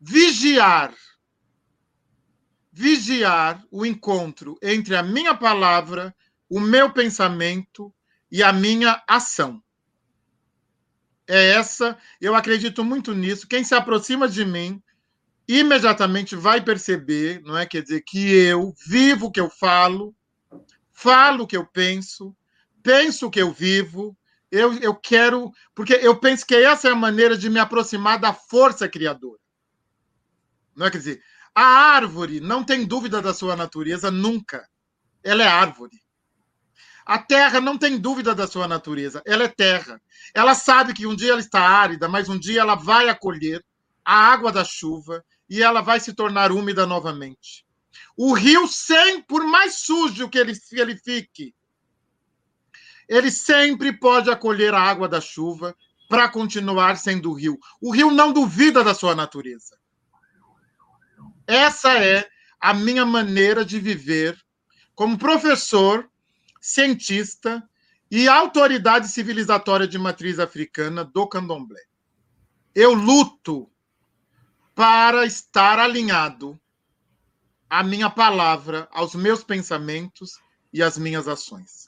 [0.00, 0.94] vigiar
[2.72, 6.14] vigiar o encontro entre a minha palavra,
[6.48, 7.94] o meu pensamento
[8.30, 9.62] e a minha ação.
[11.28, 13.46] É essa, eu acredito muito nisso.
[13.46, 14.82] Quem se aproxima de mim
[15.46, 17.66] imediatamente vai perceber, não é?
[17.66, 20.14] Quer dizer, que eu vivo o que eu falo,
[20.92, 22.34] falo o que eu penso,
[22.82, 24.16] penso o que eu vivo,
[24.50, 28.32] eu, eu quero, porque eu penso que essa é a maneira de me aproximar da
[28.32, 29.40] força criadora.
[30.74, 31.22] Não é quer dizer,
[31.54, 34.66] a árvore não tem dúvida da sua natureza nunca.
[35.22, 36.00] Ela é árvore.
[37.04, 40.00] A terra não tem dúvida da sua natureza, ela é terra.
[40.32, 43.64] Ela sabe que um dia ela está árida, mas um dia ela vai acolher
[44.04, 47.66] a água da chuva e ela vai se tornar úmida novamente.
[48.16, 51.54] O rio, sem, por mais sujo que ele, ele fique,
[53.08, 55.74] ele sempre pode acolher a água da chuva
[56.08, 57.58] para continuar sendo rio.
[57.80, 59.76] O rio não duvida da sua natureza.
[61.46, 62.28] Essa é
[62.60, 64.38] a minha maneira de viver
[64.94, 66.08] como professor,
[66.60, 67.62] cientista
[68.10, 71.80] e autoridade civilizatória de matriz africana do candomblé.
[72.74, 73.70] Eu luto
[74.74, 76.58] para estar alinhado
[77.68, 80.38] à minha palavra, aos meus pensamentos
[80.72, 81.86] e às minhas ações.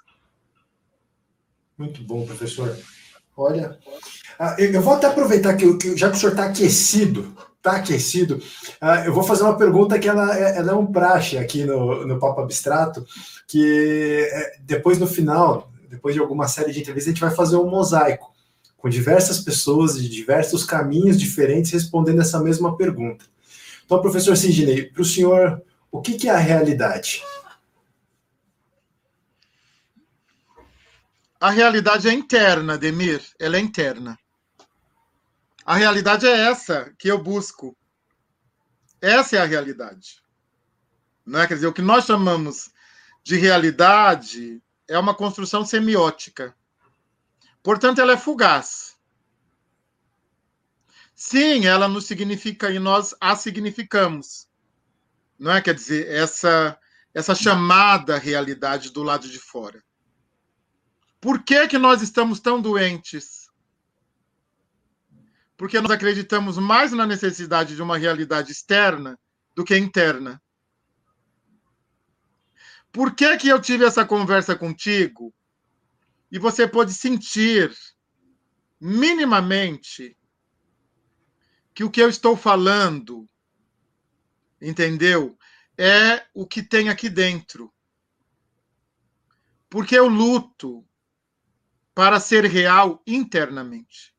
[1.76, 2.76] Muito bom, professor.
[3.36, 3.78] Olha,
[4.38, 8.42] ah, eu vou até aproveitar que, já que o senhor está aquecido, está aquecido,
[8.78, 12.06] ah, eu vou fazer uma pergunta que ela, é, ela é um praxe aqui no,
[12.06, 13.06] no Papo Abstrato,
[13.48, 17.56] que é, depois no final, depois de alguma série de entrevistas, a gente vai fazer
[17.56, 18.34] um mosaico
[18.76, 23.24] com diversas pessoas de diversos caminhos diferentes respondendo essa mesma pergunta.
[23.86, 27.22] Então, professor Sidney, para o senhor, o que, que é a realidade?
[31.40, 34.18] A realidade é interna, Demir, ela é interna.
[35.64, 37.76] A realidade é essa que eu busco.
[39.00, 40.22] Essa é a realidade.
[41.24, 41.46] Não é?
[41.46, 42.70] Quer dizer, o que nós chamamos
[43.22, 46.54] de realidade é uma construção semiótica.
[47.62, 48.94] Portanto, ela é fugaz.
[51.14, 54.46] Sim, ela nos significa e nós a significamos.
[55.38, 55.62] Não é?
[55.62, 56.78] Quer dizer, essa,
[57.14, 59.82] essa chamada realidade do lado de fora.
[61.20, 63.43] Por que, que nós estamos tão doentes?
[65.64, 69.18] Porque nós acreditamos mais na necessidade de uma realidade externa
[69.54, 70.38] do que interna.
[72.92, 75.34] Por que, que eu tive essa conversa contigo
[76.30, 77.74] e você pode sentir
[78.78, 80.14] minimamente
[81.72, 83.26] que o que eu estou falando,
[84.60, 85.34] entendeu?
[85.78, 87.72] É o que tem aqui dentro.
[89.70, 90.86] Porque eu luto
[91.94, 94.13] para ser real internamente.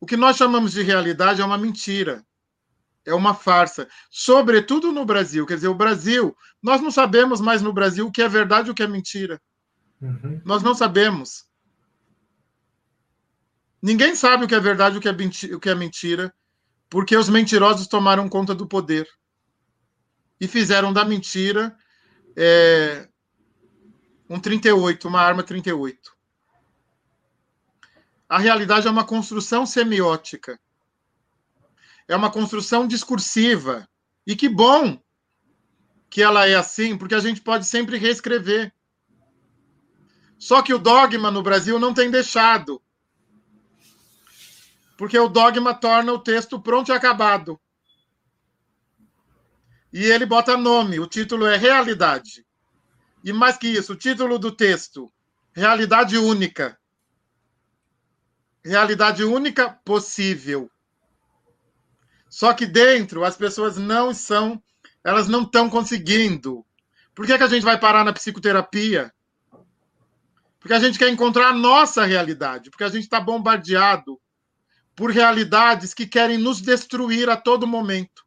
[0.00, 2.24] O que nós chamamos de realidade é uma mentira,
[3.04, 5.46] é uma farsa, sobretudo no Brasil.
[5.46, 8.70] Quer dizer, o Brasil, nós não sabemos mais no Brasil o que é verdade e
[8.70, 9.40] o que é mentira.
[10.00, 10.40] Uhum.
[10.44, 11.44] Nós não sabemos.
[13.82, 16.34] Ninguém sabe o que é verdade e o que é mentira,
[16.88, 19.08] porque os mentirosos tomaram conta do poder
[20.40, 21.76] e fizeram da mentira
[22.36, 23.06] é,
[24.28, 26.19] um 38, uma arma 38.
[28.30, 30.56] A realidade é uma construção semiótica.
[32.06, 33.88] É uma construção discursiva.
[34.24, 35.02] E que bom
[36.08, 38.72] que ela é assim, porque a gente pode sempre reescrever.
[40.38, 42.80] Só que o dogma no Brasil não tem deixado.
[44.96, 47.60] Porque o dogma torna o texto pronto e acabado.
[49.92, 52.46] E ele bota nome, o título é Realidade.
[53.24, 55.12] E mais que isso, o título do texto,
[55.52, 56.79] Realidade Única.
[58.64, 60.70] Realidade única possível.
[62.28, 64.62] Só que dentro as pessoas não são,
[65.02, 66.64] elas não estão conseguindo.
[67.14, 69.12] Por que, que a gente vai parar na psicoterapia?
[70.60, 74.20] Porque a gente quer encontrar a nossa realidade, porque a gente está bombardeado
[74.94, 78.24] por realidades que querem nos destruir a todo momento.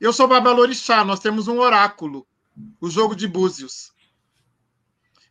[0.00, 2.26] Eu sou Babalorixá, nós temos um oráculo,
[2.80, 3.89] o jogo de búzios.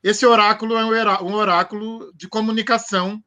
[0.01, 3.21] Esse oráculo é um oráculo de comunicação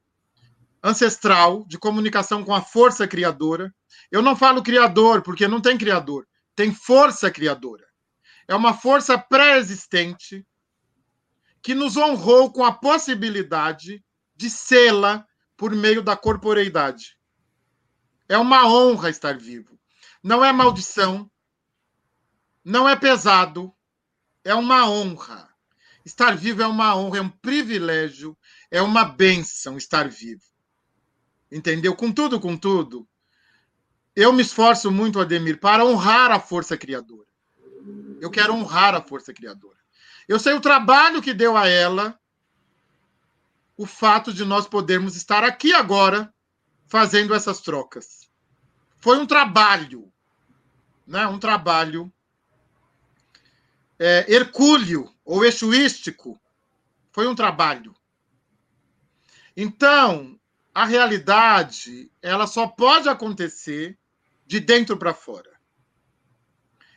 [0.82, 3.72] ancestral, de comunicação com a força criadora.
[4.10, 6.26] Eu não falo criador, porque não tem criador,
[6.56, 7.86] tem força criadora.
[8.48, 10.44] É uma força pré-existente
[11.62, 14.02] que nos honrou com a possibilidade
[14.34, 15.24] de sê-la
[15.56, 17.16] por meio da corporeidade.
[18.28, 19.78] É uma honra estar vivo.
[20.22, 21.30] Não é maldição,
[22.64, 23.72] não é pesado,
[24.42, 25.51] é uma honra.
[26.04, 28.36] Estar vivo é uma honra, é um privilégio,
[28.70, 30.42] é uma bênção estar vivo.
[31.50, 31.94] Entendeu?
[31.94, 33.06] Com tudo, com tudo.
[34.14, 37.28] Eu me esforço muito, Ademir, para honrar a força criadora.
[38.20, 39.78] Eu quero honrar a força criadora.
[40.28, 42.18] Eu sei o trabalho que deu a ela
[43.76, 46.32] o fato de nós podermos estar aqui agora
[46.86, 48.30] fazendo essas trocas.
[48.98, 50.12] Foi um trabalho,
[51.06, 51.26] né?
[51.26, 52.12] Um trabalho
[54.04, 56.40] é, hercúleo ou exuístico,
[57.12, 57.94] foi um trabalho.
[59.56, 60.36] Então,
[60.74, 63.96] a realidade, ela só pode acontecer
[64.44, 65.52] de dentro para fora.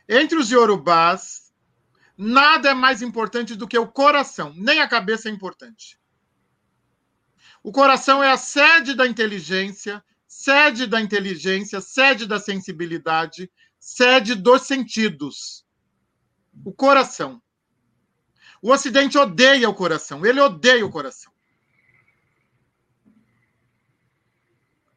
[0.08, 1.52] Entre os iorubás,
[2.18, 6.00] nada é mais importante do que o coração, nem a cabeça é importante.
[7.62, 14.62] O coração é a sede da inteligência, sede da inteligência, sede da sensibilidade, sede dos
[14.62, 15.65] sentidos
[16.64, 17.40] o coração.
[18.62, 21.32] O Ocidente odeia o coração, ele odeia o coração.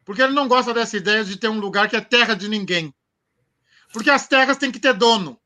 [0.04, 2.92] Porque ele não gosta dessa ideia de ter um lugar que é terra de ninguém.
[3.92, 5.40] Porque as terras têm que ter dono.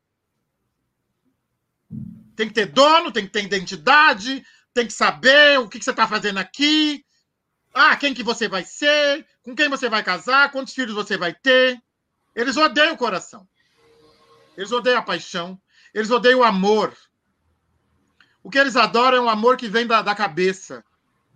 [2.35, 4.43] Tem que ter dono, tem que ter identidade,
[4.73, 7.05] tem que saber o que, você está fazendo aqui.
[7.73, 11.33] Ah, quem que você vai ser, com quem você vai casar, quantos filhos você vai
[11.33, 11.81] ter.
[12.35, 13.47] Eles odeiam o coração.
[14.57, 15.61] Eles odeiam a paixão.
[15.95, 16.93] Eles odeiam o amor.
[18.43, 20.83] O que eles adoram é um amor que vem da, da cabeça,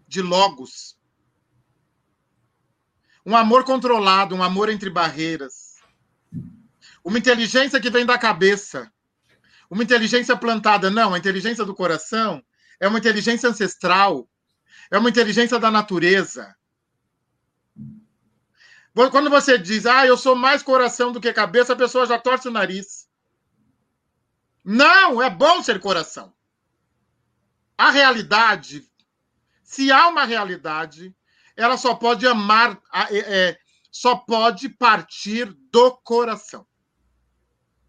[0.06, 0.99] de logos.
[3.26, 5.77] Um amor controlado, um amor entre barreiras.
[7.02, 8.91] Uma inteligência que vem da cabeça.
[9.72, 10.90] Uma inteligência plantada.
[10.90, 12.44] Não, a inteligência do coração
[12.81, 14.27] é uma inteligência ancestral.
[14.91, 16.53] É uma inteligência da natureza.
[18.94, 22.49] Quando você diz, ah, eu sou mais coração do que cabeça, a pessoa já torce
[22.49, 22.98] o nariz.
[24.71, 26.31] Não, é bom ser coração.
[27.75, 28.87] A realidade,
[29.63, 31.15] se há uma realidade,
[31.55, 33.59] ela só pode amar, é, é,
[33.89, 36.67] só pode partir do coração.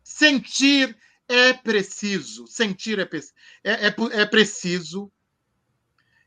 [0.03, 0.97] Sentir
[1.29, 3.11] é preciso, sentir é,
[3.63, 5.13] é, é, é preciso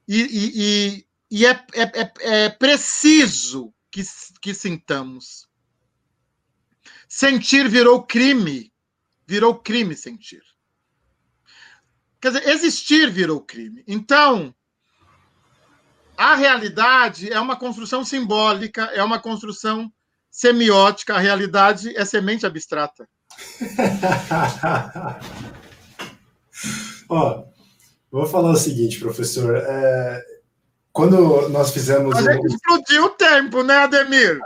[0.07, 4.03] e, e, e, e é, é, é, é preciso que,
[4.39, 5.49] que sintamos.
[7.09, 8.71] Sentir virou crime
[9.34, 10.43] virou crime sentir.
[12.22, 13.84] Quer dizer, existir virou crime.
[13.88, 14.53] Então,
[16.15, 19.91] a realidade é uma construção simbólica, é uma construção
[20.30, 23.10] semiótica, a realidade é semente abstrata.
[27.10, 27.45] Ó,
[28.11, 29.57] vou falar o seguinte, professor.
[29.57, 30.23] É,
[30.91, 32.15] quando nós fizemos.
[32.15, 32.55] A gente um...
[32.55, 34.39] explodiu o tempo, né, Ademir?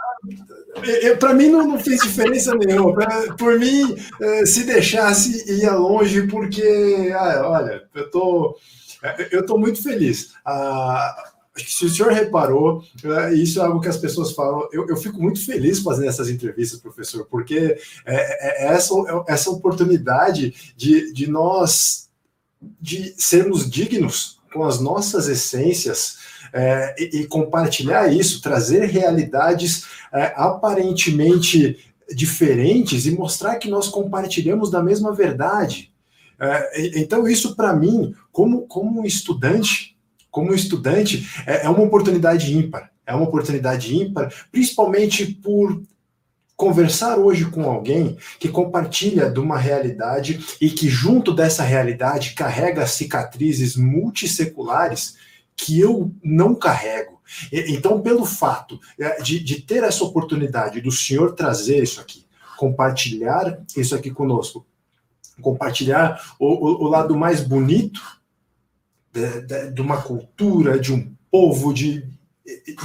[1.19, 2.93] Para mim não, não, fez diferença nenhuma.
[2.93, 8.57] Pra, por mim, eh, se deixasse, ia longe, porque, ah, olha, eu tô,
[9.31, 10.33] eu tô muito feliz.
[10.45, 12.83] Ah, se o senhor reparou,
[13.33, 14.67] isso é algo que as pessoas falam.
[14.71, 18.93] Eu, eu fico muito feliz fazendo essas entrevistas, professor, porque é, é essa,
[19.27, 22.07] é essa oportunidade de, de nós
[22.81, 26.16] de sermos dignos com as nossas essências
[26.53, 31.77] é, e, e, compartilhar isso, trazer realidades é, aparentemente
[32.13, 35.91] diferentes e mostrar que nós compartilhamos da mesma verdade.
[36.39, 39.97] É, então, isso para mim, como, como estudante,
[40.29, 42.91] como estudante, é, é uma oportunidade ímpar.
[43.05, 45.81] É uma oportunidade ímpar, principalmente por
[46.57, 52.87] conversar hoje com alguém que compartilha de uma realidade e que, junto dessa realidade, carrega
[52.87, 55.15] cicatrizes multisseculares
[55.57, 57.19] que eu não carrego.
[57.51, 62.25] Então, pelo fato é, de, de ter essa oportunidade do senhor trazer isso aqui,
[62.57, 64.65] compartilhar isso aqui conosco,
[65.41, 68.01] compartilhar o, o, o lado mais bonito
[69.11, 72.07] de, de, de, uma cultura, de um povo, de,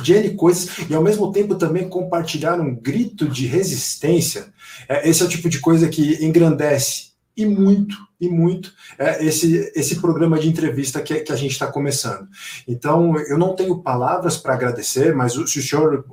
[0.03, 4.53] de N coisas, e ao mesmo tempo também compartilhar um grito de resistência.
[4.89, 9.73] É, esse é o tipo de coisa que engrandece e muito, e muito é, esse,
[9.75, 12.29] esse programa de entrevista que, que a gente está começando.
[12.69, 16.05] Então, eu não tenho palavras para agradecer, mas se o senhor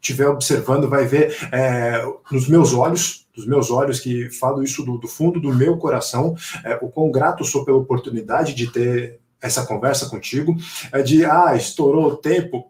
[0.00, 4.98] estiver observando, vai ver é, nos meus olhos, dos meus olhos, que falo isso do,
[4.98, 6.34] do fundo do meu coração,
[6.64, 10.54] é, o quão grato sou pela oportunidade de ter essa conversa contigo,
[10.92, 12.69] é de, ah, estourou o tempo,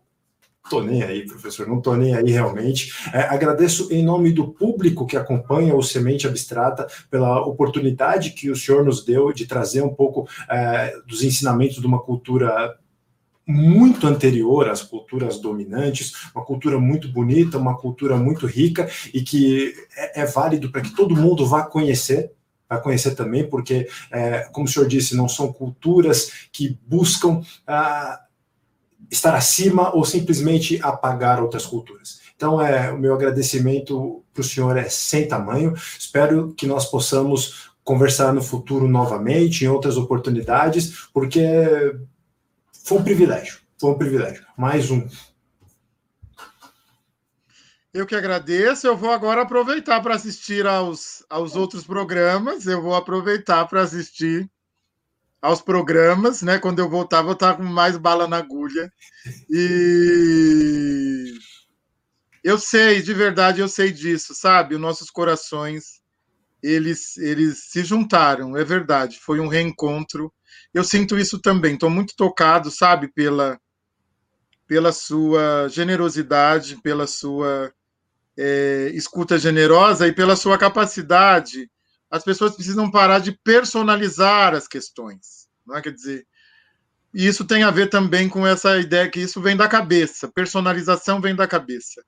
[0.68, 2.92] tô nem aí, professor, não tô nem aí realmente.
[3.12, 8.56] É, agradeço em nome do público que acompanha o Semente Abstrata pela oportunidade que o
[8.56, 12.78] senhor nos deu de trazer um pouco é, dos ensinamentos de uma cultura
[13.46, 19.74] muito anterior às culturas dominantes, uma cultura muito bonita, uma cultura muito rica e que
[19.96, 22.32] é, é válido para que todo mundo vá conhecer,
[22.68, 28.20] vai conhecer também, porque, é, como o senhor disse, não são culturas que buscam ah,
[29.10, 32.20] estar acima ou simplesmente apagar outras culturas.
[32.36, 35.74] Então, é, o meu agradecimento para o senhor é sem tamanho.
[35.98, 41.42] Espero que nós possamos conversar no futuro novamente, em outras oportunidades, porque
[42.84, 43.60] foi um privilégio.
[43.78, 44.46] Foi um privilégio.
[44.56, 45.06] Mais um.
[47.92, 48.86] Eu que agradeço.
[48.86, 52.66] Eu vou agora aproveitar para assistir aos, aos outros programas.
[52.66, 54.48] Eu vou aproveitar para assistir
[55.40, 56.58] aos programas, né?
[56.58, 58.92] Quando eu voltar, vou estar com mais bala na agulha.
[59.50, 61.34] E
[62.44, 64.74] eu sei, de verdade, eu sei disso, sabe?
[64.74, 66.00] Os nossos corações,
[66.62, 69.18] eles, eles se juntaram, é verdade.
[69.20, 70.32] Foi um reencontro.
[70.74, 71.74] Eu sinto isso também.
[71.74, 73.58] Estou muito tocado, sabe, pela
[74.66, 77.72] pela sua generosidade, pela sua
[78.38, 81.68] é, escuta generosa e pela sua capacidade
[82.10, 85.48] as pessoas precisam parar de personalizar as questões.
[85.66, 85.82] Não é?
[85.82, 86.26] Quer dizer,
[87.14, 91.34] isso tem a ver também com essa ideia que isso vem da cabeça, personalização vem
[91.34, 92.04] da cabeça.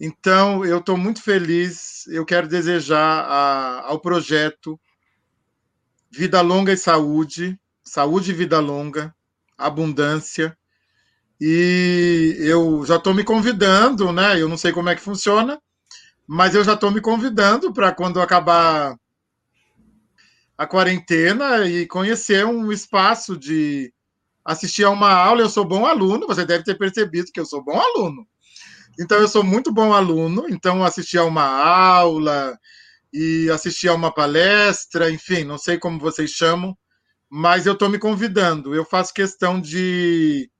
[0.00, 4.78] Então, eu estou muito feliz, eu quero desejar a, ao projeto
[6.10, 9.14] Vida Longa e Saúde, Saúde e Vida Longa,
[9.56, 10.56] Abundância,
[11.40, 14.40] e eu já estou me convidando, né?
[14.40, 15.60] Eu não sei como é que funciona,
[16.26, 18.96] mas eu já estou me convidando para quando acabar
[20.56, 23.92] a quarentena e conhecer um espaço de
[24.44, 25.42] assistir a uma aula.
[25.42, 28.26] Eu sou bom aluno, você deve ter percebido que eu sou bom aluno.
[29.00, 32.58] Então, eu sou muito bom aluno, então assistir a uma aula
[33.12, 36.76] e assistir a uma palestra, enfim, não sei como vocês chamam,
[37.28, 38.74] mas eu estou me convidando.
[38.74, 40.50] Eu faço questão de,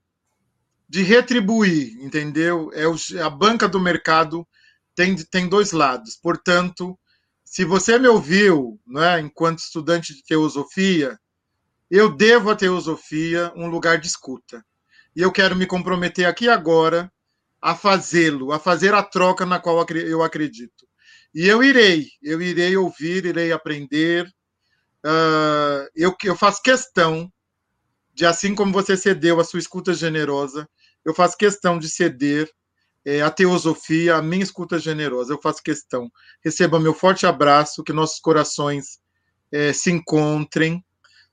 [0.89, 2.71] de retribuir, entendeu?
[2.73, 4.45] É o, a banca do mercado
[4.95, 6.15] tem, tem dois lados.
[6.15, 6.97] Portanto,
[7.43, 11.19] se você me ouviu, né, enquanto estudante de teosofia,
[11.89, 14.65] eu devo à teosofia um lugar de escuta.
[15.15, 17.11] E eu quero me comprometer aqui agora
[17.61, 20.87] a fazê-lo, a fazer a troca na qual eu acredito.
[21.33, 24.27] E eu irei, eu irei ouvir, irei aprender.
[25.05, 27.31] Uh, eu, eu faço questão
[28.13, 30.67] de, assim como você cedeu a sua escuta generosa,
[31.03, 32.49] eu faço questão de ceder
[33.05, 35.33] é, a teosofia, a minha escuta generosa.
[35.33, 36.09] Eu faço questão.
[36.43, 38.99] Receba meu forte abraço, que nossos corações
[39.51, 40.83] é, se encontrem.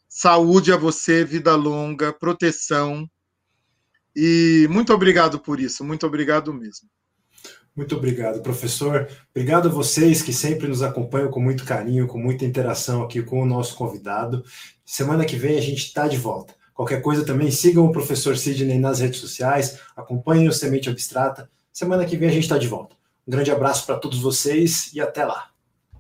[0.09, 3.09] Saúde a você, vida longa, proteção.
[4.15, 6.89] E muito obrigado por isso, muito obrigado mesmo.
[7.77, 9.09] Muito obrigado, professor.
[9.31, 13.41] Obrigado a vocês que sempre nos acompanham com muito carinho, com muita interação aqui com
[13.41, 14.45] o nosso convidado.
[14.85, 16.55] Semana que vem a gente está de volta.
[16.75, 21.49] Qualquer coisa também, sigam o professor Sidney nas redes sociais, acompanhem o Semente Abstrata
[21.81, 22.95] Semana que vem a gente está de volta.
[23.27, 25.50] Um grande abraço para todos vocês e até lá.